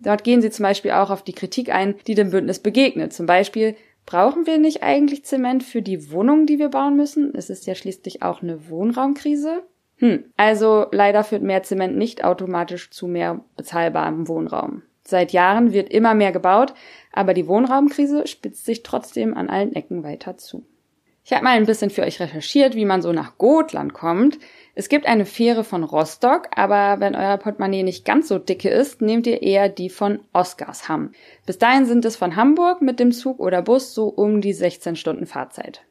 Dort 0.00 0.24
gehen 0.24 0.42
sie 0.42 0.50
zum 0.50 0.64
Beispiel 0.64 0.90
auch 0.90 1.10
auf 1.10 1.22
die 1.22 1.32
Kritik 1.32 1.72
ein, 1.72 1.94
die 2.08 2.16
dem 2.16 2.30
Bündnis 2.30 2.58
begegnet. 2.58 3.12
Zum 3.12 3.26
Beispiel, 3.26 3.76
brauchen 4.08 4.46
wir 4.46 4.56
nicht 4.56 4.82
eigentlich 4.82 5.26
Zement 5.26 5.62
für 5.62 5.82
die 5.82 6.10
Wohnungen, 6.10 6.46
die 6.46 6.58
wir 6.58 6.70
bauen 6.70 6.96
müssen? 6.96 7.34
Es 7.34 7.50
ist 7.50 7.66
ja 7.66 7.74
schließlich 7.74 8.22
auch 8.22 8.40
eine 8.40 8.70
Wohnraumkrise. 8.70 9.64
Hm, 9.96 10.24
also 10.34 10.86
leider 10.92 11.24
führt 11.24 11.42
mehr 11.42 11.62
Zement 11.62 11.94
nicht 11.94 12.24
automatisch 12.24 12.90
zu 12.90 13.06
mehr 13.06 13.44
bezahlbarem 13.58 14.26
Wohnraum. 14.26 14.80
Seit 15.04 15.32
Jahren 15.32 15.74
wird 15.74 15.90
immer 15.90 16.14
mehr 16.14 16.32
gebaut, 16.32 16.72
aber 17.12 17.34
die 17.34 17.46
Wohnraumkrise 17.46 18.26
spitzt 18.26 18.64
sich 18.64 18.82
trotzdem 18.82 19.36
an 19.36 19.50
allen 19.50 19.74
Ecken 19.74 20.02
weiter 20.02 20.38
zu. 20.38 20.64
Ich 21.22 21.34
habe 21.34 21.44
mal 21.44 21.58
ein 21.58 21.66
bisschen 21.66 21.90
für 21.90 22.02
euch 22.02 22.18
recherchiert, 22.18 22.74
wie 22.76 22.86
man 22.86 23.02
so 23.02 23.12
nach 23.12 23.36
Gotland 23.36 23.92
kommt. 23.92 24.38
Es 24.78 24.88
gibt 24.88 25.06
eine 25.06 25.26
Fähre 25.26 25.64
von 25.64 25.82
Rostock, 25.82 26.50
aber 26.54 27.00
wenn 27.00 27.16
euer 27.16 27.36
Portemonnaie 27.36 27.82
nicht 27.82 28.04
ganz 28.04 28.28
so 28.28 28.38
dicke 28.38 28.68
ist, 28.68 29.02
nehmt 29.02 29.26
ihr 29.26 29.42
eher 29.42 29.68
die 29.68 29.90
von 29.90 30.20
Oskarshamn. 30.32 31.16
Bis 31.46 31.58
dahin 31.58 31.84
sind 31.84 32.04
es 32.04 32.14
von 32.14 32.36
Hamburg 32.36 32.80
mit 32.80 33.00
dem 33.00 33.10
Zug 33.10 33.40
oder 33.40 33.60
Bus 33.60 33.92
so 33.92 34.06
um 34.06 34.40
die 34.40 34.52
16 34.52 34.94
Stunden 34.94 35.26
Fahrzeit. 35.26 35.84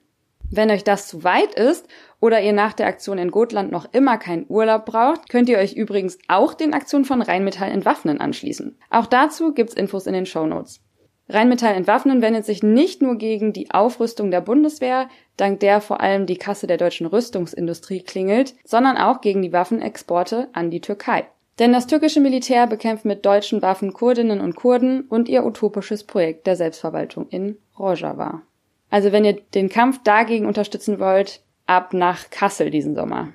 Wenn 0.49 0.71
euch 0.71 0.85
das 0.85 1.09
zu 1.09 1.25
weit 1.25 1.53
ist 1.53 1.85
oder 2.21 2.41
ihr 2.41 2.53
nach 2.53 2.71
der 2.71 2.87
Aktion 2.87 3.17
in 3.17 3.29
Gotland 3.29 3.73
noch 3.73 3.93
immer 3.93 4.17
keinen 4.17 4.45
Urlaub 4.47 4.85
braucht, 4.85 5.27
könnt 5.27 5.49
ihr 5.49 5.57
euch 5.57 5.73
übrigens 5.73 6.17
auch 6.29 6.53
den 6.53 6.73
Aktionen 6.73 7.03
von 7.03 7.21
Rheinmetall 7.21 7.69
entwaffnen 7.69 8.21
anschließen. 8.21 8.79
Auch 8.89 9.07
dazu 9.07 9.53
gibt's 9.53 9.73
Infos 9.73 10.07
in 10.07 10.13
den 10.13 10.25
Show 10.25 10.45
Notes. 10.45 10.79
Rheinmetall 11.29 11.75
entwaffnen 11.75 12.21
wendet 12.21 12.45
sich 12.45 12.63
nicht 12.63 13.01
nur 13.01 13.17
gegen 13.17 13.51
die 13.51 13.71
Aufrüstung 13.71 14.31
der 14.31 14.41
Bundeswehr, 14.41 15.09
dank 15.35 15.59
der 15.59 15.81
vor 15.81 15.99
allem 15.99 16.25
die 16.25 16.37
Kasse 16.37 16.67
der 16.67 16.77
deutschen 16.77 17.05
Rüstungsindustrie 17.05 18.01
klingelt, 18.01 18.55
sondern 18.63 18.97
auch 18.97 19.21
gegen 19.21 19.41
die 19.41 19.51
Waffenexporte 19.51 20.47
an 20.53 20.71
die 20.71 20.81
Türkei. 20.81 21.25
Denn 21.59 21.73
das 21.73 21.87
türkische 21.87 22.19
Militär 22.19 22.67
bekämpft 22.67 23.03
mit 23.03 23.25
deutschen 23.25 23.61
Waffen 23.61 23.91
Kurdinnen 23.91 24.41
und 24.41 24.55
Kurden 24.55 25.01
und 25.01 25.27
ihr 25.27 25.45
utopisches 25.45 26.03
Projekt 26.03 26.47
der 26.47 26.55
Selbstverwaltung 26.55 27.27
in 27.29 27.57
Rojava. 27.77 28.41
Also 28.89 29.11
wenn 29.11 29.25
ihr 29.25 29.33
den 29.53 29.69
Kampf 29.69 30.01
dagegen 30.03 30.45
unterstützen 30.45 30.99
wollt, 30.99 31.41
ab 31.65 31.93
nach 31.93 32.29
Kassel 32.29 32.69
diesen 32.69 32.95
Sommer. 32.95 33.29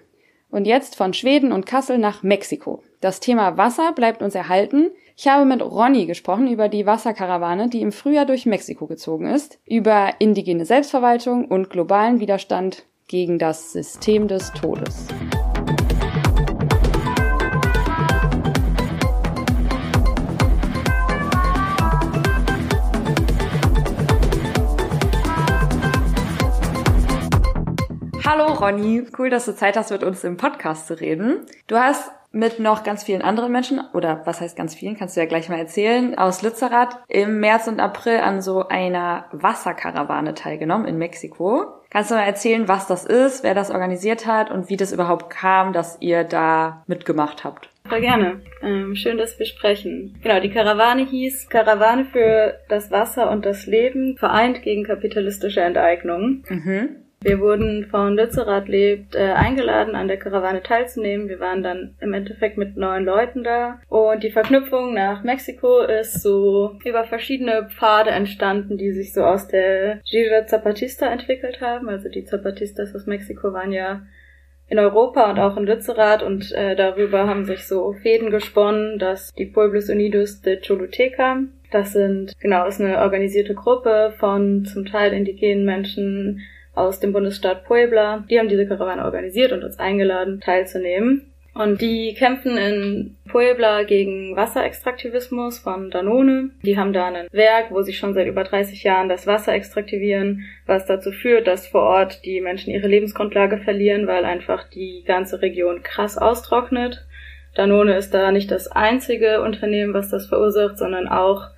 Und 0.50 0.66
jetzt 0.66 0.96
von 0.96 1.14
Schweden 1.14 1.52
und 1.52 1.66
Kassel 1.66 1.98
nach 1.98 2.22
Mexiko. 2.22 2.82
Das 3.00 3.20
Thema 3.20 3.56
Wasser 3.56 3.92
bleibt 3.92 4.22
uns 4.22 4.34
erhalten. 4.34 4.90
Ich 5.14 5.28
habe 5.28 5.44
mit 5.44 5.60
Ronny 5.60 6.06
gesprochen 6.06 6.48
über 6.50 6.70
die 6.70 6.86
Wasserkarawane, 6.86 7.68
die 7.68 7.82
im 7.82 7.92
Frühjahr 7.92 8.24
durch 8.24 8.46
Mexiko 8.46 8.86
gezogen 8.86 9.26
ist, 9.26 9.58
über 9.66 10.14
indigene 10.20 10.64
Selbstverwaltung 10.64 11.44
und 11.44 11.68
globalen 11.68 12.18
Widerstand 12.18 12.86
gegen 13.08 13.38
das 13.38 13.72
System 13.72 14.26
des 14.26 14.50
Todes. 14.54 15.08
Hallo 28.24 28.54
Ronny, 28.54 29.04
cool, 29.18 29.28
dass 29.28 29.44
du 29.44 29.54
Zeit 29.54 29.76
hast, 29.76 29.90
mit 29.90 30.02
uns 30.02 30.24
im 30.24 30.38
Podcast 30.38 30.86
zu 30.86 30.98
reden. 30.98 31.44
Du 31.66 31.76
hast 31.76 32.10
mit 32.32 32.58
noch 32.58 32.82
ganz 32.82 33.04
vielen 33.04 33.22
anderen 33.22 33.52
Menschen, 33.52 33.80
oder 33.92 34.22
was 34.24 34.40
heißt 34.40 34.56
ganz 34.56 34.74
vielen, 34.74 34.96
kannst 34.96 35.16
du 35.16 35.20
ja 35.20 35.26
gleich 35.26 35.48
mal 35.48 35.58
erzählen, 35.58 36.16
aus 36.16 36.42
Lützerath 36.42 36.98
im 37.08 37.40
März 37.40 37.68
und 37.68 37.80
April 37.80 38.18
an 38.18 38.40
so 38.40 38.68
einer 38.68 39.26
Wasserkarawane 39.32 40.34
teilgenommen 40.34 40.86
in 40.86 40.98
Mexiko. 40.98 41.66
Kannst 41.90 42.10
du 42.10 42.14
mal 42.14 42.22
erzählen, 42.22 42.68
was 42.68 42.86
das 42.86 43.04
ist, 43.04 43.44
wer 43.44 43.54
das 43.54 43.70
organisiert 43.70 44.26
hat 44.26 44.50
und 44.50 44.70
wie 44.70 44.78
das 44.78 44.92
überhaupt 44.92 45.28
kam, 45.28 45.74
dass 45.74 45.98
ihr 46.00 46.24
da 46.24 46.82
mitgemacht 46.86 47.44
habt? 47.44 47.68
Voll 47.86 48.00
gerne. 48.00 48.40
Ähm, 48.62 48.94
schön, 48.94 49.18
dass 49.18 49.38
wir 49.38 49.44
sprechen. 49.44 50.18
Genau, 50.22 50.40
die 50.40 50.50
Karawane 50.50 51.04
hieß 51.04 51.50
Karawane 51.50 52.06
für 52.06 52.54
das 52.68 52.90
Wasser 52.90 53.30
und 53.30 53.44
das 53.44 53.66
Leben, 53.66 54.16
vereint 54.16 54.62
gegen 54.62 54.84
kapitalistische 54.84 55.60
Enteignung. 55.60 56.44
Mhm. 56.48 57.01
Wir 57.22 57.38
wurden 57.40 57.86
von 57.86 58.16
Lützerath 58.16 58.68
lebt 58.68 59.14
äh, 59.14 59.32
eingeladen, 59.32 59.94
an 59.94 60.08
der 60.08 60.18
Karawane 60.18 60.62
teilzunehmen. 60.62 61.28
Wir 61.28 61.38
waren 61.38 61.62
dann 61.62 61.94
im 62.00 62.12
Endeffekt 62.14 62.58
mit 62.58 62.76
neun 62.76 63.04
Leuten 63.04 63.44
da. 63.44 63.80
Und 63.88 64.24
die 64.24 64.32
Verknüpfung 64.32 64.94
nach 64.94 65.22
Mexiko 65.22 65.82
ist 65.82 66.20
so 66.20 66.76
über 66.84 67.04
verschiedene 67.04 67.68
Pfade 67.70 68.10
entstanden, 68.10 68.76
die 68.76 68.92
sich 68.92 69.12
so 69.12 69.22
aus 69.22 69.46
der 69.48 70.00
Gira 70.10 70.46
Zapatista 70.46 71.06
entwickelt 71.06 71.60
haben. 71.60 71.88
Also 71.88 72.08
die 72.08 72.24
Zapatistas 72.24 72.94
aus 72.94 73.06
Mexiko 73.06 73.52
waren 73.52 73.72
ja 73.72 74.02
in 74.72 74.78
Europa 74.78 75.30
und 75.30 75.38
auch 75.38 75.56
in 75.58 75.66
Lützerath 75.66 76.22
und 76.22 76.50
äh, 76.52 76.74
darüber 76.74 77.28
haben 77.28 77.44
sich 77.44 77.66
so 77.66 77.92
Fäden 77.92 78.30
gesponnen, 78.30 78.98
dass 78.98 79.32
die 79.34 79.44
Pueblos 79.44 79.90
Unidos 79.90 80.40
de 80.40 80.60
Choluteca, 80.66 81.42
das 81.70 81.92
sind, 81.92 82.32
genau, 82.40 82.66
ist 82.66 82.80
eine 82.80 82.98
organisierte 82.98 83.54
Gruppe 83.54 84.14
von 84.16 84.64
zum 84.64 84.86
Teil 84.86 85.12
indigenen 85.12 85.66
Menschen, 85.66 86.40
aus 86.74 87.00
dem 87.00 87.12
Bundesstaat 87.12 87.64
Puebla. 87.64 88.24
Die 88.30 88.38
haben 88.38 88.48
diese 88.48 88.66
Karawane 88.66 89.04
organisiert 89.04 89.52
und 89.52 89.64
uns 89.64 89.78
eingeladen, 89.78 90.40
teilzunehmen. 90.40 91.32
Und 91.54 91.82
die 91.82 92.14
kämpfen 92.14 92.56
in 92.56 93.16
Puebla 93.28 93.82
gegen 93.82 94.34
Wasserextraktivismus 94.36 95.58
von 95.58 95.90
Danone. 95.90 96.50
Die 96.62 96.78
haben 96.78 96.94
da 96.94 97.08
ein 97.08 97.28
Werk, 97.30 97.70
wo 97.70 97.82
sie 97.82 97.92
schon 97.92 98.14
seit 98.14 98.26
über 98.26 98.42
30 98.42 98.82
Jahren 98.82 99.10
das 99.10 99.26
Wasser 99.26 99.52
extraktivieren, 99.52 100.44
was 100.66 100.86
dazu 100.86 101.12
führt, 101.12 101.46
dass 101.46 101.66
vor 101.66 101.82
Ort 101.82 102.24
die 102.24 102.40
Menschen 102.40 102.72
ihre 102.72 102.88
Lebensgrundlage 102.88 103.58
verlieren, 103.58 104.06
weil 104.06 104.24
einfach 104.24 104.66
die 104.70 105.04
ganze 105.06 105.42
Region 105.42 105.82
krass 105.82 106.16
austrocknet. 106.16 107.04
Danone 107.54 107.96
ist 107.98 108.14
da 108.14 108.32
nicht 108.32 108.50
das 108.50 108.68
einzige 108.68 109.42
Unternehmen, 109.42 109.92
was 109.92 110.08
das 110.08 110.26
verursacht, 110.26 110.78
sondern 110.78 111.06
auch 111.06 111.48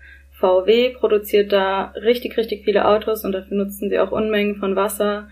VW 0.44 0.90
produziert 0.90 1.52
da 1.52 1.94
richtig, 1.96 2.36
richtig 2.36 2.64
viele 2.64 2.86
Autos 2.86 3.24
und 3.24 3.32
dafür 3.32 3.56
nutzen 3.56 3.88
sie 3.88 3.98
auch 3.98 4.12
Unmengen 4.12 4.56
von 4.56 4.76
Wasser. 4.76 5.28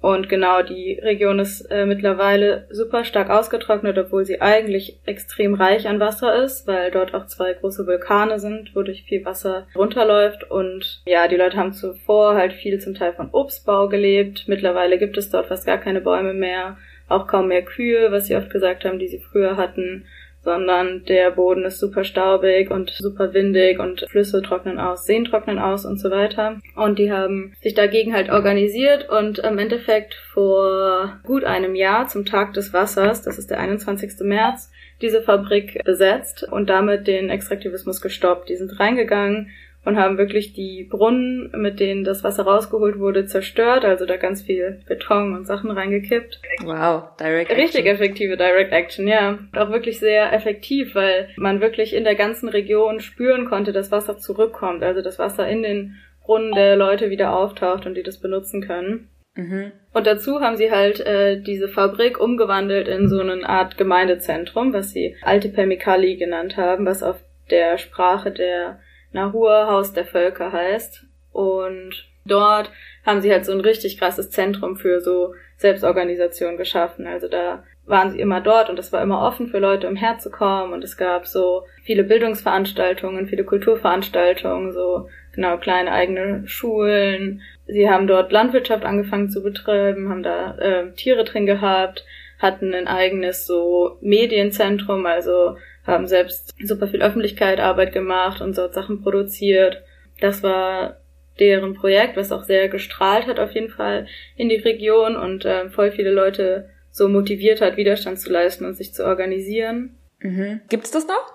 Und 0.00 0.28
genau, 0.28 0.62
die 0.62 0.98
Region 1.02 1.40
ist 1.40 1.62
äh, 1.72 1.84
mittlerweile 1.84 2.66
super 2.70 3.04
stark 3.04 3.30
ausgetrocknet, 3.30 3.98
obwohl 3.98 4.24
sie 4.24 4.40
eigentlich 4.40 5.00
extrem 5.06 5.54
reich 5.54 5.88
an 5.88 5.98
Wasser 5.98 6.42
ist, 6.44 6.68
weil 6.68 6.90
dort 6.92 7.14
auch 7.14 7.26
zwei 7.26 7.52
große 7.52 7.86
Vulkane 7.86 8.38
sind, 8.38 8.74
wodurch 8.76 9.04
viel 9.04 9.24
Wasser 9.24 9.66
runterläuft. 9.74 10.48
Und 10.50 11.02
ja, 11.04 11.26
die 11.26 11.36
Leute 11.36 11.56
haben 11.56 11.72
zuvor 11.72 12.34
halt 12.34 12.52
viel 12.52 12.80
zum 12.80 12.94
Teil 12.94 13.12
von 13.12 13.30
Obstbau 13.32 13.88
gelebt. 13.88 14.44
Mittlerweile 14.46 14.98
gibt 14.98 15.16
es 15.18 15.30
dort 15.30 15.46
fast 15.46 15.66
gar 15.66 15.78
keine 15.78 16.00
Bäume 16.00 16.32
mehr, 16.32 16.76
auch 17.08 17.26
kaum 17.26 17.48
mehr 17.48 17.62
Kühe, 17.62 18.12
was 18.12 18.26
sie 18.26 18.36
oft 18.36 18.50
gesagt 18.50 18.84
haben, 18.84 19.00
die 19.00 19.08
sie 19.08 19.20
früher 19.20 19.56
hatten 19.56 20.04
sondern 20.42 21.04
der 21.04 21.30
Boden 21.30 21.64
ist 21.64 21.78
super 21.78 22.04
staubig 22.04 22.70
und 22.70 22.90
super 22.90 23.34
windig 23.34 23.78
und 23.78 24.04
Flüsse 24.08 24.42
trocknen 24.42 24.78
aus, 24.78 25.04
Seen 25.04 25.24
trocknen 25.24 25.58
aus 25.58 25.84
und 25.84 26.00
so 26.00 26.10
weiter. 26.10 26.60
Und 26.74 26.98
die 26.98 27.12
haben 27.12 27.54
sich 27.60 27.74
dagegen 27.74 28.14
halt 28.14 28.30
organisiert 28.30 29.08
und 29.08 29.40
im 29.40 29.58
Endeffekt 29.58 30.14
vor 30.14 31.18
gut 31.24 31.44
einem 31.44 31.74
Jahr 31.74 32.08
zum 32.08 32.24
Tag 32.24 32.54
des 32.54 32.72
Wassers, 32.72 33.22
das 33.22 33.38
ist 33.38 33.50
der 33.50 33.60
21. 33.60 34.20
März, 34.20 34.70
diese 35.00 35.22
Fabrik 35.22 35.84
besetzt 35.84 36.46
und 36.50 36.68
damit 36.68 37.06
den 37.06 37.30
Extraktivismus 37.30 38.00
gestoppt. 38.00 38.48
Die 38.48 38.56
sind 38.56 38.80
reingegangen, 38.80 39.50
und 39.88 39.96
haben 39.96 40.18
wirklich 40.18 40.52
die 40.52 40.84
Brunnen, 40.84 41.50
mit 41.56 41.80
denen 41.80 42.04
das 42.04 42.22
Wasser 42.22 42.42
rausgeholt 42.42 42.98
wurde, 42.98 43.24
zerstört, 43.24 43.86
also 43.86 44.04
da 44.04 44.18
ganz 44.18 44.42
viel 44.42 44.82
Beton 44.86 45.34
und 45.34 45.46
Sachen 45.46 45.70
reingekippt. 45.70 46.42
Wow, 46.62 47.04
Direct 47.18 47.50
Action. 47.50 47.64
Richtig 47.64 47.86
effektive 47.86 48.36
Direct 48.36 48.70
Action, 48.70 49.08
ja. 49.08 49.38
Und 49.50 49.58
auch 49.58 49.70
wirklich 49.70 49.98
sehr 49.98 50.30
effektiv, 50.34 50.94
weil 50.94 51.30
man 51.38 51.62
wirklich 51.62 51.96
in 51.96 52.04
der 52.04 52.16
ganzen 52.16 52.50
Region 52.50 53.00
spüren 53.00 53.46
konnte, 53.46 53.72
dass 53.72 53.90
Wasser 53.90 54.18
zurückkommt, 54.18 54.82
also 54.82 55.00
das 55.00 55.18
Wasser 55.18 55.48
in 55.48 55.62
den 55.62 55.96
Brunnen 56.22 56.52
der 56.52 56.76
Leute 56.76 57.08
wieder 57.08 57.34
auftaucht 57.34 57.86
und 57.86 57.94
die 57.94 58.02
das 58.02 58.20
benutzen 58.20 58.60
können. 58.60 59.08
Mhm. 59.36 59.72
Und 59.94 60.06
dazu 60.06 60.42
haben 60.42 60.58
sie 60.58 60.70
halt 60.70 61.00
äh, 61.00 61.40
diese 61.40 61.68
Fabrik 61.68 62.20
umgewandelt 62.20 62.88
in 62.88 63.08
so 63.08 63.20
eine 63.20 63.48
Art 63.48 63.78
Gemeindezentrum, 63.78 64.74
was 64.74 64.90
sie 64.90 65.16
Alte 65.22 65.48
Permikali 65.48 66.16
genannt 66.16 66.58
haben, 66.58 66.84
was 66.84 67.02
auf 67.02 67.16
der 67.50 67.78
Sprache 67.78 68.30
der 68.30 68.80
Nahur 69.12 69.66
Haus 69.66 69.92
der 69.92 70.04
Völker 70.04 70.52
heißt. 70.52 71.04
Und 71.32 72.08
dort 72.24 72.70
haben 73.04 73.20
sie 73.20 73.32
halt 73.32 73.44
so 73.44 73.52
ein 73.52 73.60
richtig 73.60 73.98
krasses 73.98 74.30
Zentrum 74.30 74.76
für 74.76 75.00
so 75.00 75.34
Selbstorganisation 75.56 76.56
geschaffen. 76.56 77.06
Also 77.06 77.28
da 77.28 77.64
waren 77.88 78.10
sie 78.10 78.20
immer 78.20 78.40
dort 78.40 78.68
und 78.68 78.78
es 78.78 78.92
war 78.92 79.02
immer 79.02 79.22
offen 79.22 79.48
für 79.48 79.58
Leute, 79.58 79.88
um 79.88 79.96
herzukommen 79.96 80.72
und 80.72 80.84
es 80.84 80.96
gab 80.96 81.26
so 81.26 81.64
viele 81.82 82.04
Bildungsveranstaltungen, 82.04 83.26
viele 83.26 83.44
Kulturveranstaltungen, 83.44 84.72
so 84.72 85.08
genau 85.32 85.56
kleine 85.56 85.92
eigene 85.92 86.46
Schulen. 86.46 87.40
Sie 87.66 87.88
haben 87.88 88.06
dort 88.06 88.30
Landwirtschaft 88.30 88.84
angefangen 88.84 89.30
zu 89.30 89.42
betreiben, 89.42 90.10
haben 90.10 90.22
da 90.22 90.56
äh, 90.58 90.92
Tiere 90.92 91.24
drin 91.24 91.46
gehabt, 91.46 92.04
hatten 92.38 92.74
ein 92.74 92.88
eigenes 92.88 93.46
so 93.46 93.96
Medienzentrum, 94.00 95.06
also 95.06 95.56
haben 95.88 96.06
selbst 96.06 96.54
super 96.62 96.86
viel 96.86 97.02
Öffentlichkeit, 97.02 97.60
Arbeit 97.60 97.92
gemacht 97.92 98.40
und 98.40 98.54
so 98.54 98.70
Sachen 98.70 99.02
produziert. 99.02 99.82
Das 100.20 100.42
war 100.42 100.98
deren 101.40 101.74
Projekt, 101.74 102.16
was 102.16 102.32
auch 102.32 102.44
sehr 102.44 102.68
gestrahlt 102.68 103.26
hat 103.26 103.38
auf 103.38 103.52
jeden 103.52 103.70
Fall 103.70 104.06
in 104.36 104.48
die 104.48 104.56
Region 104.56 105.16
und 105.16 105.44
äh, 105.44 105.70
voll 105.70 105.90
viele 105.90 106.10
Leute 106.10 106.68
so 106.90 107.08
motiviert 107.08 107.60
hat, 107.60 107.76
Widerstand 107.76 108.20
zu 108.20 108.30
leisten 108.30 108.64
und 108.64 108.74
sich 108.74 108.92
zu 108.92 109.04
organisieren. 109.04 109.96
Mhm. 110.20 110.60
Gibt's 110.68 110.90
das 110.90 111.06
noch? 111.06 111.34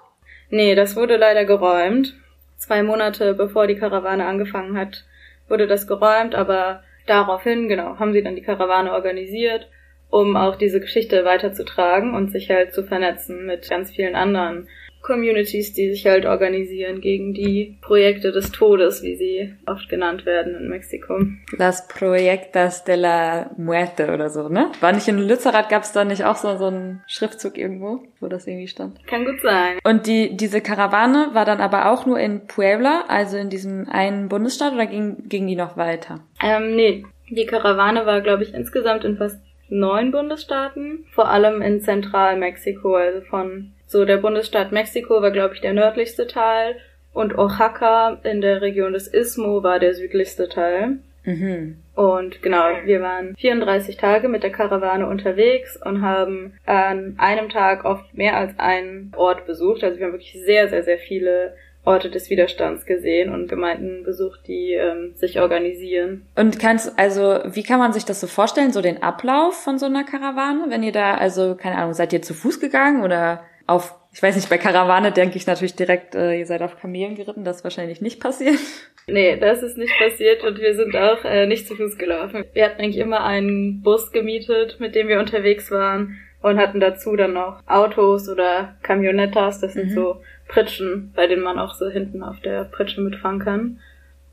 Nee, 0.49 0.75
das 0.75 0.95
wurde 0.95 1.17
leider 1.17 1.45
geräumt. 1.45 2.15
Zwei 2.57 2.83
Monate 2.83 3.33
bevor 3.33 3.67
die 3.67 3.75
Karawane 3.75 4.25
angefangen 4.25 4.77
hat, 4.77 5.05
wurde 5.47 5.67
das 5.67 5.87
geräumt, 5.87 6.35
aber 6.35 6.83
daraufhin, 7.07 7.67
genau, 7.67 7.97
haben 7.99 8.13
sie 8.13 8.23
dann 8.23 8.35
die 8.35 8.41
Karawane 8.41 8.93
organisiert, 8.93 9.67
um 10.13 10.37
auch 10.37 10.55
diese 10.55 10.79
Geschichte 10.79 11.25
weiterzutragen 11.25 12.13
und 12.13 12.31
sich 12.31 12.51
halt 12.51 12.71
zu 12.71 12.83
vernetzen 12.83 13.47
mit 13.47 13.67
ganz 13.67 13.89
vielen 13.89 14.15
anderen 14.15 14.67
Communities, 15.01 15.73
die 15.73 15.89
sich 15.89 16.05
halt 16.05 16.27
organisieren 16.27 17.01
gegen 17.01 17.33
die 17.33 17.79
Projekte 17.81 18.31
des 18.31 18.51
Todes, 18.51 19.01
wie 19.01 19.15
sie 19.15 19.55
oft 19.65 19.89
genannt 19.89 20.27
werden 20.27 20.55
in 20.55 20.69
Mexiko. 20.69 21.19
Las 21.57 21.87
Proyectas 21.87 22.83
de 22.83 22.95
la 22.95 23.49
Muerte 23.57 24.13
oder 24.13 24.29
so, 24.29 24.49
ne? 24.49 24.71
War 24.81 24.93
nicht 24.93 25.07
in 25.07 25.17
Lützerath, 25.17 25.67
gab 25.69 25.81
es 25.81 25.93
da 25.93 26.05
nicht 26.05 26.23
auch 26.25 26.37
so, 26.37 26.55
so 26.57 26.67
einen 26.67 27.01
Schriftzug 27.07 27.57
irgendwo, 27.57 28.03
wo 28.19 28.27
das 28.27 28.45
irgendwie 28.45 28.67
stand? 28.67 29.05
Kann 29.07 29.25
gut 29.25 29.41
sein. 29.41 29.79
Und 29.83 30.05
die, 30.05 30.37
diese 30.37 30.61
Karawane 30.61 31.31
war 31.33 31.43
dann 31.43 31.59
aber 31.59 31.91
auch 31.91 32.05
nur 32.05 32.19
in 32.19 32.45
Puebla, 32.45 33.05
also 33.07 33.35
in 33.35 33.49
diesem 33.49 33.89
einen 33.89 34.29
Bundesstaat, 34.29 34.73
oder 34.73 34.85
ging, 34.85 35.27
ging 35.27 35.47
die 35.47 35.55
noch 35.55 35.75
weiter? 35.75 36.19
Ähm, 36.41 36.75
nee. 36.75 37.03
Die 37.29 37.47
Karawane 37.47 38.05
war, 38.05 38.21
glaube 38.21 38.43
ich, 38.43 38.53
insgesamt 38.53 39.05
in 39.05 39.17
fast 39.17 39.39
neun 39.73 40.11
Bundesstaaten, 40.11 41.05
vor 41.11 41.29
allem 41.29 41.61
in 41.61 41.81
Zentralmexiko, 41.81 42.95
also 42.95 43.21
von 43.21 43.73
so, 43.85 44.05
der 44.05 44.17
Bundesstaat 44.17 44.71
Mexiko 44.71 45.21
war, 45.21 45.31
glaube 45.31 45.53
ich, 45.53 45.61
der 45.61 45.73
nördlichste 45.73 46.25
Teil 46.25 46.77
und 47.13 47.37
Oaxaca 47.37 48.19
in 48.23 48.41
der 48.41 48.61
Region 48.61 48.93
des 48.93 49.07
Istmo 49.07 49.61
war 49.61 49.79
der 49.79 49.93
südlichste 49.93 50.49
Teil. 50.49 50.97
Mhm. 51.25 51.77
Und 51.95 52.41
genau, 52.41 52.65
wir 52.85 53.01
waren 53.01 53.35
34 53.35 53.97
Tage 53.97 54.29
mit 54.29 54.41
der 54.43 54.51
Karawane 54.51 55.07
unterwegs 55.07 55.77
und 55.77 56.01
haben 56.01 56.53
an 56.65 57.15
einem 57.17 57.49
Tag 57.49 57.85
oft 57.85 58.13
mehr 58.15 58.35
als 58.35 58.57
einen 58.57 59.11
Ort 59.15 59.45
besucht. 59.45 59.83
Also 59.83 59.99
wir 59.99 60.07
haben 60.07 60.13
wirklich 60.13 60.33
sehr, 60.43 60.69
sehr, 60.69 60.83
sehr 60.83 60.97
viele 60.97 61.55
Orte 61.85 62.09
des 62.09 62.29
Widerstands 62.29 62.85
gesehen 62.85 63.33
und 63.33 63.49
Gemeinden 63.49 64.03
besucht, 64.03 64.47
die 64.47 64.73
ähm, 64.73 65.13
sich 65.15 65.39
organisieren. 65.39 66.25
Und 66.35 66.59
kannst, 66.59 66.97
also, 66.97 67.39
wie 67.45 67.63
kann 67.63 67.79
man 67.79 67.93
sich 67.93 68.05
das 68.05 68.21
so 68.21 68.27
vorstellen, 68.27 68.71
so 68.71 68.81
den 68.81 69.03
Ablauf 69.03 69.63
von 69.63 69.77
so 69.77 69.85
einer 69.85 70.03
Karawane? 70.03 70.65
Wenn 70.69 70.83
ihr 70.83 70.93
da, 70.93 71.15
also, 71.15 71.55
keine 71.55 71.77
Ahnung, 71.77 71.93
seid 71.93 72.13
ihr 72.13 72.21
zu 72.21 72.33
Fuß 72.33 72.59
gegangen 72.59 73.03
oder 73.03 73.43
auf, 73.67 73.95
ich 74.13 74.21
weiß 74.21 74.35
nicht, 74.35 74.49
bei 74.49 74.57
Karawane 74.57 75.11
denke 75.11 75.37
ich 75.37 75.47
natürlich 75.47 75.75
direkt, 75.75 76.15
äh, 76.15 76.39
ihr 76.39 76.45
seid 76.45 76.61
auf 76.61 76.79
Kamelen 76.79 77.15
geritten, 77.15 77.43
das 77.43 77.57
ist 77.57 77.63
wahrscheinlich 77.63 78.01
nicht 78.01 78.21
passiert. 78.21 78.59
Nee, 79.07 79.37
das 79.37 79.61
ist 79.61 79.77
nicht 79.77 79.93
passiert 79.97 80.43
und 80.43 80.59
wir 80.59 80.75
sind 80.75 80.95
auch 80.95 81.25
äh, 81.25 81.45
nicht 81.45 81.67
zu 81.67 81.75
Fuß 81.75 81.97
gelaufen. 81.97 82.45
Wir 82.53 82.65
hatten 82.65 82.81
eigentlich 82.81 82.99
immer 82.99 83.25
einen 83.25 83.81
Bus 83.81 84.13
gemietet, 84.13 84.79
mit 84.79 84.95
dem 84.95 85.09
wir 85.09 85.19
unterwegs 85.19 85.71
waren 85.71 86.19
und 86.41 86.57
hatten 86.57 86.79
dazu 86.79 87.15
dann 87.15 87.33
noch 87.33 87.61
Autos 87.67 88.29
oder 88.29 88.75
Camionettas, 88.81 89.59
das 89.59 89.73
sind 89.73 89.89
mhm. 89.89 89.95
so 89.95 90.21
Pritschen, 90.47 91.11
bei 91.15 91.27
denen 91.27 91.43
man 91.43 91.59
auch 91.59 91.73
so 91.73 91.89
hinten 91.89 92.23
auf 92.23 92.39
der 92.41 92.65
Pritsche 92.65 93.01
mitfahren 93.01 93.39
kann. 93.39 93.79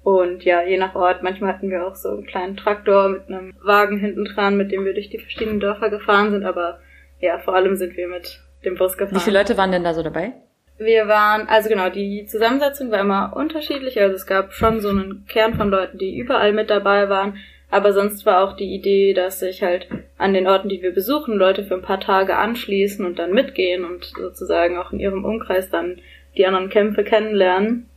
Und 0.02 0.44
ja, 0.44 0.62
je 0.62 0.78
nach 0.78 0.94
Ort, 0.94 1.22
manchmal 1.22 1.52
hatten 1.52 1.70
wir 1.70 1.86
auch 1.86 1.94
so 1.94 2.10
einen 2.10 2.26
kleinen 2.26 2.56
Traktor 2.56 3.08
mit 3.08 3.28
einem 3.28 3.54
Wagen 3.62 3.98
hinten 3.98 4.24
dran, 4.24 4.56
mit 4.56 4.72
dem 4.72 4.84
wir 4.84 4.94
durch 4.94 5.10
die 5.10 5.18
verschiedenen 5.18 5.60
Dörfer 5.60 5.90
gefahren 5.90 6.30
sind, 6.30 6.44
aber 6.44 6.80
ja, 7.20 7.38
vor 7.38 7.54
allem 7.54 7.76
sind 7.76 7.96
wir 7.96 8.08
mit 8.08 8.40
dem 8.64 8.76
Bus 8.76 8.96
gefahren. 8.96 9.16
Wie 9.16 9.24
viele 9.24 9.38
Leute 9.38 9.58
waren 9.58 9.72
denn 9.72 9.84
da 9.84 9.92
so 9.92 10.02
dabei? 10.02 10.32
Wir 10.78 11.08
waren, 11.08 11.46
also 11.46 11.68
genau, 11.68 11.90
die 11.90 12.24
Zusammensetzung 12.24 12.90
war 12.90 13.00
immer 13.00 13.36
unterschiedlich. 13.36 14.00
Also 14.00 14.14
es 14.14 14.26
gab 14.26 14.54
schon 14.54 14.80
so 14.80 14.88
einen 14.88 15.26
Kern 15.28 15.54
von 15.54 15.68
Leuten, 15.68 15.98
die 15.98 16.16
überall 16.16 16.54
mit 16.54 16.70
dabei 16.70 17.10
waren. 17.10 17.36
Aber 17.70 17.92
sonst 17.92 18.26
war 18.26 18.42
auch 18.42 18.56
die 18.56 18.74
Idee, 18.74 19.14
dass 19.14 19.40
sich 19.40 19.62
halt 19.62 19.86
an 20.18 20.34
den 20.34 20.46
Orten, 20.46 20.68
die 20.68 20.82
wir 20.82 20.92
besuchen, 20.92 21.36
Leute 21.36 21.64
für 21.64 21.74
ein 21.74 21.82
paar 21.82 22.00
Tage 22.00 22.36
anschließen 22.36 23.04
und 23.04 23.18
dann 23.18 23.32
mitgehen 23.32 23.84
und 23.84 24.04
sozusagen 24.04 24.76
auch 24.76 24.92
in 24.92 25.00
ihrem 25.00 25.24
Umkreis 25.24 25.70
dann 25.70 26.00
die 26.36 26.46
anderen 26.46 26.68
Kämpfe 26.68 27.04
kennenlernen. 27.04 27.88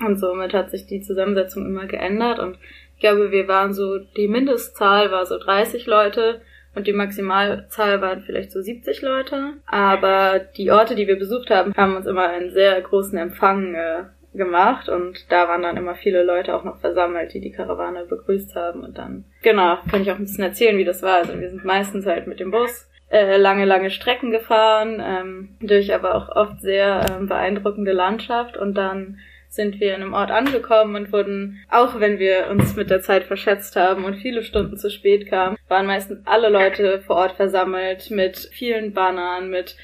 Und 0.00 0.18
somit 0.20 0.54
hat 0.54 0.70
sich 0.70 0.86
die 0.86 1.00
Zusammensetzung 1.00 1.66
immer 1.66 1.86
geändert. 1.86 2.38
Und 2.38 2.58
ich 2.94 3.00
glaube, 3.00 3.32
wir 3.32 3.48
waren 3.48 3.72
so, 3.72 3.98
die 3.98 4.28
Mindestzahl 4.28 5.10
war 5.10 5.26
so 5.26 5.38
30 5.38 5.86
Leute 5.86 6.40
und 6.76 6.86
die 6.86 6.92
Maximalzahl 6.92 8.00
waren 8.00 8.22
vielleicht 8.22 8.52
so 8.52 8.60
70 8.60 9.02
Leute. 9.02 9.54
Aber 9.66 10.38
die 10.38 10.70
Orte, 10.70 10.94
die 10.94 11.08
wir 11.08 11.18
besucht 11.18 11.50
haben, 11.50 11.74
haben 11.76 11.96
uns 11.96 12.06
immer 12.06 12.28
einen 12.28 12.50
sehr 12.50 12.80
großen 12.80 13.18
Empfang 13.18 13.74
äh, 13.74 14.04
gemacht 14.34 14.88
und 14.88 15.30
da 15.30 15.48
waren 15.48 15.62
dann 15.62 15.76
immer 15.76 15.94
viele 15.94 16.22
Leute 16.22 16.54
auch 16.54 16.64
noch 16.64 16.78
versammelt, 16.80 17.32
die 17.34 17.40
die 17.40 17.52
Karawane 17.52 18.04
begrüßt 18.04 18.54
haben 18.54 18.84
und 18.84 18.98
dann, 18.98 19.24
genau, 19.42 19.78
kann 19.90 20.02
ich 20.02 20.10
auch 20.10 20.16
ein 20.16 20.24
bisschen 20.24 20.44
erzählen, 20.44 20.78
wie 20.78 20.84
das 20.84 21.02
war. 21.02 21.16
Also 21.16 21.38
wir 21.38 21.48
sind 21.48 21.64
meistens 21.64 22.06
halt 22.06 22.26
mit 22.26 22.40
dem 22.40 22.50
Bus 22.50 22.88
äh, 23.10 23.36
lange, 23.36 23.64
lange 23.64 23.90
Strecken 23.90 24.30
gefahren, 24.30 25.02
ähm, 25.04 25.56
durch 25.60 25.94
aber 25.94 26.14
auch 26.14 26.28
oft 26.28 26.60
sehr 26.60 27.04
ähm, 27.10 27.26
beeindruckende 27.26 27.92
Landschaft 27.92 28.56
und 28.56 28.74
dann 28.74 29.18
sind 29.48 29.80
wir 29.80 29.94
in 29.94 30.02
einem 30.02 30.12
Ort 30.12 30.30
angekommen 30.30 30.94
und 30.94 31.12
wurden, 31.12 31.64
auch 31.70 31.98
wenn 31.98 32.18
wir 32.18 32.48
uns 32.50 32.76
mit 32.76 32.90
der 32.90 33.00
Zeit 33.00 33.24
verschätzt 33.24 33.76
haben 33.76 34.04
und 34.04 34.16
viele 34.16 34.42
Stunden 34.42 34.76
zu 34.76 34.90
spät 34.90 35.28
kamen, 35.28 35.56
waren 35.68 35.86
meistens 35.86 36.20
alle 36.26 36.50
Leute 36.50 37.00
vor 37.00 37.16
Ort 37.16 37.32
versammelt 37.32 38.10
mit 38.10 38.36
vielen 38.52 38.92
Bannern, 38.92 39.48
mit 39.48 39.76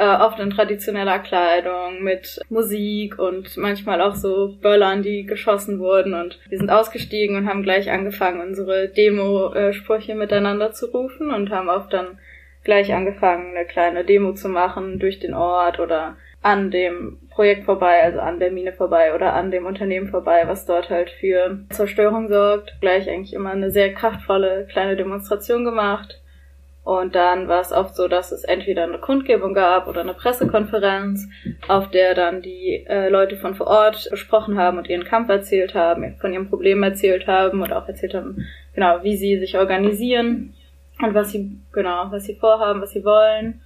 äh, 0.00 0.16
oft 0.16 0.40
in 0.40 0.48
traditioneller 0.48 1.18
Kleidung, 1.18 2.02
mit 2.02 2.40
Musik 2.48 3.18
und 3.18 3.58
manchmal 3.58 4.00
auch 4.00 4.14
so 4.14 4.56
Böllern, 4.62 5.02
die 5.02 5.26
geschossen 5.26 5.78
wurden. 5.78 6.14
Und 6.14 6.40
wir 6.48 6.56
sind 6.56 6.70
ausgestiegen 6.70 7.36
und 7.36 7.46
haben 7.46 7.62
gleich 7.62 7.90
angefangen, 7.90 8.40
unsere 8.40 8.88
Demo-Sprüche 8.88 10.14
miteinander 10.14 10.72
zu 10.72 10.86
rufen 10.86 11.30
und 11.30 11.50
haben 11.50 11.68
oft 11.68 11.92
dann 11.92 12.18
gleich 12.64 12.94
angefangen, 12.94 13.54
eine 13.54 13.66
kleine 13.66 14.04
Demo 14.04 14.32
zu 14.32 14.48
machen 14.48 14.98
durch 14.98 15.18
den 15.18 15.34
Ort 15.34 15.78
oder 15.78 16.16
an 16.42 16.70
dem 16.70 17.18
Projekt 17.28 17.64
vorbei, 17.64 18.02
also 18.02 18.20
an 18.20 18.38
der 18.38 18.50
Mine 18.50 18.72
vorbei 18.72 19.14
oder 19.14 19.34
an 19.34 19.50
dem 19.50 19.66
Unternehmen 19.66 20.08
vorbei, 20.08 20.44
was 20.46 20.64
dort 20.64 20.88
halt 20.88 21.10
für 21.10 21.60
Zerstörung 21.68 22.28
sorgt. 22.28 22.74
Gleich 22.80 23.06
eigentlich 23.06 23.34
immer 23.34 23.50
eine 23.50 23.70
sehr 23.70 23.92
kraftvolle 23.92 24.66
kleine 24.70 24.96
Demonstration 24.96 25.66
gemacht. 25.66 26.19
Und 26.82 27.14
dann 27.14 27.46
war 27.46 27.60
es 27.60 27.72
oft 27.72 27.94
so, 27.94 28.08
dass 28.08 28.32
es 28.32 28.42
entweder 28.42 28.84
eine 28.84 28.98
Kundgebung 28.98 29.52
gab 29.52 29.86
oder 29.86 30.00
eine 30.00 30.14
Pressekonferenz, 30.14 31.28
auf 31.68 31.90
der 31.90 32.14
dann 32.14 32.40
die 32.40 32.84
äh, 32.88 33.08
Leute 33.10 33.36
von 33.36 33.54
vor 33.54 33.66
Ort 33.66 34.08
gesprochen 34.10 34.58
haben 34.58 34.78
und 34.78 34.88
ihren 34.88 35.04
Kampf 35.04 35.28
erzählt 35.28 35.74
haben, 35.74 36.16
von 36.20 36.32
ihren 36.32 36.48
Problemen 36.48 36.82
erzählt 36.82 37.26
haben 37.26 37.60
und 37.60 37.72
auch 37.72 37.86
erzählt 37.86 38.14
haben, 38.14 38.46
genau, 38.74 39.02
wie 39.02 39.16
sie 39.16 39.38
sich 39.38 39.58
organisieren 39.58 40.54
und 41.02 41.14
was 41.14 41.32
sie, 41.32 41.60
genau, 41.72 42.06
was 42.10 42.24
sie 42.24 42.34
vorhaben, 42.34 42.80
was 42.80 42.92
sie 42.92 43.04
wollen. 43.04 43.60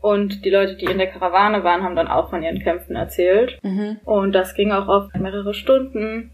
Und 0.00 0.44
die 0.44 0.50
Leute, 0.50 0.76
die 0.76 0.84
in 0.84 0.98
der 0.98 1.06
Karawane 1.06 1.64
waren, 1.64 1.82
haben 1.82 1.96
dann 1.96 2.08
auch 2.08 2.28
von 2.28 2.42
ihren 2.42 2.58
Kämpfen 2.58 2.94
erzählt. 2.94 3.58
Mhm. 3.62 4.00
Und 4.04 4.32
das 4.32 4.54
ging 4.54 4.70
auch 4.70 4.86
oft 4.86 5.16
mehrere 5.16 5.54
Stunden. 5.54 6.30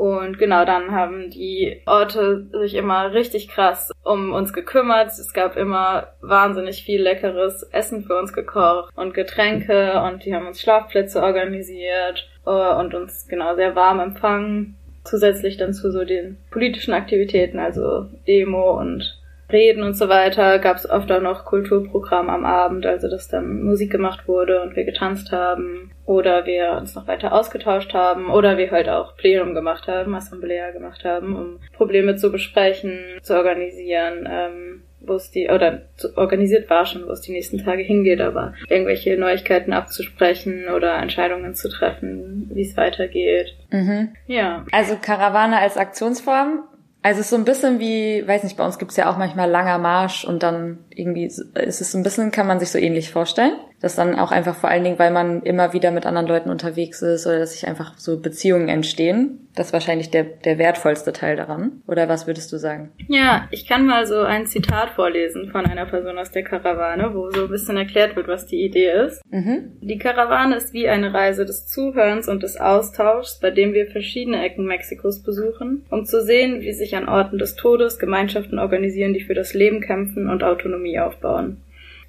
Und 0.00 0.38
genau 0.38 0.64
dann 0.64 0.92
haben 0.92 1.28
die 1.28 1.82
Orte 1.84 2.46
sich 2.52 2.74
immer 2.74 3.12
richtig 3.12 3.48
krass 3.48 3.92
um 4.02 4.32
uns 4.32 4.54
gekümmert. 4.54 5.08
Es 5.08 5.34
gab 5.34 5.58
immer 5.58 6.14
wahnsinnig 6.22 6.84
viel 6.84 7.02
leckeres 7.02 7.64
Essen 7.64 8.04
für 8.04 8.18
uns 8.18 8.32
gekocht 8.32 8.96
und 8.96 9.12
Getränke 9.12 10.00
und 10.00 10.24
die 10.24 10.34
haben 10.34 10.46
uns 10.46 10.62
Schlafplätze 10.62 11.22
organisiert 11.22 12.30
äh, 12.46 12.74
und 12.76 12.94
uns 12.94 13.28
genau 13.28 13.54
sehr 13.56 13.76
warm 13.76 14.00
empfangen. 14.00 14.78
Zusätzlich 15.04 15.58
dann 15.58 15.74
zu 15.74 15.92
so 15.92 16.02
den 16.06 16.38
politischen 16.50 16.94
Aktivitäten, 16.94 17.58
also 17.58 18.06
Demo 18.26 18.80
und 18.80 19.19
Reden 19.52 19.82
und 19.82 19.94
so 19.94 20.08
weiter, 20.08 20.58
gab 20.58 20.76
es 20.76 20.88
oft 20.88 21.10
auch 21.12 21.20
noch 21.20 21.44
Kulturprogramm 21.44 22.28
am 22.28 22.44
Abend, 22.44 22.86
also 22.86 23.08
dass 23.08 23.28
dann 23.28 23.62
Musik 23.62 23.90
gemacht 23.90 24.26
wurde 24.28 24.62
und 24.62 24.76
wir 24.76 24.84
getanzt 24.84 25.32
haben 25.32 25.90
oder 26.04 26.46
wir 26.46 26.72
uns 26.72 26.94
noch 26.94 27.06
weiter 27.06 27.32
ausgetauscht 27.32 27.94
haben 27.94 28.30
oder 28.30 28.58
wir 28.58 28.70
halt 28.70 28.88
auch 28.88 29.16
Plenum 29.16 29.54
gemacht 29.54 29.86
haben, 29.86 30.14
Assemblea 30.14 30.70
gemacht 30.72 31.04
haben, 31.04 31.36
um 31.36 31.60
Probleme 31.72 32.16
zu 32.16 32.32
besprechen, 32.32 32.98
zu 33.22 33.34
organisieren, 33.34 34.28
ähm, 34.30 34.82
wo 35.00 35.14
es 35.14 35.30
die, 35.30 35.48
oder 35.48 35.82
zu, 35.96 36.16
organisiert 36.16 36.68
war 36.68 36.84
schon, 36.84 37.06
wo 37.06 37.12
es 37.12 37.20
die 37.20 37.32
nächsten 37.32 37.58
Tage 37.58 37.82
hingeht, 37.82 38.20
aber 38.20 38.54
irgendwelche 38.68 39.16
Neuigkeiten 39.16 39.72
abzusprechen 39.72 40.68
oder 40.68 40.98
Entscheidungen 40.98 41.54
zu 41.54 41.68
treffen, 41.68 42.50
wie 42.52 42.62
es 42.62 42.76
weitergeht. 42.76 43.54
Mhm. 43.70 44.10
Ja. 44.26 44.64
Also 44.72 44.96
Karawane 45.00 45.58
als 45.58 45.76
Aktionsform 45.76 46.64
also 47.02 47.20
es 47.20 47.26
ist 47.26 47.30
so 47.30 47.36
ein 47.36 47.44
bisschen 47.44 47.78
wie, 47.78 48.26
weiß 48.26 48.44
nicht, 48.44 48.56
bei 48.56 48.64
uns 48.64 48.78
gibt's 48.78 48.96
ja 48.96 49.10
auch 49.10 49.16
manchmal 49.16 49.48
langer 49.48 49.78
Marsch 49.78 50.24
und 50.24 50.42
dann 50.42 50.78
irgendwie 50.90 51.24
ist 51.24 51.40
es 51.54 51.94
ein 51.94 52.02
bisschen, 52.02 52.30
kann 52.30 52.46
man 52.46 52.60
sich 52.60 52.70
so 52.70 52.78
ähnlich 52.78 53.10
vorstellen. 53.10 53.54
Das 53.80 53.96
dann 53.96 54.18
auch 54.18 54.30
einfach 54.30 54.54
vor 54.54 54.70
allen 54.70 54.84
Dingen, 54.84 54.98
weil 54.98 55.10
man 55.10 55.42
immer 55.42 55.72
wieder 55.72 55.90
mit 55.90 56.04
anderen 56.04 56.26
Leuten 56.26 56.50
unterwegs 56.50 57.00
ist 57.00 57.26
oder 57.26 57.38
dass 57.38 57.52
sich 57.52 57.66
einfach 57.66 57.94
so 57.96 58.20
Beziehungen 58.20 58.68
entstehen. 58.68 59.48
Das 59.54 59.68
ist 59.68 59.72
wahrscheinlich 59.72 60.10
der, 60.10 60.24
der 60.24 60.58
wertvollste 60.58 61.12
Teil 61.12 61.36
daran. 61.36 61.82
Oder 61.86 62.08
was 62.08 62.26
würdest 62.26 62.52
du 62.52 62.58
sagen? 62.58 62.90
Ja, 63.08 63.48
ich 63.50 63.66
kann 63.66 63.86
mal 63.86 64.06
so 64.06 64.20
ein 64.20 64.46
Zitat 64.46 64.90
vorlesen 64.90 65.50
von 65.50 65.66
einer 65.66 65.86
Person 65.86 66.18
aus 66.18 66.30
der 66.30 66.44
Karawane, 66.44 67.14
wo 67.14 67.30
so 67.30 67.44
ein 67.44 67.50
bisschen 67.50 67.76
erklärt 67.76 68.16
wird, 68.16 68.28
was 68.28 68.46
die 68.46 68.62
Idee 68.62 68.90
ist. 69.06 69.22
Mhm. 69.30 69.72
Die 69.80 69.98
Karawane 69.98 70.56
ist 70.56 70.72
wie 70.72 70.88
eine 70.88 71.12
Reise 71.12 71.46
des 71.46 71.66
Zuhörens 71.66 72.28
und 72.28 72.42
des 72.42 72.58
Austauschs, 72.58 73.40
bei 73.40 73.50
dem 73.50 73.72
wir 73.72 73.86
verschiedene 73.86 74.44
Ecken 74.44 74.66
Mexikos 74.66 75.22
besuchen, 75.22 75.84
um 75.90 76.04
zu 76.04 76.22
sehen, 76.22 76.60
wie 76.60 76.72
sich 76.72 76.94
an 76.96 77.08
Orten 77.08 77.38
des 77.38 77.56
Todes 77.56 77.98
Gemeinschaften 77.98 78.58
organisieren, 78.58 79.14
die 79.14 79.24
für 79.24 79.34
das 79.34 79.54
Leben 79.54 79.80
kämpfen 79.80 80.28
und 80.28 80.44
Autonomie 80.44 81.00
aufbauen. 81.00 81.62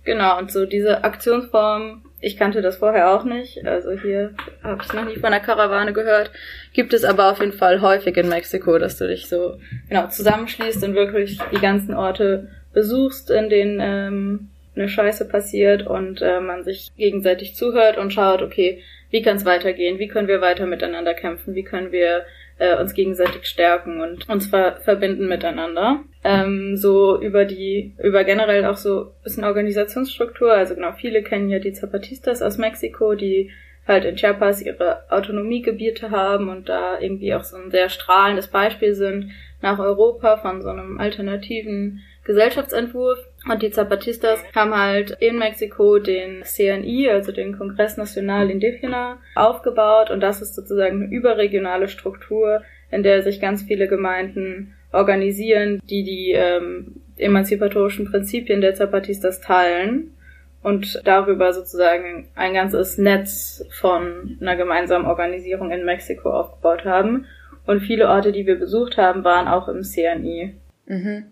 Genau, 0.04 0.40
und 0.40 0.52
so 0.52 0.66
diese 0.66 1.04
Aktionsform, 1.04 2.04
ich 2.20 2.38
kannte 2.38 2.62
das 2.62 2.78
vorher 2.78 3.12
auch 3.12 3.24
nicht, 3.24 3.66
also 3.66 3.92
hier 3.92 4.34
habe 4.64 4.82
ich 4.84 4.94
noch 4.94 5.06
nie 5.06 5.16
von 5.16 5.26
einer 5.26 5.40
Karawane 5.40 5.94
gehört, 5.94 6.32
gibt 6.74 6.94
es 6.94 7.04
aber 7.04 7.32
auf 7.32 7.40
jeden 7.40 7.54
Fall 7.54 7.82
häufig 7.82 8.18
in 8.18 8.30
Mexiko, 8.30 8.80
dass 8.80 8.98
du 8.98 9.08
dich 9.08 9.28
so 9.28 9.60
genau 9.90 10.08
zusammenschließt 10.08 10.84
und 10.84 10.96
wirklich 10.96 11.40
die 11.52 11.60
ganzen 11.60 11.94
Orte 11.94 12.48
besuchst, 12.74 13.30
in 13.30 13.50
denen 13.50 13.80
ähm, 13.80 14.50
eine 14.76 14.88
Scheiße 14.88 15.28
passiert 15.28 15.86
und 15.86 16.22
äh, 16.22 16.40
man 16.40 16.64
sich 16.64 16.92
gegenseitig 16.98 17.56
zuhört 17.56 17.98
und 17.98 18.12
schaut, 18.12 18.42
okay, 18.42 18.82
wie 19.12 19.22
kann 19.22 19.38
es 19.38 19.46
weitergehen, 19.46 20.00
wie 20.00 20.08
können 20.08 20.28
wir 20.28 20.42
weiter 20.42 20.66
miteinander 20.66 21.14
kämpfen, 21.14 21.54
wie 21.54 21.64
können 21.64 21.92
wir 21.92 22.26
äh, 22.62 22.80
uns 22.80 22.94
gegenseitig 22.94 23.46
stärken 23.46 24.02
und 24.02 24.30
uns 24.30 24.46
ver 24.46 24.78
verbinden 24.84 25.28
miteinander. 25.28 26.04
Ähm, 26.24 26.78
so 26.78 27.20
über 27.20 27.46
die, 27.46 27.96
über 27.98 28.24
generell 28.24 28.66
auch 28.66 28.78
so 28.78 29.14
bisschen 29.24 29.44
Organisationsstruktur. 29.44 30.54
Also 30.54 30.76
genau, 30.76 30.92
viele 30.92 31.24
kennen 31.24 31.50
ja 31.50 31.58
die 31.58 31.74
Zapatistas 31.74 32.44
aus 32.44 32.60
Mexiko, 32.60 33.16
die 33.16 33.50
halt 33.88 34.06
in 34.06 34.16
Chiapas 34.16 34.62
ihre 34.62 35.10
Autonomiegebiete 35.10 36.12
haben 36.12 36.50
und 36.50 36.70
da 36.70 37.00
irgendwie 37.00 37.34
auch 37.34 37.44
so 37.44 37.58
ein 37.58 37.72
sehr 37.72 37.90
strahlendes 37.90 38.48
Beispiel 38.48 38.94
sind 38.94 39.32
nach 39.64 39.80
Europa 39.80 40.38
von 40.38 40.62
so 40.62 40.70
einem 40.70 41.00
alternativen 41.00 42.02
Gesellschaftsentwurf. 42.26 43.18
Und 43.50 43.64
die 43.64 43.72
Zapatistas 43.72 44.40
haben 44.56 44.76
halt 44.76 45.18
in 45.20 45.40
Mexiko 45.40 45.98
den 45.98 46.44
CNI, 46.44 47.10
also 47.10 47.32
den 47.32 47.58
Kongress 47.58 47.98
Nacional 47.98 48.52
Indígena, 48.52 49.18
aufgebaut. 49.34 50.12
Und 50.12 50.20
das 50.22 50.42
ist 50.42 50.54
sozusagen 50.54 51.04
eine 51.04 51.12
überregionale 51.12 51.88
Struktur, 51.88 52.62
in 52.92 53.02
der 53.02 53.24
sich 53.24 53.42
ganz 53.42 53.64
viele 53.64 53.88
Gemeinden 53.88 54.76
organisieren, 54.92 55.80
die 55.90 56.04
die 56.04 56.34
ähm, 56.34 57.02
emanzipatorischen 57.18 58.06
Prinzipien 58.12 58.62
der 58.62 58.76
Zapatistas 58.76 59.42
teilen 59.42 60.12
und 60.62 61.02
darüber 61.06 61.54
sozusagen 61.54 62.28
ein 62.36 62.54
ganzes 62.54 62.98
Netz 62.98 63.66
von 63.72 64.38
einer 64.40 64.56
gemeinsamen 64.56 65.06
Organisierung 65.06 65.72
in 65.72 65.86
Mexiko 65.86 66.30
aufgebaut 66.30 66.86
haben. 66.86 67.26
Und 67.66 67.82
viele 67.82 68.10
Orte, 68.10 68.32
die 68.32 68.46
wir 68.46 68.60
besucht 68.60 68.98
haben, 68.98 69.24
waren 69.24 69.48
auch 69.48 69.68
im 69.68 69.82
CNI. 69.82 70.56
Mhm. 70.86 71.26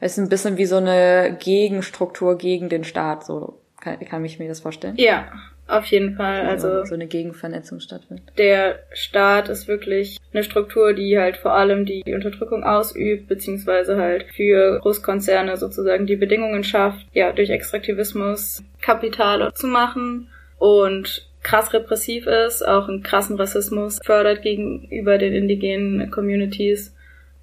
Es 0.00 0.12
ist 0.12 0.18
ein 0.18 0.28
bisschen 0.28 0.56
wie 0.56 0.66
so 0.66 0.76
eine 0.76 1.36
Gegenstruktur 1.38 2.38
gegen 2.38 2.68
den 2.68 2.84
Staat, 2.84 3.24
so 3.24 3.60
kann, 3.80 3.98
kann 4.00 4.24
ich 4.24 4.38
mir 4.38 4.48
das 4.48 4.60
vorstellen. 4.60 4.94
Ja, 4.96 5.28
auf 5.68 5.84
jeden 5.86 6.16
Fall. 6.16 6.46
Also 6.46 6.84
so 6.84 6.94
eine 6.94 7.06
Gegenvernetzung 7.06 7.80
stattfindet. 7.80 8.24
Der 8.38 8.80
Staat 8.92 9.50
ist 9.50 9.68
wirklich 9.68 10.16
eine 10.32 10.42
Struktur, 10.42 10.94
die 10.94 11.18
halt 11.18 11.36
vor 11.36 11.52
allem 11.52 11.84
die, 11.84 12.02
die 12.06 12.14
Unterdrückung 12.14 12.64
ausübt, 12.64 13.28
beziehungsweise 13.28 13.98
halt 13.98 14.24
für 14.34 14.78
Großkonzerne 14.80 15.58
sozusagen 15.58 16.06
die 16.06 16.16
Bedingungen 16.16 16.64
schafft, 16.64 17.06
ja, 17.12 17.32
durch 17.32 17.50
Extraktivismus 17.50 18.62
Kapital 18.80 19.52
zu 19.52 19.66
machen 19.66 20.28
und 20.58 21.28
krass 21.42 21.72
repressiv 21.72 22.26
ist, 22.26 22.66
auch 22.66 22.88
einen 22.88 23.02
krassen 23.02 23.36
Rassismus 23.36 24.00
fördert 24.04 24.42
gegenüber 24.42 25.18
den 25.18 25.34
indigenen 25.34 26.10
Communities 26.10 26.94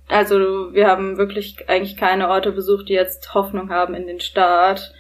also 0.08 0.74
wir 0.74 0.88
haben 0.88 1.18
wirklich 1.18 1.68
eigentlich 1.68 1.98
keine 1.98 2.30
Orte 2.30 2.52
besucht, 2.52 2.90
die 2.90 2.94
jetzt 2.94 3.34
Hoffnung 3.34 3.70
haben 3.70 3.96
in 3.96 4.08
den 4.08 4.20
Staat, 4.20 4.94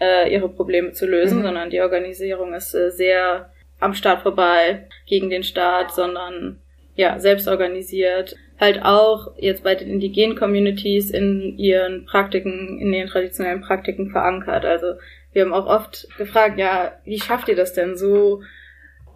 äh, 0.00 0.32
ihre 0.32 0.48
Probleme 0.48 0.92
zu 0.92 1.06
lösen, 1.06 1.38
mhm. 1.38 1.42
sondern 1.44 1.70
die 1.70 1.80
Organisierung 1.80 2.54
ist 2.54 2.74
äh, 2.74 2.90
sehr 2.90 3.50
am 3.78 3.94
Staat 3.94 4.22
vorbei 4.22 4.86
gegen 5.06 5.30
den 5.30 5.42
Staat, 5.42 5.94
sondern 5.94 6.58
ja, 6.94 7.18
selbst 7.18 7.48
organisiert. 7.48 8.36
Halt 8.58 8.82
auch 8.82 9.32
jetzt 9.38 9.64
bei 9.64 9.74
den 9.74 9.88
indigenen 9.88 10.36
Communities 10.36 11.10
in 11.10 11.56
ihren 11.56 12.04
Praktiken, 12.04 12.78
in 12.78 12.92
ihren 12.92 13.08
traditionellen 13.08 13.62
Praktiken 13.62 14.10
verankert. 14.10 14.66
Also 14.66 14.94
wir 15.32 15.42
haben 15.42 15.54
auch 15.54 15.66
oft 15.66 16.08
gefragt, 16.18 16.58
ja, 16.58 16.92
wie 17.04 17.18
schafft 17.18 17.48
ihr 17.48 17.56
das 17.56 17.72
denn 17.72 17.96
so 17.96 18.42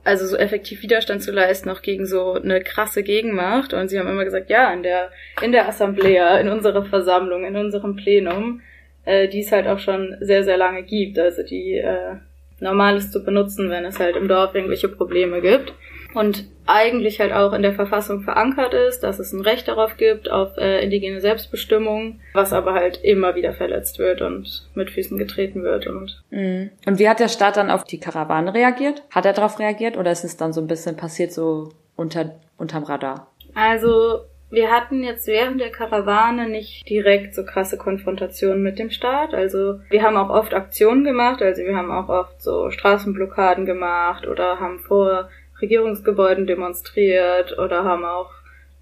also 0.04 0.26
so 0.26 0.36
effektiv 0.36 0.82
Widerstand 0.82 1.22
zu 1.22 1.32
leisten, 1.32 1.70
auch 1.70 1.82
gegen 1.82 2.06
so 2.06 2.34
eine 2.34 2.60
krasse 2.60 3.02
Gegenmacht. 3.02 3.72
Und 3.72 3.88
sie 3.88 3.98
haben 3.98 4.08
immer 4.08 4.24
gesagt, 4.24 4.50
ja, 4.50 4.72
in 4.72 4.82
der, 4.82 5.10
in 5.42 5.52
der 5.52 5.68
Assemblea, 5.68 6.38
in 6.38 6.48
unserer 6.48 6.84
Versammlung, 6.84 7.44
in 7.44 7.56
unserem 7.56 7.96
Plenum, 7.96 8.60
äh, 9.04 9.28
die 9.28 9.40
es 9.40 9.50
halt 9.50 9.66
auch 9.66 9.78
schon 9.78 10.16
sehr, 10.20 10.44
sehr 10.44 10.56
lange 10.56 10.82
gibt. 10.82 11.18
Also 11.18 11.42
die 11.42 11.78
äh, 11.78 12.16
normal 12.60 12.96
ist 12.96 13.12
zu 13.12 13.24
benutzen, 13.24 13.70
wenn 13.70 13.84
es 13.84 13.98
halt 13.98 14.16
im 14.16 14.28
Dorf 14.28 14.54
irgendwelche 14.54 14.88
Probleme 14.88 15.40
gibt 15.40 15.72
und 16.14 16.44
eigentlich 16.66 17.20
halt 17.20 17.32
auch 17.32 17.52
in 17.52 17.62
der 17.62 17.74
Verfassung 17.74 18.22
verankert 18.22 18.72
ist, 18.72 19.00
dass 19.00 19.18
es 19.18 19.32
ein 19.32 19.42
Recht 19.42 19.68
darauf 19.68 19.96
gibt, 19.96 20.30
auf 20.30 20.56
äh, 20.56 20.82
indigene 20.82 21.20
Selbstbestimmung, 21.20 22.20
was 22.32 22.52
aber 22.52 22.74
halt 22.74 23.02
immer 23.02 23.34
wieder 23.34 23.52
verletzt 23.52 23.98
wird 23.98 24.22
und 24.22 24.68
mit 24.74 24.90
Füßen 24.90 25.18
getreten 25.18 25.62
wird. 25.62 25.86
Und, 25.86 26.22
mhm. 26.30 26.70
und 26.86 26.98
wie 26.98 27.08
hat 27.08 27.20
der 27.20 27.28
Staat 27.28 27.56
dann 27.56 27.70
auf 27.70 27.84
die 27.84 28.00
Karawane 28.00 28.54
reagiert? 28.54 29.02
Hat 29.10 29.26
er 29.26 29.32
darauf 29.32 29.58
reagiert 29.58 29.96
oder 29.96 30.10
ist 30.10 30.24
es 30.24 30.36
dann 30.36 30.52
so 30.52 30.60
ein 30.60 30.66
bisschen 30.66 30.96
passiert 30.96 31.32
so 31.32 31.72
unter, 31.96 32.34
unterm 32.56 32.84
Radar? 32.84 33.30
Also 33.54 34.20
wir 34.50 34.70
hatten 34.70 35.02
jetzt 35.02 35.26
während 35.26 35.60
der 35.60 35.70
Karawane 35.70 36.48
nicht 36.48 36.88
direkt 36.88 37.34
so 37.34 37.44
krasse 37.44 37.76
Konfrontationen 37.76 38.62
mit 38.62 38.78
dem 38.78 38.90
Staat. 38.90 39.34
Also 39.34 39.80
wir 39.90 40.02
haben 40.02 40.16
auch 40.16 40.30
oft 40.30 40.54
Aktionen 40.54 41.04
gemacht, 41.04 41.42
also 41.42 41.62
wir 41.62 41.76
haben 41.76 41.90
auch 41.90 42.08
oft 42.08 42.40
so 42.40 42.70
Straßenblockaden 42.70 43.66
gemacht 43.66 44.26
oder 44.26 44.60
haben 44.60 44.78
vor 44.78 45.28
Regierungsgebäuden 45.60 46.46
demonstriert 46.46 47.58
oder 47.58 47.84
haben 47.84 48.04
auch 48.04 48.30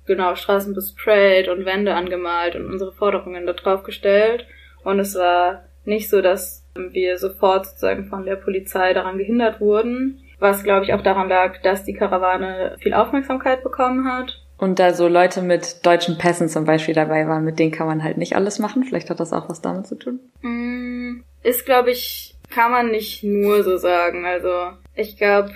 genau 0.06 0.34
Straßen 0.34 0.74
besprayt 0.74 1.48
und 1.48 1.64
Wände 1.64 1.94
angemalt 1.94 2.56
und 2.56 2.66
unsere 2.66 2.92
Forderungen 2.92 3.46
da 3.46 3.52
drauf 3.52 3.82
gestellt. 3.82 4.46
Und 4.84 4.98
es 4.98 5.14
war 5.14 5.64
nicht 5.84 6.08
so, 6.08 6.22
dass 6.22 6.64
wir 6.74 7.18
sofort 7.18 7.66
sozusagen 7.66 8.06
von 8.06 8.24
der 8.24 8.36
Polizei 8.36 8.94
daran 8.94 9.18
gehindert 9.18 9.60
wurden, 9.60 10.20
was 10.38 10.64
glaube 10.64 10.84
ich 10.84 10.92
auch 10.92 11.02
daran 11.02 11.28
lag, 11.28 11.60
dass 11.62 11.84
die 11.84 11.94
Karawane 11.94 12.76
viel 12.80 12.94
Aufmerksamkeit 12.94 13.62
bekommen 13.62 14.10
hat. 14.10 14.42
Und 14.58 14.78
da 14.78 14.94
so 14.94 15.08
Leute 15.08 15.42
mit 15.42 15.84
deutschen 15.84 16.18
Pässen 16.18 16.48
zum 16.48 16.64
Beispiel 16.64 16.94
dabei 16.94 17.26
waren, 17.26 17.44
mit 17.44 17.58
denen 17.58 17.72
kann 17.72 17.88
man 17.88 18.04
halt 18.04 18.16
nicht 18.16 18.36
alles 18.36 18.60
machen. 18.60 18.84
Vielleicht 18.84 19.10
hat 19.10 19.18
das 19.18 19.32
auch 19.32 19.48
was 19.48 19.60
damit 19.60 19.88
zu 19.88 19.96
tun. 19.96 20.20
Mm, 20.40 21.24
ist, 21.42 21.66
glaube 21.66 21.90
ich, 21.90 22.36
kann 22.48 22.70
man 22.70 22.92
nicht 22.92 23.24
nur 23.24 23.64
so 23.64 23.76
sagen. 23.76 24.24
Also 24.24 24.76
ich 24.94 25.16
glaube, 25.16 25.50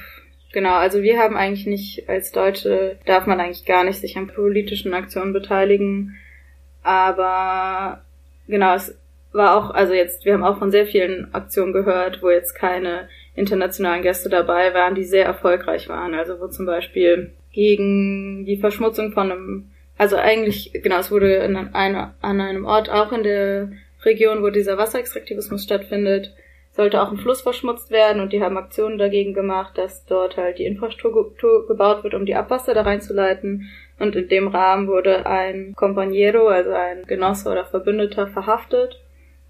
Genau, 0.57 0.73
also 0.73 1.03
wir 1.03 1.19
haben 1.19 1.37
eigentlich 1.37 1.67
nicht, 1.67 2.09
als 2.09 2.33
Deutsche 2.33 2.97
darf 3.05 3.27
man 3.27 3.41
eigentlich 3.41 3.67
gar 3.67 3.85
nicht 3.85 4.01
sich 4.01 4.17
an 4.17 4.27
politischen 4.27 4.95
Aktionen 4.95 5.35
beteiligen. 5.35 6.17
Aber 6.83 8.03
genau, 8.49 8.75
es 8.75 8.99
war 9.33 9.55
auch, 9.55 9.69
also 9.69 9.93
jetzt, 9.93 10.25
wir 10.25 10.33
haben 10.33 10.45
auch 10.45 10.59
von 10.59 10.71
sehr 10.71 10.87
vielen 10.87 11.35
Aktionen 11.35 11.75
gehört, 11.75 12.23
wo 12.23 12.31
jetzt 12.31 12.55
keine 12.55 13.07
internationalen 13.35 14.01
Gäste 14.01 14.31
dabei 14.31 14.73
waren, 14.73 14.95
die 14.95 15.05
sehr 15.05 15.27
erfolgreich 15.27 15.91
waren. 15.91 16.15
Also 16.15 16.41
wo 16.41 16.47
zum 16.47 16.65
Beispiel 16.65 17.33
gegen 17.53 18.47
die 18.47 18.57
Verschmutzung 18.57 19.13
von 19.13 19.31
einem, 19.31 19.71
also 19.99 20.17
eigentlich, 20.17 20.73
genau, 20.73 21.01
es 21.01 21.11
wurde 21.11 21.35
in 21.35 21.55
einer, 21.55 22.15
an 22.23 22.41
einem 22.41 22.65
Ort 22.65 22.89
auch 22.89 23.13
in 23.13 23.25
der 23.25 23.73
Region, 24.07 24.43
wo 24.43 24.49
dieser 24.49 24.79
Wasserextraktivismus 24.79 25.65
stattfindet, 25.65 26.33
sollte 26.77 27.03
auch 27.03 27.11
ein 27.11 27.17
Fluss 27.17 27.41
verschmutzt 27.41 27.91
werden 27.91 28.21
und 28.21 28.35
die 28.35 28.43
haben 28.43 28.59
Aktionen 28.59 28.99
dagegen 28.99 29.33
gemacht, 29.33 29.79
dass 29.79 30.05
dort 30.05 30.37
halt 30.37 30.59
die 30.59 30.67
Infrastruktur 30.67 31.67
gebaut 31.67 32.05
wird, 32.05 32.13
um 32.13 32.27
die 32.27 32.35
Abwasser 32.35 32.75
da 32.75 32.83
reinzuleiten. 32.83 33.71
Und 33.99 34.15
in 34.15 34.29
dem 34.29 34.49
Rahmen 34.49 34.87
wurde 34.87 35.25
ein 35.25 35.75
Compañero, 35.75 36.49
also 36.49 36.73
ein 36.73 37.05
Genosse 37.07 37.51
oder 37.51 37.65
Verbündeter, 37.65 38.27
verhaftet. 38.27 39.01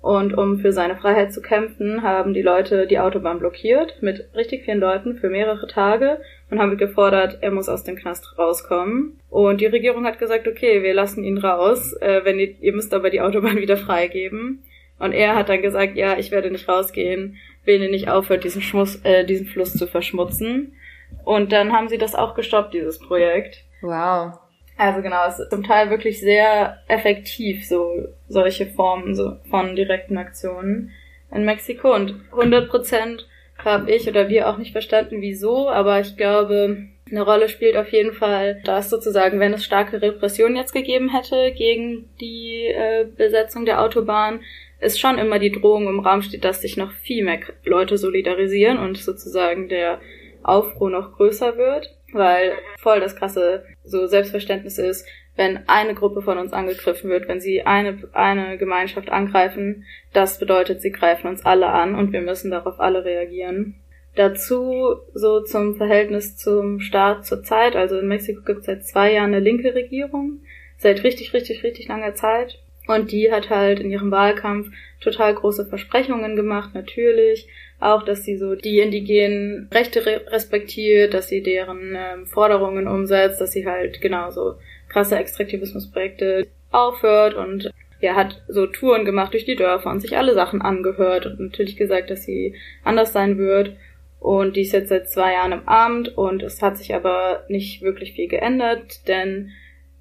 Und 0.00 0.38
um 0.38 0.60
für 0.60 0.70
seine 0.70 0.94
Freiheit 0.94 1.32
zu 1.32 1.42
kämpfen, 1.42 2.04
haben 2.04 2.32
die 2.32 2.42
Leute 2.42 2.86
die 2.86 3.00
Autobahn 3.00 3.40
blockiert 3.40 4.00
mit 4.02 4.28
richtig 4.36 4.64
vielen 4.64 4.78
Leuten 4.78 5.16
für 5.16 5.28
mehrere 5.28 5.66
Tage 5.66 6.20
und 6.48 6.60
haben 6.60 6.76
gefordert, 6.76 7.38
er 7.40 7.50
muss 7.50 7.68
aus 7.68 7.82
dem 7.82 7.96
Knast 7.96 8.38
rauskommen. 8.38 9.18
Und 9.30 9.60
die 9.60 9.66
Regierung 9.66 10.06
hat 10.06 10.20
gesagt, 10.20 10.46
okay, 10.46 10.84
wir 10.84 10.94
lassen 10.94 11.24
ihn 11.24 11.38
raus, 11.38 11.92
äh, 11.94 12.20
wenn 12.22 12.38
ihr, 12.38 12.54
ihr 12.60 12.72
müsst 12.72 12.94
aber 12.94 13.10
die 13.10 13.20
Autobahn 13.20 13.56
wieder 13.60 13.76
freigeben. 13.76 14.62
Und 14.98 15.12
er 15.12 15.34
hat 15.34 15.48
dann 15.48 15.62
gesagt, 15.62 15.96
ja, 15.96 16.16
ich 16.18 16.30
werde 16.30 16.50
nicht 16.50 16.68
rausgehen, 16.68 17.36
wenn 17.64 17.82
ihr 17.82 17.90
nicht 17.90 18.08
aufhört, 18.08 18.44
diesen, 18.44 18.62
Schmuss, 18.62 18.96
äh, 19.04 19.24
diesen 19.24 19.46
Fluss 19.46 19.74
zu 19.74 19.86
verschmutzen. 19.86 20.76
Und 21.24 21.52
dann 21.52 21.72
haben 21.72 21.88
sie 21.88 21.98
das 21.98 22.14
auch 22.14 22.34
gestoppt, 22.34 22.74
dieses 22.74 22.98
Projekt. 22.98 23.64
Wow. 23.82 24.38
Also 24.78 25.00
genau, 25.00 25.26
es 25.26 25.38
ist 25.38 25.50
zum 25.50 25.64
Teil 25.64 25.90
wirklich 25.90 26.20
sehr 26.20 26.82
effektiv, 26.88 27.66
so 27.66 28.08
solche 28.28 28.66
Formen 28.66 29.14
so 29.14 29.36
von 29.50 29.74
direkten 29.74 30.18
Aktionen 30.18 30.92
in 31.32 31.44
Mexiko. 31.44 31.94
Und 31.94 32.14
100 32.32 32.68
Prozent 32.68 33.26
habe 33.64 33.90
ich 33.90 34.08
oder 34.08 34.28
wir 34.28 34.48
auch 34.48 34.58
nicht 34.58 34.72
verstanden, 34.72 35.22
wieso, 35.22 35.70
aber 35.70 36.00
ich 36.00 36.16
glaube, 36.16 36.88
eine 37.10 37.22
Rolle 37.22 37.48
spielt 37.48 37.76
auf 37.76 37.90
jeden 37.90 38.12
Fall, 38.12 38.60
dass 38.64 38.90
sozusagen, 38.90 39.40
wenn 39.40 39.54
es 39.54 39.64
starke 39.64 40.02
Repression 40.02 40.56
jetzt 40.56 40.72
gegeben 40.72 41.08
hätte 41.08 41.52
gegen 41.52 42.08
die 42.20 42.66
äh, 42.66 43.06
Besetzung 43.16 43.64
der 43.64 43.80
Autobahn, 43.80 44.40
es 44.78 44.98
schon 44.98 45.18
immer 45.18 45.38
die 45.38 45.52
Drohung 45.52 45.88
im 45.88 46.00
Raum 46.00 46.22
steht, 46.22 46.44
dass 46.44 46.60
sich 46.60 46.76
noch 46.76 46.92
viel 46.92 47.24
mehr 47.24 47.40
Leute 47.64 47.98
solidarisieren 47.98 48.78
und 48.78 48.98
sozusagen 48.98 49.68
der 49.68 50.00
Aufruhr 50.42 50.90
noch 50.90 51.16
größer 51.16 51.56
wird, 51.56 51.96
weil 52.12 52.52
voll 52.78 53.00
das 53.00 53.16
krasse 53.16 53.64
so 53.84 54.06
Selbstverständnis 54.06 54.78
ist, 54.78 55.06
wenn 55.34 55.68
eine 55.68 55.94
Gruppe 55.94 56.22
von 56.22 56.38
uns 56.38 56.52
angegriffen 56.52 57.10
wird, 57.10 57.28
wenn 57.28 57.40
sie 57.40 57.62
eine, 57.62 57.98
eine 58.12 58.56
Gemeinschaft 58.56 59.10
angreifen, 59.10 59.84
das 60.12 60.38
bedeutet, 60.38 60.80
sie 60.80 60.92
greifen 60.92 61.28
uns 61.28 61.44
alle 61.44 61.68
an 61.68 61.94
und 61.94 62.12
wir 62.12 62.22
müssen 62.22 62.50
darauf 62.50 62.80
alle 62.80 63.04
reagieren. 63.04 63.74
Dazu 64.14 64.96
so 65.12 65.42
zum 65.42 65.76
Verhältnis 65.76 66.38
zum 66.38 66.80
Staat 66.80 67.26
zur 67.26 67.42
Zeit. 67.42 67.76
Also 67.76 67.98
in 67.98 68.08
Mexiko 68.08 68.40
gibt 68.42 68.60
es 68.60 68.66
seit 68.66 68.86
zwei 68.86 69.12
Jahren 69.12 69.34
eine 69.34 69.40
linke 69.40 69.74
Regierung, 69.74 70.40
seit 70.78 71.04
richtig, 71.04 71.34
richtig, 71.34 71.62
richtig 71.62 71.86
langer 71.86 72.14
Zeit. 72.14 72.58
Und 72.86 73.10
die 73.10 73.32
hat 73.32 73.50
halt 73.50 73.80
in 73.80 73.90
ihrem 73.90 74.10
Wahlkampf 74.10 74.68
total 75.00 75.34
große 75.34 75.66
Versprechungen 75.66 76.36
gemacht, 76.36 76.70
natürlich. 76.74 77.48
Auch, 77.78 78.04
dass 78.04 78.24
sie 78.24 78.36
so 78.36 78.54
die 78.54 78.80
indigenen 78.80 79.68
Rechte 79.72 80.04
respektiert, 80.06 81.12
dass 81.12 81.28
sie 81.28 81.42
deren 81.42 81.94
ähm, 81.94 82.26
Forderungen 82.26 82.88
umsetzt, 82.88 83.40
dass 83.40 83.52
sie 83.52 83.66
halt 83.66 84.00
genauso 84.00 84.54
krasse 84.88 85.16
Extraktivismusprojekte 85.16 86.46
aufhört 86.70 87.34
und 87.34 87.70
er 88.00 88.14
hat 88.14 88.42
so 88.48 88.66
Touren 88.66 89.04
gemacht 89.04 89.32
durch 89.32 89.44
die 89.44 89.56
Dörfer 89.56 89.90
und 89.90 90.00
sich 90.00 90.16
alle 90.16 90.34
Sachen 90.34 90.60
angehört 90.60 91.26
und 91.26 91.40
natürlich 91.40 91.76
gesagt, 91.76 92.10
dass 92.10 92.24
sie 92.24 92.54
anders 92.84 93.12
sein 93.12 93.38
wird. 93.38 93.76
Und 94.20 94.56
die 94.56 94.62
ist 94.62 94.72
jetzt 94.72 94.88
seit 94.88 95.08
zwei 95.08 95.32
Jahren 95.32 95.52
im 95.52 95.68
Amt 95.68 96.16
und 96.16 96.42
es 96.42 96.60
hat 96.62 96.78
sich 96.78 96.94
aber 96.94 97.44
nicht 97.48 97.82
wirklich 97.82 98.12
viel 98.12 98.28
geändert, 98.28 99.06
denn 99.08 99.52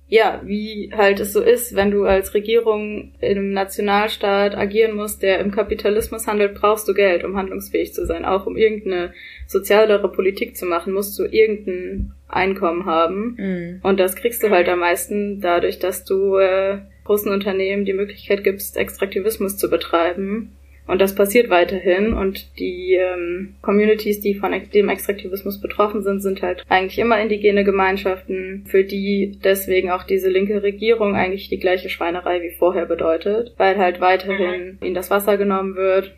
ja, 0.07 0.41
wie 0.43 0.91
halt 0.95 1.19
es 1.19 1.33
so 1.33 1.41
ist, 1.41 1.75
wenn 1.75 1.89
du 1.89 2.05
als 2.05 2.35
Regierung 2.35 3.13
im 3.21 3.53
Nationalstaat 3.53 4.55
agieren 4.55 4.95
musst, 4.95 5.23
der 5.23 5.39
im 5.39 5.51
Kapitalismus 5.51 6.27
handelt, 6.27 6.53
brauchst 6.53 6.87
du 6.87 6.93
Geld, 6.93 7.23
um 7.23 7.35
handlungsfähig 7.35 7.93
zu 7.93 8.05
sein. 8.05 8.23
Auch 8.23 8.45
um 8.45 8.55
irgendeine 8.55 9.13
sozialere 9.47 10.11
Politik 10.11 10.55
zu 10.55 10.67
machen, 10.67 10.93
musst 10.93 11.17
du 11.17 11.23
irgendein 11.23 12.13
Einkommen 12.27 12.85
haben. 12.85 13.35
Mhm. 13.37 13.79
Und 13.81 13.99
das 13.99 14.15
kriegst 14.15 14.43
du 14.43 14.51
halt 14.51 14.69
am 14.69 14.79
meisten 14.79 15.41
dadurch, 15.41 15.79
dass 15.79 16.05
du 16.05 16.37
äh, 16.37 16.79
großen 17.03 17.31
Unternehmen 17.31 17.85
die 17.85 17.93
Möglichkeit 17.93 18.43
gibst, 18.43 18.77
Extraktivismus 18.77 19.57
zu 19.57 19.71
betreiben. 19.71 20.55
Und 20.87 21.01
das 21.01 21.15
passiert 21.15 21.49
weiterhin. 21.49 22.13
Und 22.13 22.59
die 22.59 22.93
ähm, 22.93 23.55
Communities, 23.61 24.21
die 24.21 24.35
von 24.35 24.51
dem 24.51 24.89
Extraktivismus 24.89 25.59
betroffen 25.59 26.03
sind, 26.03 26.21
sind 26.21 26.41
halt 26.41 26.63
eigentlich 26.69 26.99
immer 26.99 27.19
indigene 27.19 27.63
Gemeinschaften, 27.63 28.65
für 28.67 28.83
die 28.83 29.39
deswegen 29.43 29.89
auch 29.89 30.03
diese 30.03 30.29
linke 30.29 30.61
Regierung 30.61 31.15
eigentlich 31.15 31.49
die 31.49 31.59
gleiche 31.59 31.89
Schweinerei 31.89 32.41
wie 32.41 32.51
vorher 32.51 32.85
bedeutet, 32.85 33.53
weil 33.57 33.77
halt 33.77 33.99
weiterhin 33.99 34.77
ihnen 34.81 34.95
das 34.95 35.09
Wasser 35.09 35.37
genommen 35.37 35.75
wird, 35.75 36.13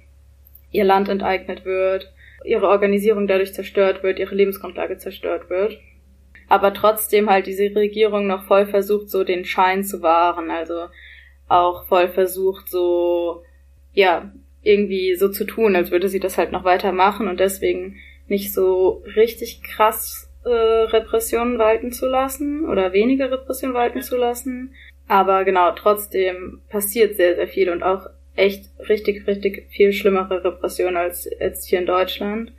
ihr 0.71 0.83
Land 0.83 1.07
enteignet 1.07 1.63
wird, 1.63 2.11
ihre 2.43 2.67
Organisierung 2.67 3.27
dadurch 3.27 3.53
zerstört 3.53 4.03
wird, 4.03 4.19
ihre 4.19 4.35
Lebensgrundlage 4.35 4.97
zerstört 4.97 5.49
wird. 5.49 5.79
Aber 6.49 6.73
trotzdem 6.73 7.29
halt 7.29 7.47
diese 7.47 7.73
Regierung 7.75 8.27
noch 8.27 8.43
voll 8.43 8.65
versucht, 8.65 9.09
so 9.09 9.23
den 9.23 9.45
Schein 9.45 9.83
zu 9.83 10.01
wahren, 10.01 10.49
also 10.49 10.87
auch 11.49 11.85
voll 11.87 12.09
versucht, 12.09 12.69
so 12.69 13.43
ja, 13.93 14.31
irgendwie 14.67 15.15
so 15.15 15.29
zu 15.29 15.45
tun, 15.45 15.75
als 15.75 15.91
würde 15.91 16.09
sie 16.09 16.19
das 16.19 16.37
halt 16.37 16.51
noch 16.51 16.63
weitermachen 16.63 17.27
und 17.27 17.39
deswegen 17.39 17.97
nicht 18.27 18.53
so 18.53 19.03
richtig 19.15 19.63
krass 19.63 20.29
äh, 20.43 20.49
Repressionen 20.49 21.57
walten 21.57 21.91
zu 21.91 22.07
lassen 22.07 22.65
oder 22.67 22.93
weniger 22.93 23.31
Repression 23.31 23.73
walten 23.73 24.01
zu 24.01 24.17
lassen. 24.17 24.73
Aber 25.07 25.45
genau, 25.45 25.71
trotzdem 25.71 26.61
passiert 26.69 27.15
sehr, 27.15 27.35
sehr 27.35 27.47
viel 27.47 27.69
und 27.69 27.83
auch 27.83 28.07
echt 28.35 28.69
richtig, 28.89 29.25
richtig 29.25 29.67
viel 29.69 29.93
schlimmere 29.93 30.43
Repressionen 30.43 30.97
als 30.97 31.29
jetzt 31.39 31.67
hier 31.67 31.79
in 31.79 31.85
Deutschland. 31.85 32.51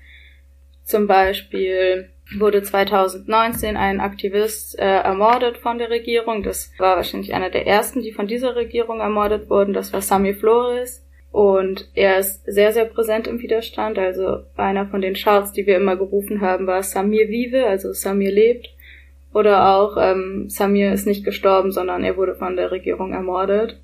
Zum 0.85 1.07
Beispiel 1.07 2.09
wurde 2.37 2.63
2019 2.63 3.77
ein 3.77 4.01
Aktivist 4.01 4.79
äh, 4.79 4.85
ermordet 4.85 5.59
von 5.59 5.79
der 5.79 5.91
Regierung. 5.91 6.43
Das 6.43 6.73
war 6.79 6.97
wahrscheinlich 6.97 7.35
einer 7.35 7.51
der 7.51 7.67
ersten, 7.67 8.03
die 8.03 8.13
von 8.13 8.27
dieser 8.27 8.57
Regierung 8.57 9.01
ermordet 9.01 9.49
wurden. 9.51 9.73
Das 9.73 9.93
war 9.93 10.03
Sami 10.03 10.35
Flores. 10.35 11.05
Und 11.31 11.91
er 11.95 12.19
ist 12.19 12.45
sehr, 12.47 12.73
sehr 12.73 12.87
präsent 12.87 13.27
im 13.27 13.41
Widerstand. 13.41 13.99
Also 13.99 14.45
einer 14.57 14.87
von 14.87 15.01
den 15.01 15.15
Charts, 15.15 15.53
die 15.53 15.67
wir 15.67 15.77
immer 15.77 15.97
gerufen 15.97 16.41
haben, 16.41 16.67
war 16.67 16.83
Samir 16.83 17.29
Vive, 17.29 17.67
also 17.67 17.93
Samir 17.93 18.33
lebt. 18.33 18.69
Oder 19.35 19.75
auch 19.77 19.97
ähm, 20.01 20.49
Samir 20.49 20.93
ist 20.93 21.07
nicht 21.07 21.25
gestorben, 21.25 21.71
sondern 21.71 22.03
er 22.03 22.17
wurde 22.17 22.35
von 22.35 22.57
der 22.57 22.71
Regierung 22.71 23.13
ermordet. 23.13 23.79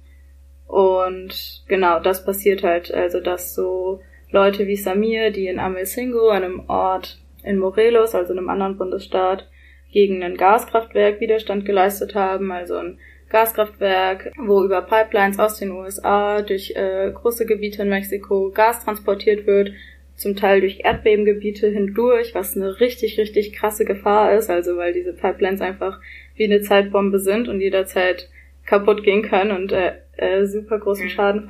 Und 0.66 1.64
genau, 1.68 2.01
das 2.01 2.24
passiert 2.24 2.62
halt. 2.62 2.92
Also, 2.92 3.20
dass 3.20 3.55
so 3.55 4.01
Leute 4.30 4.66
wie 4.66 4.76
Samir, 4.76 5.30
die 5.30 5.47
in 5.47 5.59
Amelsingo, 5.59 6.30
einem 6.30 6.68
Ort 6.68 7.18
in 7.45 7.59
Morelos, 7.59 8.14
also 8.14 8.32
einem 8.32 8.49
anderen 8.49 8.78
Bundesstaat, 8.78 9.49
gegen 9.92 10.24
ein 10.24 10.36
Gaskraftwerk 10.36 11.20
Widerstand 11.20 11.64
geleistet 11.66 12.14
haben, 12.16 12.51
also 12.51 12.76
ein 12.76 12.99
Gaskraftwerk, 13.35 14.30
wo 14.39 14.62
über 14.62 14.80
Pipelines 14.82 15.41
aus 15.41 15.59
den 15.59 15.72
USA 15.72 16.41
durch 16.41 16.72
äh, 16.76 17.11
große 17.12 17.47
Gebiete 17.47 17.82
in 17.82 17.89
Mexiko 17.89 18.53
Gas 18.55 18.85
transportiert 18.85 19.45
wird, 19.45 19.72
zum 20.14 20.37
Teil 20.37 20.61
durch 20.61 20.82
Erdbebengebiete 20.85 21.68
hindurch, 21.68 22.32
was 22.37 22.57
eine 22.57 22.78
richtig, 22.78 23.18
richtig 23.18 23.53
krasse 23.53 23.85
Gefahr 23.85 24.32
ist, 24.35 24.51
also 24.51 24.76
weil 24.76 24.93
diese 24.93 25.12
Pipelines 25.12 25.61
einfach 25.61 25.99
wie 26.37 26.45
eine 26.45 26.61
Zeitbombe 26.61 27.18
sind 27.18 27.49
und 27.49 27.61
jederzeit 27.61 28.28
kaputt 28.66 29.03
gehen 29.03 29.22
können 29.22 29.51
und 29.51 29.72
äh, 29.72 29.95
äh, 30.16 30.47
super 30.47 30.78
großen 30.78 31.09
Schaden 31.09 31.43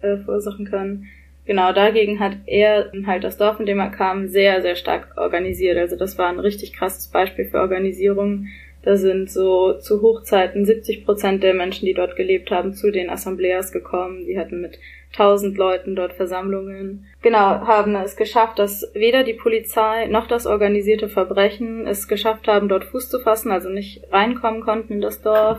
äh, 0.00 0.16
verursachen 0.16 0.64
können. 0.64 1.06
Genau, 1.44 1.74
dagegen 1.74 2.18
hat 2.18 2.38
er 2.46 2.90
halt 3.06 3.24
das 3.24 3.36
Dorf, 3.36 3.60
in 3.60 3.66
dem 3.66 3.78
er 3.78 3.90
kam, 3.90 4.26
sehr, 4.26 4.62
sehr 4.62 4.74
stark 4.74 5.12
organisiert. 5.18 5.76
Also 5.76 5.96
das 5.96 6.16
war 6.16 6.30
ein 6.30 6.40
richtig 6.40 6.72
krasses 6.72 7.08
Beispiel 7.08 7.44
für 7.44 7.60
Organisierung, 7.60 8.46
da 8.86 8.96
sind 8.96 9.28
so 9.28 9.72
zu 9.72 10.00
Hochzeiten 10.00 10.64
70 10.64 11.04
Prozent 11.04 11.42
der 11.42 11.54
Menschen, 11.54 11.86
die 11.86 11.92
dort 11.92 12.14
gelebt 12.14 12.52
haben, 12.52 12.72
zu 12.72 12.92
den 12.92 13.10
Assembleas 13.10 13.72
gekommen. 13.72 14.26
Die 14.26 14.38
hatten 14.38 14.60
mit 14.60 14.78
tausend 15.12 15.58
Leuten 15.58 15.96
dort 15.96 16.12
Versammlungen. 16.12 17.04
Genau, 17.20 17.66
haben 17.66 17.96
es 17.96 18.14
geschafft, 18.14 18.60
dass 18.60 18.88
weder 18.94 19.24
die 19.24 19.34
Polizei 19.34 20.06
noch 20.06 20.28
das 20.28 20.46
organisierte 20.46 21.08
Verbrechen 21.08 21.84
es 21.88 22.06
geschafft 22.06 22.46
haben, 22.46 22.68
dort 22.68 22.84
Fuß 22.84 23.10
zu 23.10 23.18
fassen, 23.18 23.50
also 23.50 23.68
nicht 23.70 24.04
reinkommen 24.12 24.60
konnten 24.60 24.92
in 24.92 25.00
das 25.00 25.20
Dorf. 25.20 25.58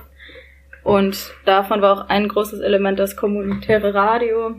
Und 0.86 1.34
davon 1.44 1.82
war 1.82 1.98
auch 1.98 2.10
ein 2.10 2.30
großes 2.30 2.62
Element 2.62 2.98
das 2.98 3.18
kommunitäre 3.18 3.94
Radio, 3.94 4.56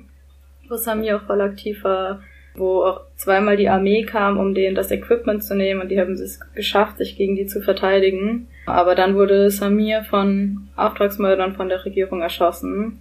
wo 0.69 0.77
Sami 0.77 1.11
auch 1.15 1.23
voll 1.23 1.41
aktiv 1.41 1.83
war 1.85 2.21
wo 2.59 2.83
auch 2.83 3.01
zweimal 3.17 3.57
die 3.57 3.69
Armee 3.69 4.05
kam, 4.05 4.39
um 4.39 4.55
denen 4.55 4.75
das 4.75 4.91
Equipment 4.91 5.45
zu 5.45 5.55
nehmen 5.55 5.81
und 5.81 5.89
die 5.89 6.01
haben 6.01 6.13
es 6.13 6.41
geschafft, 6.55 6.99
sich 6.99 7.17
gegen 7.17 7.37
die 7.37 7.47
zu 7.47 7.61
verteidigen. 7.61 8.49
Aber 8.67 8.95
dann 8.95 9.15
wurde 9.15 9.51
Samir 9.51 10.05
von 10.05 10.69
Auftragsmördern 10.77 11.55
von 11.55 11.69
der 11.69 11.85
Regierung 11.85 12.21
erschossen 12.21 13.01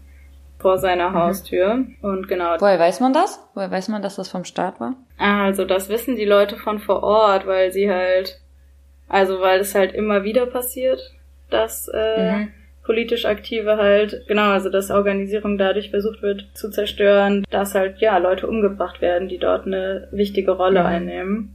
vor 0.60 0.78
seiner 0.78 1.10
mhm. 1.10 1.16
Haustür. 1.16 1.86
Und 2.02 2.28
genau. 2.28 2.56
Woher 2.60 2.80
weiß 2.80 3.00
man 3.00 3.14
das? 3.14 3.40
Woher 3.54 3.72
weiß 3.72 3.90
man, 3.90 4.02
dass 4.02 4.16
das 4.16 4.30
vom 4.30 4.44
Staat 4.44 4.80
war? 4.80 4.94
Also 5.18 5.66
das 5.66 5.90
wissen 5.90 6.16
die 6.16 6.26
Leute 6.26 6.56
von 6.56 6.80
vor 6.80 7.04
Ort, 7.04 7.46
weil 7.46 7.72
sie 7.72 7.92
halt, 7.92 8.40
also 9.08 9.42
weil 9.42 9.60
es 9.60 9.76
halt 9.76 9.94
immer 9.94 10.24
wieder 10.24 10.46
passiert, 10.46 11.14
dass 11.50 11.90
äh, 11.94 12.32
mhm 12.32 12.52
politisch 12.88 13.26
Aktive 13.26 13.78
halt, 13.78 14.24
genau, 14.28 14.50
also 14.50 14.70
dass 14.70 14.90
Organisierung 14.90 15.58
dadurch 15.58 15.92
versucht 15.92 16.24
wird 16.24 16.48
zu 16.54 16.72
zerstören, 16.72 17.46
dass 17.52 17.76
halt, 17.76 18.00
ja, 18.00 18.18
Leute 18.18 18.48
umgebracht 18.48 19.02
werden, 19.02 19.28
die 19.28 19.38
dort 19.38 19.68
eine 19.68 20.08
wichtige 20.12 20.52
Rolle 20.52 20.80
mhm. 20.80 20.86
einnehmen. 20.86 21.54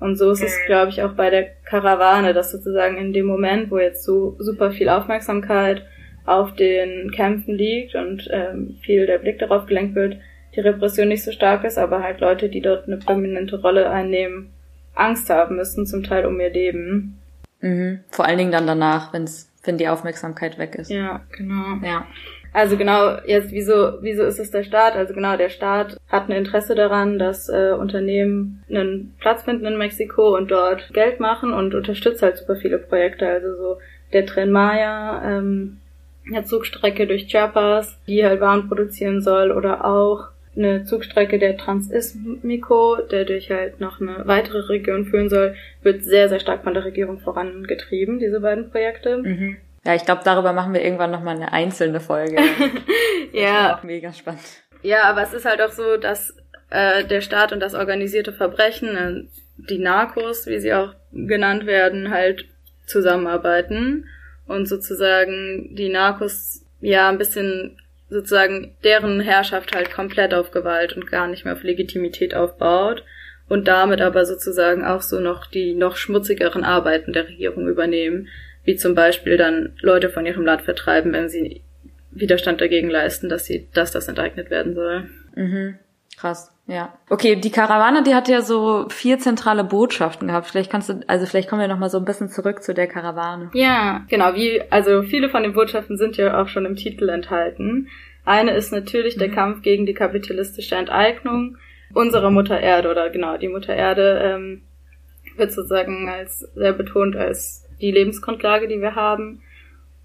Und 0.00 0.16
so 0.16 0.30
ist 0.32 0.42
es, 0.42 0.58
glaube 0.66 0.90
ich, 0.90 1.02
auch 1.02 1.12
bei 1.12 1.30
der 1.30 1.44
Karawane, 1.64 2.34
dass 2.34 2.50
sozusagen 2.50 2.98
in 2.98 3.12
dem 3.12 3.24
Moment, 3.24 3.70
wo 3.70 3.78
jetzt 3.78 4.04
so 4.04 4.34
super 4.38 4.72
viel 4.72 4.88
Aufmerksamkeit 4.88 5.86
auf 6.26 6.54
den 6.54 7.12
Kämpfen 7.12 7.54
liegt 7.54 7.94
und 7.94 8.28
ähm, 8.32 8.76
viel 8.82 9.06
der 9.06 9.18
Blick 9.18 9.38
darauf 9.38 9.66
gelenkt 9.66 9.94
wird, 9.94 10.16
die 10.56 10.60
Repression 10.60 11.08
nicht 11.08 11.22
so 11.22 11.30
stark 11.30 11.64
ist, 11.64 11.78
aber 11.78 12.02
halt 12.02 12.20
Leute, 12.20 12.48
die 12.48 12.60
dort 12.60 12.86
eine 12.86 12.96
prominente 12.96 13.60
Rolle 13.60 13.88
einnehmen, 13.90 14.52
Angst 14.94 15.30
haben 15.30 15.56
müssen, 15.56 15.86
zum 15.86 16.02
Teil 16.02 16.26
um 16.26 16.40
ihr 16.40 16.50
Leben. 16.50 17.20
Mhm. 17.60 18.00
Vor 18.10 18.24
allen 18.26 18.38
Dingen 18.38 18.52
dann 18.52 18.66
danach, 18.66 19.12
wenn 19.12 19.24
es 19.24 19.53
wenn 19.64 19.78
die 19.78 19.88
Aufmerksamkeit 19.88 20.58
weg 20.58 20.74
ist. 20.76 20.90
Ja, 20.90 21.22
genau. 21.36 21.84
Ja. 21.84 22.06
Also 22.54 22.76
genau, 22.76 23.18
jetzt 23.26 23.50
wieso, 23.50 24.00
wieso 24.00 24.22
ist 24.22 24.38
es 24.38 24.52
der 24.52 24.62
Staat? 24.62 24.94
Also 24.94 25.12
genau, 25.12 25.36
der 25.36 25.48
Staat 25.48 25.96
hat 26.08 26.28
ein 26.28 26.36
Interesse 26.36 26.76
daran, 26.76 27.18
dass 27.18 27.48
äh, 27.48 27.72
Unternehmen 27.72 28.62
einen 28.70 29.16
Platz 29.18 29.42
finden 29.42 29.66
in 29.66 29.76
Mexiko 29.76 30.36
und 30.36 30.52
dort 30.52 30.92
Geld 30.94 31.18
machen 31.18 31.52
und 31.52 31.74
unterstützt 31.74 32.22
halt 32.22 32.36
super 32.36 32.54
viele 32.54 32.78
Projekte. 32.78 33.26
Also 33.26 33.56
so 33.56 33.78
der 34.12 34.24
Tren 34.24 34.52
Maya, 34.52 35.20
ähm, 35.24 35.78
eine 36.28 36.44
Zugstrecke 36.44 37.08
durch 37.08 37.26
Chiapas, 37.26 37.98
die 38.06 38.24
halt 38.24 38.40
Waren 38.40 38.68
produzieren 38.68 39.20
soll 39.20 39.50
oder 39.50 39.84
auch 39.84 40.28
eine 40.56 40.84
Zugstrecke 40.84 41.38
der 41.38 41.56
Transismico, 41.56 42.96
der 43.10 43.24
durch 43.24 43.50
halt 43.50 43.80
noch 43.80 44.00
eine 44.00 44.26
weitere 44.26 44.60
Region 44.68 45.04
führen 45.06 45.28
soll, 45.28 45.54
wird 45.82 46.04
sehr, 46.04 46.28
sehr 46.28 46.40
stark 46.40 46.64
von 46.64 46.74
der 46.74 46.84
Regierung 46.84 47.18
vorangetrieben, 47.18 48.18
diese 48.18 48.40
beiden 48.40 48.70
Projekte. 48.70 49.18
Mhm. 49.18 49.56
Ja, 49.84 49.94
ich 49.94 50.04
glaube, 50.04 50.22
darüber 50.24 50.52
machen 50.52 50.72
wir 50.72 50.82
irgendwann 50.82 51.10
nochmal 51.10 51.36
eine 51.36 51.52
einzelne 51.52 52.00
Folge. 52.00 52.36
ja. 53.32 53.76
auch 53.76 53.82
mega 53.82 54.12
spannend. 54.12 54.62
Ja, 54.82 55.04
aber 55.04 55.22
es 55.22 55.34
ist 55.34 55.44
halt 55.44 55.60
auch 55.60 55.72
so, 55.72 55.96
dass 55.96 56.36
äh, 56.70 57.04
der 57.04 57.20
Staat 57.20 57.52
und 57.52 57.60
das 57.60 57.74
organisierte 57.74 58.32
Verbrechen, 58.32 58.96
äh, 58.96 59.24
die 59.56 59.78
Narcos, 59.78 60.46
wie 60.46 60.58
sie 60.58 60.72
auch 60.72 60.94
genannt 61.12 61.66
werden, 61.66 62.10
halt 62.10 62.46
zusammenarbeiten 62.86 64.06
und 64.46 64.66
sozusagen 64.66 65.74
die 65.74 65.88
Narcos 65.88 66.64
ja 66.80 67.08
ein 67.08 67.18
bisschen 67.18 67.78
sozusagen 68.08 68.76
deren 68.84 69.20
Herrschaft 69.20 69.74
halt 69.74 69.90
komplett 69.90 70.34
auf 70.34 70.50
Gewalt 70.50 70.94
und 70.94 71.10
gar 71.10 71.26
nicht 71.26 71.44
mehr 71.44 71.54
auf 71.54 71.62
Legitimität 71.62 72.34
aufbaut 72.34 73.04
und 73.48 73.68
damit 73.68 74.00
aber 74.00 74.24
sozusagen 74.24 74.84
auch 74.84 75.02
so 75.02 75.20
noch 75.20 75.46
die 75.46 75.74
noch 75.74 75.96
schmutzigeren 75.96 76.64
Arbeiten 76.64 77.12
der 77.12 77.28
Regierung 77.28 77.68
übernehmen, 77.68 78.28
wie 78.64 78.76
zum 78.76 78.94
Beispiel 78.94 79.36
dann 79.36 79.74
Leute 79.80 80.08
von 80.08 80.24
ihrem 80.26 80.44
Land 80.44 80.62
vertreiben, 80.62 81.12
wenn 81.12 81.28
sie 81.28 81.62
Widerstand 82.10 82.60
dagegen 82.60 82.90
leisten, 82.90 83.28
dass 83.28 83.44
sie, 83.44 83.68
dass 83.74 83.90
das 83.90 84.08
enteignet 84.08 84.50
werden 84.50 84.74
soll. 84.74 85.10
Mhm. 85.34 85.78
Krass, 86.24 86.50
ja. 86.66 86.94
Okay, 87.10 87.36
die 87.36 87.50
Karawane, 87.50 88.02
die 88.02 88.14
hat 88.14 88.28
ja 88.28 88.40
so 88.40 88.86
vier 88.88 89.18
zentrale 89.18 89.62
Botschaften 89.62 90.28
gehabt. 90.28 90.46
Vielleicht 90.46 90.72
kannst 90.72 90.88
du, 90.88 91.00
also 91.06 91.26
vielleicht 91.26 91.50
kommen 91.50 91.60
wir 91.60 91.68
noch 91.68 91.78
mal 91.78 91.90
so 91.90 91.98
ein 91.98 92.06
bisschen 92.06 92.30
zurück 92.30 92.62
zu 92.62 92.72
der 92.72 92.86
Karawane. 92.86 93.50
Ja, 93.52 94.06
genau. 94.08 94.34
Wie, 94.34 94.62
also 94.70 95.02
viele 95.02 95.28
von 95.28 95.42
den 95.42 95.52
Botschaften 95.52 95.98
sind 95.98 96.16
ja 96.16 96.40
auch 96.40 96.48
schon 96.48 96.64
im 96.64 96.76
Titel 96.76 97.10
enthalten. 97.10 97.88
Eine 98.24 98.52
ist 98.52 98.72
natürlich 98.72 99.16
mhm. 99.16 99.20
der 99.20 99.30
Kampf 99.32 99.60
gegen 99.60 99.84
die 99.84 99.92
kapitalistische 99.92 100.76
Enteignung 100.76 101.58
unserer 101.92 102.30
Mutter 102.30 102.58
Erde 102.58 102.90
oder 102.90 103.10
genau 103.10 103.36
die 103.36 103.48
Mutter 103.48 103.74
Erde 103.74 104.22
ähm, 104.24 104.62
wird 105.36 105.52
sozusagen 105.52 106.08
als 106.08 106.38
sehr 106.54 106.72
betont 106.72 107.16
als 107.16 107.66
die 107.82 107.90
Lebensgrundlage, 107.90 108.66
die 108.66 108.80
wir 108.80 108.94
haben. 108.94 109.42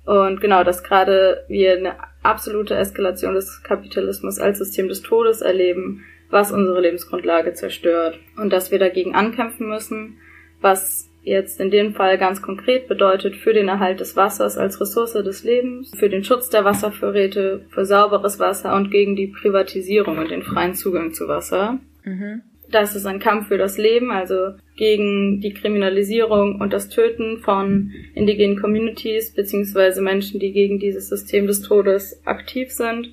Und 0.03 0.41
genau, 0.41 0.65
dass 0.65 0.83
gerade 0.83 1.45
wir 1.47 1.77
eine 1.77 1.95
absolute 2.23 2.75
Eskalation 2.75 3.35
des 3.35 3.63
Kapitalismus 3.63 4.37
als 4.37 4.57
System 4.57 4.89
des 4.89 5.01
Todes 5.01 5.39
erleben, 5.39 6.03
was 6.29 6.51
unsere 6.51 6.81
Lebensgrundlage 6.81 7.53
zerstört. 7.53 8.19
Und 8.37 8.51
dass 8.51 8.71
wir 8.71 8.79
dagegen 8.79 9.15
ankämpfen 9.15 9.67
müssen, 9.67 10.17
was 10.61 11.09
jetzt 11.23 11.59
in 11.59 11.69
dem 11.69 11.93
Fall 11.93 12.17
ganz 12.17 12.41
konkret 12.41 12.87
bedeutet 12.87 13.35
für 13.35 13.53
den 13.53 13.67
Erhalt 13.67 13.99
des 13.99 14.15
Wassers 14.15 14.57
als 14.57 14.79
Ressource 14.79 15.13
des 15.13 15.43
Lebens, 15.43 15.91
für 15.95 16.09
den 16.09 16.23
Schutz 16.23 16.49
der 16.49 16.65
Wasservorräte, 16.65 17.65
für 17.69 17.85
sauberes 17.85 18.39
Wasser 18.39 18.75
und 18.75 18.89
gegen 18.89 19.15
die 19.15 19.27
Privatisierung 19.27 20.17
und 20.17 20.31
den 20.31 20.43
freien 20.43 20.75
Zugang 20.75 21.13
zu 21.13 21.27
Wasser. 21.27 21.79
Mhm. 22.03 22.41
Das 22.71 22.95
ist 22.95 23.07
ein 23.07 23.19
Kampf 23.19 23.47
für 23.47 23.57
das 23.57 23.77
Leben, 23.79 24.11
also 24.11 24.53
gegen 24.77 25.41
die 25.41 25.53
Kriminalisierung 25.53 26.61
und 26.61 26.71
das 26.71 26.89
Töten 26.89 27.39
von 27.39 27.91
indigenen 28.13 28.59
Communities 28.61 29.33
beziehungsweise 29.33 30.01
Menschen, 30.01 30.39
die 30.39 30.51
gegen 30.51 30.79
dieses 30.79 31.09
System 31.09 31.47
des 31.47 31.61
Todes 31.61 32.21
aktiv 32.25 32.71
sind 32.71 33.11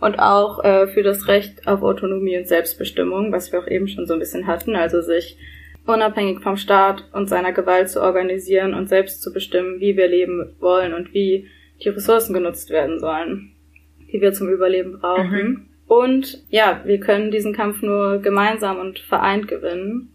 und 0.00 0.18
auch 0.18 0.62
äh, 0.62 0.86
für 0.88 1.02
das 1.02 1.28
Recht 1.28 1.66
auf 1.66 1.82
Autonomie 1.82 2.36
und 2.36 2.46
Selbstbestimmung, 2.46 3.32
was 3.32 3.52
wir 3.52 3.60
auch 3.60 3.66
eben 3.66 3.88
schon 3.88 4.06
so 4.06 4.14
ein 4.14 4.20
bisschen 4.20 4.46
hatten, 4.46 4.76
also 4.76 5.00
sich 5.00 5.38
unabhängig 5.86 6.40
vom 6.40 6.56
Staat 6.56 7.04
und 7.12 7.28
seiner 7.28 7.52
Gewalt 7.52 7.88
zu 7.88 8.02
organisieren 8.02 8.74
und 8.74 8.88
selbst 8.88 9.22
zu 9.22 9.32
bestimmen, 9.32 9.80
wie 9.80 9.96
wir 9.96 10.08
leben 10.08 10.54
wollen 10.58 10.92
und 10.92 11.14
wie 11.14 11.48
die 11.82 11.88
Ressourcen 11.88 12.34
genutzt 12.34 12.70
werden 12.70 12.98
sollen, 12.98 13.52
die 14.12 14.20
wir 14.20 14.32
zum 14.32 14.48
Überleben 14.48 14.98
brauchen. 14.98 15.30
Mhm. 15.30 15.66
Und 15.86 16.42
ja, 16.50 16.82
wir 16.84 16.98
können 16.98 17.30
diesen 17.30 17.54
Kampf 17.54 17.82
nur 17.82 18.18
gemeinsam 18.18 18.78
und 18.78 18.98
vereint 18.98 19.46
gewinnen. 19.46 20.10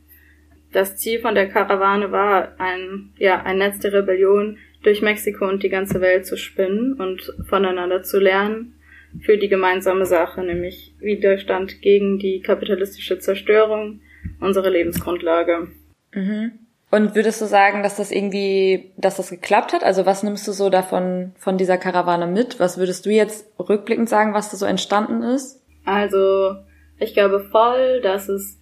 Das 0.73 0.97
Ziel 0.97 1.19
von 1.19 1.35
der 1.35 1.47
Karawane 1.47 2.11
war, 2.11 2.53
ein, 2.59 3.13
ja, 3.17 3.41
ein 3.43 3.57
Netz 3.57 3.79
der 3.79 3.93
Rebellion 3.93 4.57
durch 4.83 5.01
Mexiko 5.01 5.47
und 5.47 5.63
die 5.63 5.69
ganze 5.69 6.01
Welt 6.01 6.25
zu 6.25 6.37
spinnen 6.37 6.93
und 6.93 7.33
voneinander 7.47 8.03
zu 8.03 8.19
lernen 8.19 8.75
für 9.19 9.37
die 9.37 9.49
gemeinsame 9.49 10.05
Sache, 10.05 10.41
nämlich 10.41 10.95
Widerstand 10.99 11.81
gegen 11.81 12.19
die 12.19 12.41
kapitalistische 12.41 13.19
Zerstörung 13.19 14.01
unserer 14.39 14.69
Lebensgrundlage. 14.69 15.67
Mhm. 16.13 16.51
Und 16.91 17.15
würdest 17.15 17.41
du 17.41 17.45
sagen, 17.45 17.83
dass 17.83 17.95
das 17.95 18.11
irgendwie, 18.11 18.91
dass 18.97 19.15
das 19.15 19.29
geklappt 19.29 19.71
hat? 19.71 19.83
Also 19.83 20.05
was 20.05 20.23
nimmst 20.23 20.45
du 20.47 20.51
so 20.51 20.69
davon, 20.69 21.31
von 21.37 21.57
dieser 21.57 21.77
Karawane 21.77 22.27
mit? 22.27 22.59
Was 22.59 22.77
würdest 22.77 23.05
du 23.05 23.09
jetzt 23.09 23.49
rückblickend 23.57 24.09
sagen, 24.09 24.33
was 24.33 24.51
da 24.51 24.57
so 24.57 24.65
entstanden 24.65 25.23
ist? 25.23 25.61
Also 25.85 26.55
ich 26.99 27.13
glaube 27.13 27.47
voll, 27.49 28.01
dass 28.01 28.27
es 28.27 28.59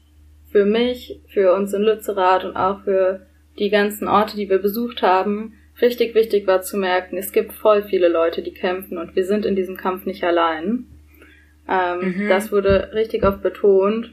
für 0.51 0.65
mich, 0.65 1.21
für 1.33 1.53
uns 1.55 1.73
in 1.73 1.81
Lützerath 1.81 2.45
und 2.45 2.55
auch 2.55 2.83
für 2.83 3.25
die 3.57 3.69
ganzen 3.69 4.07
Orte, 4.07 4.37
die 4.37 4.49
wir 4.49 4.59
besucht 4.59 5.01
haben, 5.01 5.55
richtig 5.81 6.15
wichtig 6.15 6.47
war 6.47 6.61
zu 6.61 6.77
merken, 6.77 7.17
es 7.17 7.31
gibt 7.31 7.53
voll 7.53 7.83
viele 7.83 8.07
Leute, 8.07 8.41
die 8.41 8.53
kämpfen 8.53 8.97
und 8.97 9.15
wir 9.15 9.25
sind 9.25 9.45
in 9.45 9.55
diesem 9.55 9.77
Kampf 9.77 10.05
nicht 10.05 10.23
allein. 10.23 10.85
Ähm, 11.67 12.15
mhm. 12.17 12.29
Das 12.29 12.51
wurde 12.51 12.91
richtig 12.93 13.23
oft 13.23 13.41
betont 13.41 14.11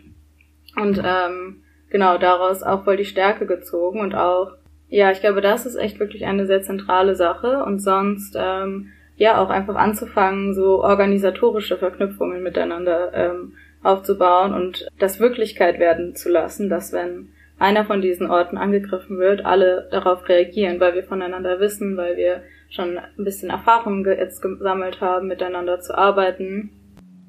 und 0.77 1.01
ähm, 1.05 1.63
genau 1.91 2.19
daraus 2.19 2.63
auch 2.63 2.85
voll 2.85 2.97
die 2.97 3.05
Stärke 3.05 3.47
gezogen 3.47 4.01
und 4.01 4.15
auch, 4.15 4.53
ja, 4.89 5.11
ich 5.11 5.21
glaube, 5.21 5.41
das 5.41 5.67
ist 5.67 5.77
echt 5.77 5.99
wirklich 5.99 6.27
eine 6.27 6.47
sehr 6.47 6.63
zentrale 6.63 7.15
Sache 7.15 7.65
und 7.65 7.81
sonst 7.81 8.37
ähm, 8.39 8.93
ja 9.17 9.39
auch 9.39 9.49
einfach 9.49 9.77
anzufangen, 9.77 10.55
so 10.55 10.83
organisatorische 10.83 11.79
Verknüpfungen 11.79 12.43
miteinander 12.43 13.13
ähm, 13.15 13.55
aufzubauen 13.83 14.53
und 14.53 14.87
das 14.99 15.21
Wirklichkeit 15.21 15.79
werden 15.79 16.15
zu 16.15 16.29
lassen, 16.29 16.69
dass 16.69 16.93
wenn 16.93 17.31
einer 17.59 17.85
von 17.85 18.03
diesen 18.03 18.31
Orten 18.31 18.59
angegriffen 18.59 19.19
wird, 19.19 19.45
alle 19.45 19.89
darauf 19.91 20.29
reagieren, 20.29 20.79
weil 20.81 20.95
wir 20.95 21.05
voneinander 21.05 21.59
wissen, 21.61 21.97
weil 21.97 22.17
wir 22.17 22.43
schon 22.69 22.99
ein 22.99 23.25
bisschen 23.25 23.51
Erfahrung 23.51 24.05
jetzt 24.05 24.43
gesammelt 24.43 25.01
haben, 25.01 25.29
miteinander 25.29 25.81
zu 25.81 25.97
arbeiten. 25.97 26.71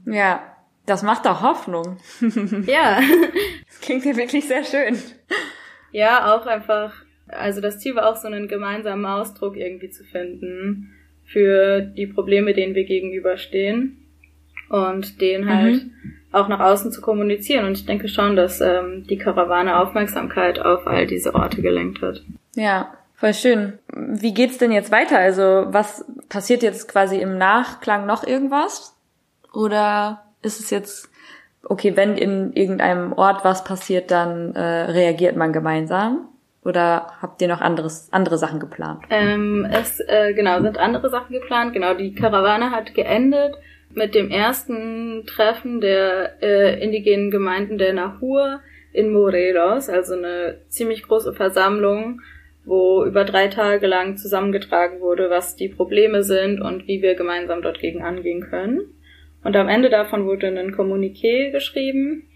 Ja, 0.06 0.42
das 0.86 1.04
macht 1.04 1.26
doch 1.26 1.42
Hoffnung. 1.42 1.98
ja. 2.66 3.00
Das 3.68 3.82
klingt 3.82 4.06
ja 4.06 4.16
wirklich 4.16 4.48
sehr 4.48 4.64
schön. 4.64 4.98
Ja, 5.92 6.36
auch 6.36 6.46
einfach, 6.46 6.94
also 7.28 7.62
das 7.62 7.80
Ziel 7.80 7.96
war 7.96 8.10
auch 8.10 8.16
so 8.16 8.28
einen 8.28 8.48
gemeinsamen 8.48 9.06
Ausdruck 9.06 9.56
irgendwie 9.56 9.90
zu 9.90 10.04
finden 10.04 10.94
für 11.26 11.82
die 11.82 12.08
Probleme, 12.08 12.54
denen 12.54 12.76
wir 12.76 12.86
gegenüberstehen 12.86 14.07
und 14.70 15.22
den 15.22 15.50
halt 15.50 15.84
mhm. 15.84 16.14
auch 16.32 16.48
nach 16.48 16.60
außen 16.60 16.92
zu 16.92 17.02
kommunizieren. 17.02 17.66
Und 17.66 17.74
ich 17.74 17.86
denke 17.86 18.08
schon, 18.08 18.36
dass 18.36 18.62
ähm, 18.62 19.06
die 19.10 19.18
Karawane 19.18 19.80
Aufmerksamkeit 19.80 20.60
auf 20.60 20.88
all 20.88 21.08
diese 21.08 21.36
Orte 21.36 21.62
gelenkt 21.62 22.02
hat. 22.02 22.24
Ja, 22.56 22.94
voll 23.16 23.34
schön. 23.34 23.80
Wie 23.94 24.34
geht's 24.34 24.58
denn 24.58 24.72
jetzt 24.72 24.92
weiter? 24.92 25.18
Also 25.18 25.66
was 25.68 26.06
passiert 26.30 26.64
jetzt 26.64 26.88
quasi 26.88 27.18
im 27.18 27.38
Nachklang 27.38 28.06
noch 28.06 28.26
irgendwas? 28.26 28.96
Oder 29.54 30.24
ist 30.42 30.60
es 30.60 30.70
jetzt 30.70 31.10
okay, 31.64 31.96
wenn 31.96 32.18
in 32.18 32.54
irgendeinem 32.54 33.14
Ort 33.14 33.44
was 33.44 33.64
passiert, 33.64 34.12
dann 34.12 34.56
äh, 34.56 34.62
reagiert 34.62 35.36
man 35.36 35.54
gemeinsam? 35.54 36.30
Oder 36.64 37.14
habt 37.22 37.42
ihr 37.42 37.48
noch 37.48 37.62
anderes, 37.62 38.10
andere 38.12 38.38
Sachen 38.38 38.60
geplant? 38.60 39.04
Ähm, 39.10 39.66
es 39.72 40.02
äh, 40.02 40.34
genau 40.34 40.62
sind 40.62 40.78
andere 40.78 41.10
Sachen 41.10 41.34
geplant. 41.34 41.74
Genau, 41.74 41.94
die 41.94 42.14
Karawane 42.14 42.72
hat 42.72 42.94
geendet 42.94 43.56
mit 43.98 44.14
dem 44.14 44.30
ersten 44.30 45.26
Treffen 45.26 45.82
der 45.82 46.42
äh, 46.42 46.82
indigenen 46.84 47.32
Gemeinden 47.32 47.78
der 47.78 47.94
Nahur 47.94 48.62
in 48.94 49.12
Morelos, 49.12 49.90
also 49.90 50.14
eine 50.14 50.62
ziemlich 50.70 51.04
große 51.04 51.34
Versammlung, 51.34 52.22
wo 52.64 53.04
über 53.06 53.26
drei 53.26 53.48
Tage 53.48 53.88
lang 53.88 54.18
zusammengetragen 54.18 55.02
wurde, 55.02 55.30
was 55.30 55.56
die 55.56 55.70
Probleme 55.70 56.24
sind 56.24 56.62
und 56.62 56.88
wie 56.88 57.02
wir 57.02 57.16
gemeinsam 57.16 57.62
dort 57.62 57.80
gegen 57.80 58.04
angehen 58.04 58.42
können. 58.42 58.82
Und 59.44 59.56
am 59.56 59.68
Ende 59.68 59.90
davon 59.90 60.26
wurde 60.26 60.48
ein 60.48 60.76
Kommuniqué 60.76 61.52
geschrieben 61.52 62.28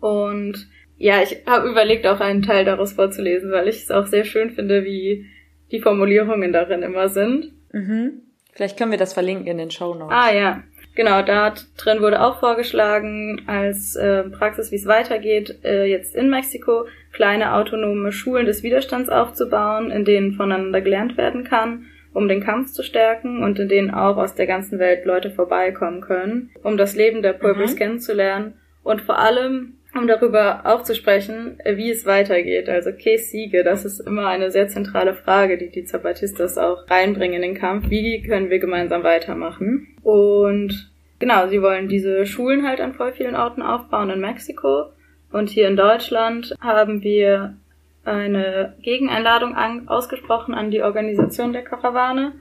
und 0.00 0.68
ja, 0.98 1.22
ich 1.22 1.46
habe 1.46 1.68
überlegt, 1.68 2.06
auch 2.06 2.20
einen 2.20 2.42
Teil 2.42 2.64
daraus 2.64 2.92
vorzulesen, 2.92 3.50
weil 3.50 3.68
ich 3.68 3.82
es 3.82 3.90
auch 3.90 4.06
sehr 4.06 4.24
schön 4.24 4.50
finde, 4.50 4.84
wie 4.84 5.26
die 5.70 5.80
Formulierungen 5.80 6.52
darin 6.52 6.82
immer 6.82 7.08
sind. 7.08 7.52
Mhm. 7.72 8.22
Vielleicht 8.56 8.78
können 8.78 8.90
wir 8.90 8.98
das 8.98 9.12
verlinken 9.12 9.46
in 9.46 9.58
den 9.58 9.70
Show 9.70 9.94
Notes. 9.94 10.16
Ah 10.16 10.32
ja, 10.32 10.62
genau. 10.94 11.20
Da 11.20 11.52
drin 11.76 12.00
wurde 12.00 12.22
auch 12.22 12.40
vorgeschlagen 12.40 13.42
als 13.46 13.96
äh, 13.96 14.22
Praxis, 14.30 14.72
wie 14.72 14.76
es 14.76 14.86
weitergeht, 14.86 15.58
äh, 15.62 15.84
jetzt 15.84 16.16
in 16.16 16.30
Mexiko 16.30 16.86
kleine 17.12 17.52
autonome 17.52 18.12
Schulen 18.12 18.46
des 18.46 18.62
Widerstands 18.62 19.10
aufzubauen, 19.10 19.90
in 19.90 20.06
denen 20.06 20.32
voneinander 20.32 20.80
gelernt 20.80 21.18
werden 21.18 21.44
kann, 21.44 21.84
um 22.14 22.28
den 22.28 22.42
Kampf 22.42 22.72
zu 22.72 22.82
stärken 22.82 23.44
und 23.44 23.58
in 23.58 23.68
denen 23.68 23.90
auch 23.90 24.16
aus 24.16 24.34
der 24.34 24.46
ganzen 24.46 24.78
Welt 24.78 25.04
Leute 25.04 25.30
vorbeikommen 25.30 26.00
können, 26.00 26.50
um 26.62 26.78
das 26.78 26.96
Leben 26.96 27.20
der 27.20 27.34
Pueblos 27.34 27.74
mhm. 27.74 27.78
kennenzulernen 27.78 28.54
und 28.82 29.02
vor 29.02 29.18
allem 29.18 29.75
um 29.98 30.06
darüber 30.06 30.62
auch 30.64 30.82
zu 30.82 30.94
sprechen, 30.94 31.58
wie 31.64 31.90
es 31.90 32.06
weitergeht. 32.06 32.68
Also 32.68 32.92
que 32.92 33.18
siege, 33.18 33.64
das 33.64 33.84
ist 33.84 34.00
immer 34.00 34.26
eine 34.26 34.50
sehr 34.50 34.68
zentrale 34.68 35.14
Frage, 35.14 35.58
die 35.58 35.70
die 35.70 35.84
Zapatistas 35.84 36.58
auch 36.58 36.88
reinbringen 36.90 37.42
in 37.42 37.42
den 37.42 37.60
Kampf. 37.60 37.90
Wie 37.90 38.22
können 38.22 38.50
wir 38.50 38.58
gemeinsam 38.58 39.02
weitermachen? 39.02 39.88
Und 40.02 40.90
genau, 41.18 41.48
sie 41.48 41.62
wollen 41.62 41.88
diese 41.88 42.26
Schulen 42.26 42.66
halt 42.66 42.80
an 42.80 42.94
voll 42.94 43.12
vielen 43.12 43.36
Orten 43.36 43.62
aufbauen 43.62 44.10
in 44.10 44.20
Mexiko. 44.20 44.86
Und 45.32 45.50
hier 45.50 45.68
in 45.68 45.76
Deutschland 45.76 46.54
haben 46.60 47.02
wir 47.02 47.56
eine 48.04 48.74
Gegeneinladung 48.82 49.54
an, 49.54 49.88
ausgesprochen 49.88 50.54
an 50.54 50.70
die 50.70 50.82
Organisation 50.82 51.52
der 51.52 51.62
Karawane. 51.62 52.32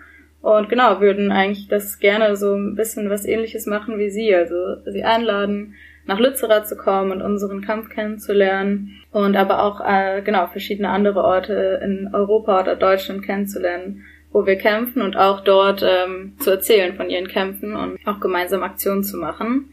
Und 0.41 0.69
genau, 0.69 1.01
würden 1.01 1.31
eigentlich 1.31 1.67
das 1.67 1.99
gerne 1.99 2.35
so 2.35 2.53
ein 2.53 2.75
bisschen 2.75 3.09
was 3.09 3.25
ähnliches 3.25 3.65
machen 3.65 3.97
wie 3.97 4.11
Sie. 4.11 4.33
Also 4.35 4.55
Sie 4.85 5.03
einladen, 5.03 5.73
nach 6.07 6.19
Lützerath 6.19 6.67
zu 6.67 6.75
kommen 6.75 7.11
und 7.11 7.21
unseren 7.21 7.61
Kampf 7.61 7.89
kennenzulernen 7.89 9.01
und 9.11 9.35
aber 9.35 9.63
auch 9.63 9.81
äh, 9.81 10.21
genau 10.23 10.47
verschiedene 10.47 10.89
andere 10.89 11.23
Orte 11.23 11.79
in 11.83 12.09
Europa 12.13 12.61
oder 12.61 12.75
Deutschland 12.75 13.23
kennenzulernen, 13.23 14.05
wo 14.31 14.45
wir 14.45 14.57
kämpfen 14.57 15.01
und 15.01 15.17
auch 15.17 15.41
dort 15.41 15.83
ähm, 15.83 16.33
zu 16.39 16.51
erzählen 16.51 16.95
von 16.95 17.09
ihren 17.09 17.27
Kämpfen 17.27 17.75
und 17.75 17.97
auch 18.05 18.19
gemeinsam 18.19 18.63
Aktionen 18.63 19.03
zu 19.03 19.17
machen, 19.17 19.69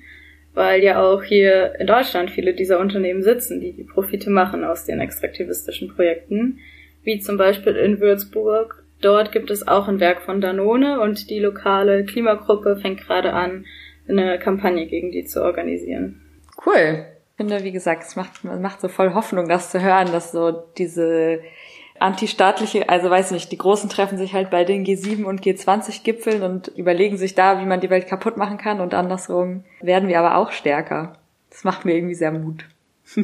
weil 0.55 0.83
ja 0.83 1.03
auch 1.03 1.23
hier 1.23 1.75
in 1.79 1.87
Deutschland 1.87 2.31
viele 2.31 2.55
dieser 2.55 2.79
Unternehmen 2.79 3.23
sitzen, 3.23 3.61
die 3.61 3.73
die 3.73 3.85
Profite 3.85 4.31
machen 4.31 4.65
aus 4.65 4.85
den 4.85 5.01
extraktivistischen 5.01 5.95
Projekten, 5.95 6.61
wie 7.03 7.19
zum 7.19 7.37
Beispiel 7.37 7.75
in 7.77 8.01
Würzburg. 8.01 8.85
Dort 9.01 9.33
gibt 9.33 9.51
es 9.51 9.67
auch 9.67 9.89
ein 9.89 9.99
Werk 9.99 10.23
von 10.23 10.41
Danone 10.41 11.01
und 11.01 11.29
die 11.29 11.41
lokale 11.41 12.05
Klimagruppe 12.05 12.77
fängt 12.77 13.01
gerade 13.01 13.33
an, 13.33 13.65
eine 14.13 14.39
Kampagne 14.39 14.87
gegen 14.87 15.11
die 15.11 15.25
zu 15.25 15.43
organisieren. 15.43 16.21
Cool. 16.65 17.07
Ich 17.33 17.37
finde, 17.37 17.65
wie 17.65 17.73
gesagt, 17.73 18.05
es 18.05 18.17
macht, 18.17 18.45
macht 18.45 18.81
so 18.81 18.89
voll 18.89 19.15
Hoffnung, 19.15 19.49
das 19.49 19.71
zu 19.71 19.83
hören, 19.83 20.13
dass 20.13 20.33
so 20.33 20.53
diese 20.77 21.41
antistaatliche, 21.99 22.89
also 22.89 23.09
weiß 23.09 23.31
nicht, 23.31 23.51
die 23.53 23.59
Großen 23.59 23.89
treffen 23.89 24.19
sich 24.19 24.35
halt 24.35 24.51
bei 24.51 24.65
den 24.65 24.85
G7 24.85 25.25
und 25.25 25.43
G20-Gipfeln 25.43 26.43
und 26.43 26.69
überlegen 26.77 27.17
sich 27.17 27.35
da, 27.35 27.61
wie 27.61 27.67
man 27.67 27.81
die 27.81 27.91
Welt 27.91 28.07
kaputt 28.07 28.37
machen 28.37 28.59
kann 28.59 28.81
und 28.81 28.93
andersrum 28.93 29.65
werden 29.81 30.09
wir 30.09 30.19
aber 30.19 30.37
auch 30.37 30.53
stärker. 30.53 31.15
Das 31.51 31.65
macht 31.65 31.85
mir 31.85 31.95
irgendwie 31.95 32.15
sehr 32.15 32.33
Mut. 32.33 32.65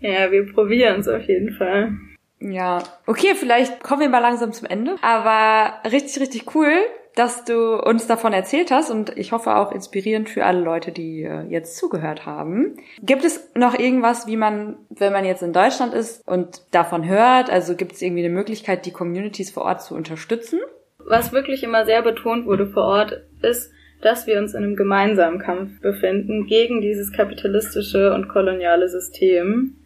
ja, 0.00 0.30
wir 0.30 0.52
probieren 0.52 1.00
es 1.00 1.08
auf 1.08 1.22
jeden 1.22 1.52
Fall. 1.52 1.92
Ja, 2.40 2.82
okay, 3.06 3.34
vielleicht 3.34 3.82
kommen 3.82 4.00
wir 4.00 4.08
mal 4.08 4.18
langsam 4.18 4.52
zum 4.52 4.66
Ende. 4.66 4.96
Aber 5.00 5.74
richtig, 5.88 6.20
richtig 6.20 6.54
cool, 6.54 6.72
dass 7.14 7.44
du 7.44 7.76
uns 7.76 8.06
davon 8.06 8.32
erzählt 8.32 8.70
hast 8.70 8.90
und 8.90 9.16
ich 9.16 9.32
hoffe 9.32 9.56
auch 9.56 9.72
inspirierend 9.72 10.30
für 10.30 10.44
alle 10.44 10.60
Leute, 10.60 10.92
die 10.92 11.22
äh, 11.22 11.42
jetzt 11.48 11.76
zugehört 11.76 12.24
haben. 12.24 12.76
Gibt 13.02 13.24
es 13.24 13.50
noch 13.54 13.78
irgendwas, 13.78 14.26
wie 14.26 14.36
man, 14.36 14.76
wenn 14.88 15.12
man 15.12 15.24
jetzt 15.24 15.42
in 15.42 15.52
Deutschland 15.52 15.94
ist 15.94 16.26
und 16.26 16.62
davon 16.70 17.06
hört, 17.06 17.50
also 17.50 17.74
gibt 17.76 17.92
es 17.92 18.02
irgendwie 18.02 18.24
eine 18.24 18.34
Möglichkeit, 18.34 18.86
die 18.86 18.92
Communities 18.92 19.50
vor 19.50 19.64
Ort 19.64 19.82
zu 19.82 19.94
unterstützen? 19.94 20.60
Was 20.98 21.32
wirklich 21.32 21.62
immer 21.62 21.84
sehr 21.84 22.02
betont 22.02 22.46
wurde 22.46 22.68
vor 22.68 22.84
Ort, 22.84 23.22
ist, 23.42 23.72
dass 24.00 24.26
wir 24.26 24.38
uns 24.38 24.54
in 24.54 24.64
einem 24.64 24.76
gemeinsamen 24.76 25.38
Kampf 25.38 25.80
befinden 25.80 26.46
gegen 26.46 26.80
dieses 26.80 27.12
kapitalistische 27.12 28.14
und 28.14 28.28
koloniale 28.28 28.88
System 28.88 29.76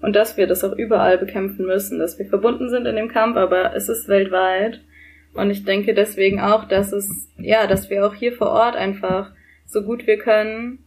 und 0.00 0.14
dass 0.14 0.36
wir 0.36 0.46
das 0.46 0.62
auch 0.64 0.76
überall 0.76 1.18
bekämpfen 1.18 1.66
müssen, 1.66 1.98
dass 1.98 2.18
wir 2.18 2.26
verbunden 2.26 2.68
sind 2.68 2.86
in 2.86 2.96
dem 2.96 3.08
Kampf, 3.08 3.36
aber 3.36 3.74
es 3.74 3.88
ist 3.88 4.08
weltweit 4.08 4.80
und 5.36 5.50
ich 5.50 5.64
denke 5.64 5.94
deswegen 5.94 6.40
auch, 6.40 6.64
dass 6.66 6.92
es, 6.92 7.28
ja, 7.38 7.66
dass 7.66 7.90
wir 7.90 8.06
auch 8.06 8.14
hier 8.14 8.32
vor 8.32 8.48
Ort 8.48 8.76
einfach 8.76 9.32
so 9.66 9.82
gut 9.82 10.06
wir 10.06 10.18
können 10.18 10.78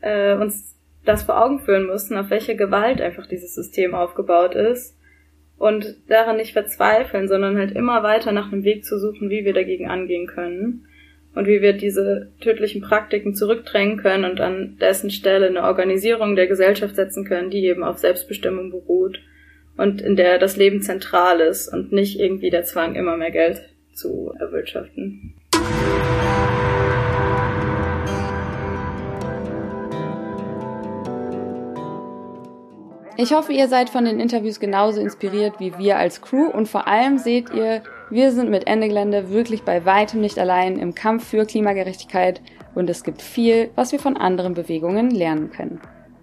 äh, 0.00 0.34
uns 0.34 0.76
das 1.04 1.22
vor 1.22 1.42
Augen 1.42 1.60
führen 1.60 1.86
müssen, 1.86 2.16
auf 2.16 2.30
welche 2.30 2.56
Gewalt 2.56 3.00
einfach 3.00 3.26
dieses 3.26 3.54
System 3.54 3.94
aufgebaut 3.94 4.54
ist. 4.54 4.96
Und 5.56 5.96
daran 6.08 6.38
nicht 6.38 6.54
verzweifeln, 6.54 7.28
sondern 7.28 7.58
halt 7.58 7.72
immer 7.72 8.02
weiter 8.02 8.32
nach 8.32 8.50
einem 8.50 8.64
Weg 8.64 8.84
zu 8.84 8.98
suchen, 8.98 9.28
wie 9.28 9.44
wir 9.44 9.52
dagegen 9.52 9.88
angehen 9.88 10.26
können. 10.26 10.86
Und 11.34 11.46
wie 11.46 11.60
wir 11.62 11.74
diese 11.74 12.32
tödlichen 12.40 12.80
Praktiken 12.80 13.34
zurückdrängen 13.34 13.98
können 13.98 14.24
und 14.24 14.40
an 14.40 14.78
dessen 14.80 15.10
Stelle 15.10 15.46
eine 15.46 15.62
Organisierung 15.62 16.34
der 16.34 16.48
Gesellschaft 16.48 16.96
setzen 16.96 17.24
können, 17.24 17.50
die 17.50 17.64
eben 17.66 17.84
auf 17.84 17.98
Selbstbestimmung 17.98 18.70
beruht 18.70 19.20
und 19.76 20.02
in 20.02 20.16
der 20.16 20.38
das 20.38 20.56
Leben 20.56 20.82
zentral 20.82 21.40
ist 21.40 21.72
und 21.72 21.92
nicht 21.92 22.18
irgendwie 22.18 22.50
der 22.50 22.64
Zwang, 22.64 22.96
immer 22.96 23.16
mehr 23.16 23.30
Geld 23.30 23.62
zu 24.00 24.32
erwirtschaften. 24.38 25.34
Ich 33.16 33.32
hoffe, 33.34 33.52
ihr 33.52 33.66
seid 33.68 33.90
von 33.90 34.06
den 34.06 34.18
Interviews 34.18 34.60
genauso 34.60 34.98
inspiriert 34.98 35.60
wie 35.60 35.76
wir 35.76 35.98
als 35.98 36.22
Crew 36.22 36.46
und 36.46 36.68
vor 36.68 36.88
allem 36.88 37.18
seht 37.18 37.50
ihr, 37.50 37.82
wir 38.08 38.32
sind 38.32 38.48
mit 38.48 38.66
Ende 38.66 38.88
Gelände 38.88 39.28
wirklich 39.28 39.62
bei 39.62 39.84
weitem 39.84 40.22
nicht 40.22 40.38
allein 40.38 40.78
im 40.78 40.94
Kampf 40.94 41.28
für 41.28 41.44
Klimagerechtigkeit 41.44 42.40
und 42.74 42.88
es 42.88 43.04
gibt 43.04 43.20
viel, 43.20 43.68
was 43.74 43.92
wir 43.92 43.98
von 43.98 44.16
anderen 44.16 44.54
Bewegungen 44.54 45.10
lernen 45.10 45.50
können. 45.50 45.82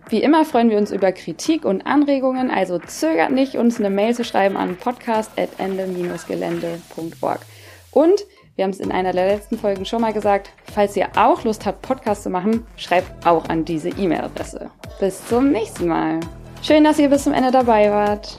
Wie 0.09 0.23
immer 0.23 0.43
freuen 0.43 0.71
wir 0.71 0.79
uns 0.79 0.91
über 0.91 1.11
Kritik 1.11 1.65
und 1.65 1.85
Anregungen, 1.85 2.49
also 2.49 2.79
zögert 2.79 3.31
nicht, 3.31 3.53
uns 3.55 3.77
eine 3.77 3.91
Mail 3.91 4.15
zu 4.15 4.23
schreiben 4.23 4.57
an 4.57 4.75
podcast.ende-gelände.org. 4.77 7.41
Und 7.97 8.27
wir 8.55 8.63
haben 8.63 8.69
es 8.69 8.79
in 8.79 8.91
einer 8.91 9.11
der 9.11 9.25
letzten 9.25 9.57
Folgen 9.57 9.83
schon 9.83 10.01
mal 10.01 10.13
gesagt, 10.13 10.51
falls 10.71 10.95
ihr 10.95 11.07
auch 11.15 11.43
Lust 11.43 11.65
habt, 11.65 11.81
Podcasts 11.81 12.21
zu 12.21 12.29
machen, 12.29 12.63
schreibt 12.75 13.25
auch 13.25 13.49
an 13.49 13.65
diese 13.65 13.89
E-Mail-Adresse. 13.89 14.69
Bis 14.99 15.27
zum 15.27 15.51
nächsten 15.51 15.87
Mal. 15.87 16.19
Schön, 16.61 16.83
dass 16.83 16.99
ihr 16.99 17.09
bis 17.09 17.23
zum 17.23 17.33
Ende 17.33 17.49
dabei 17.49 17.89
wart. 17.89 18.37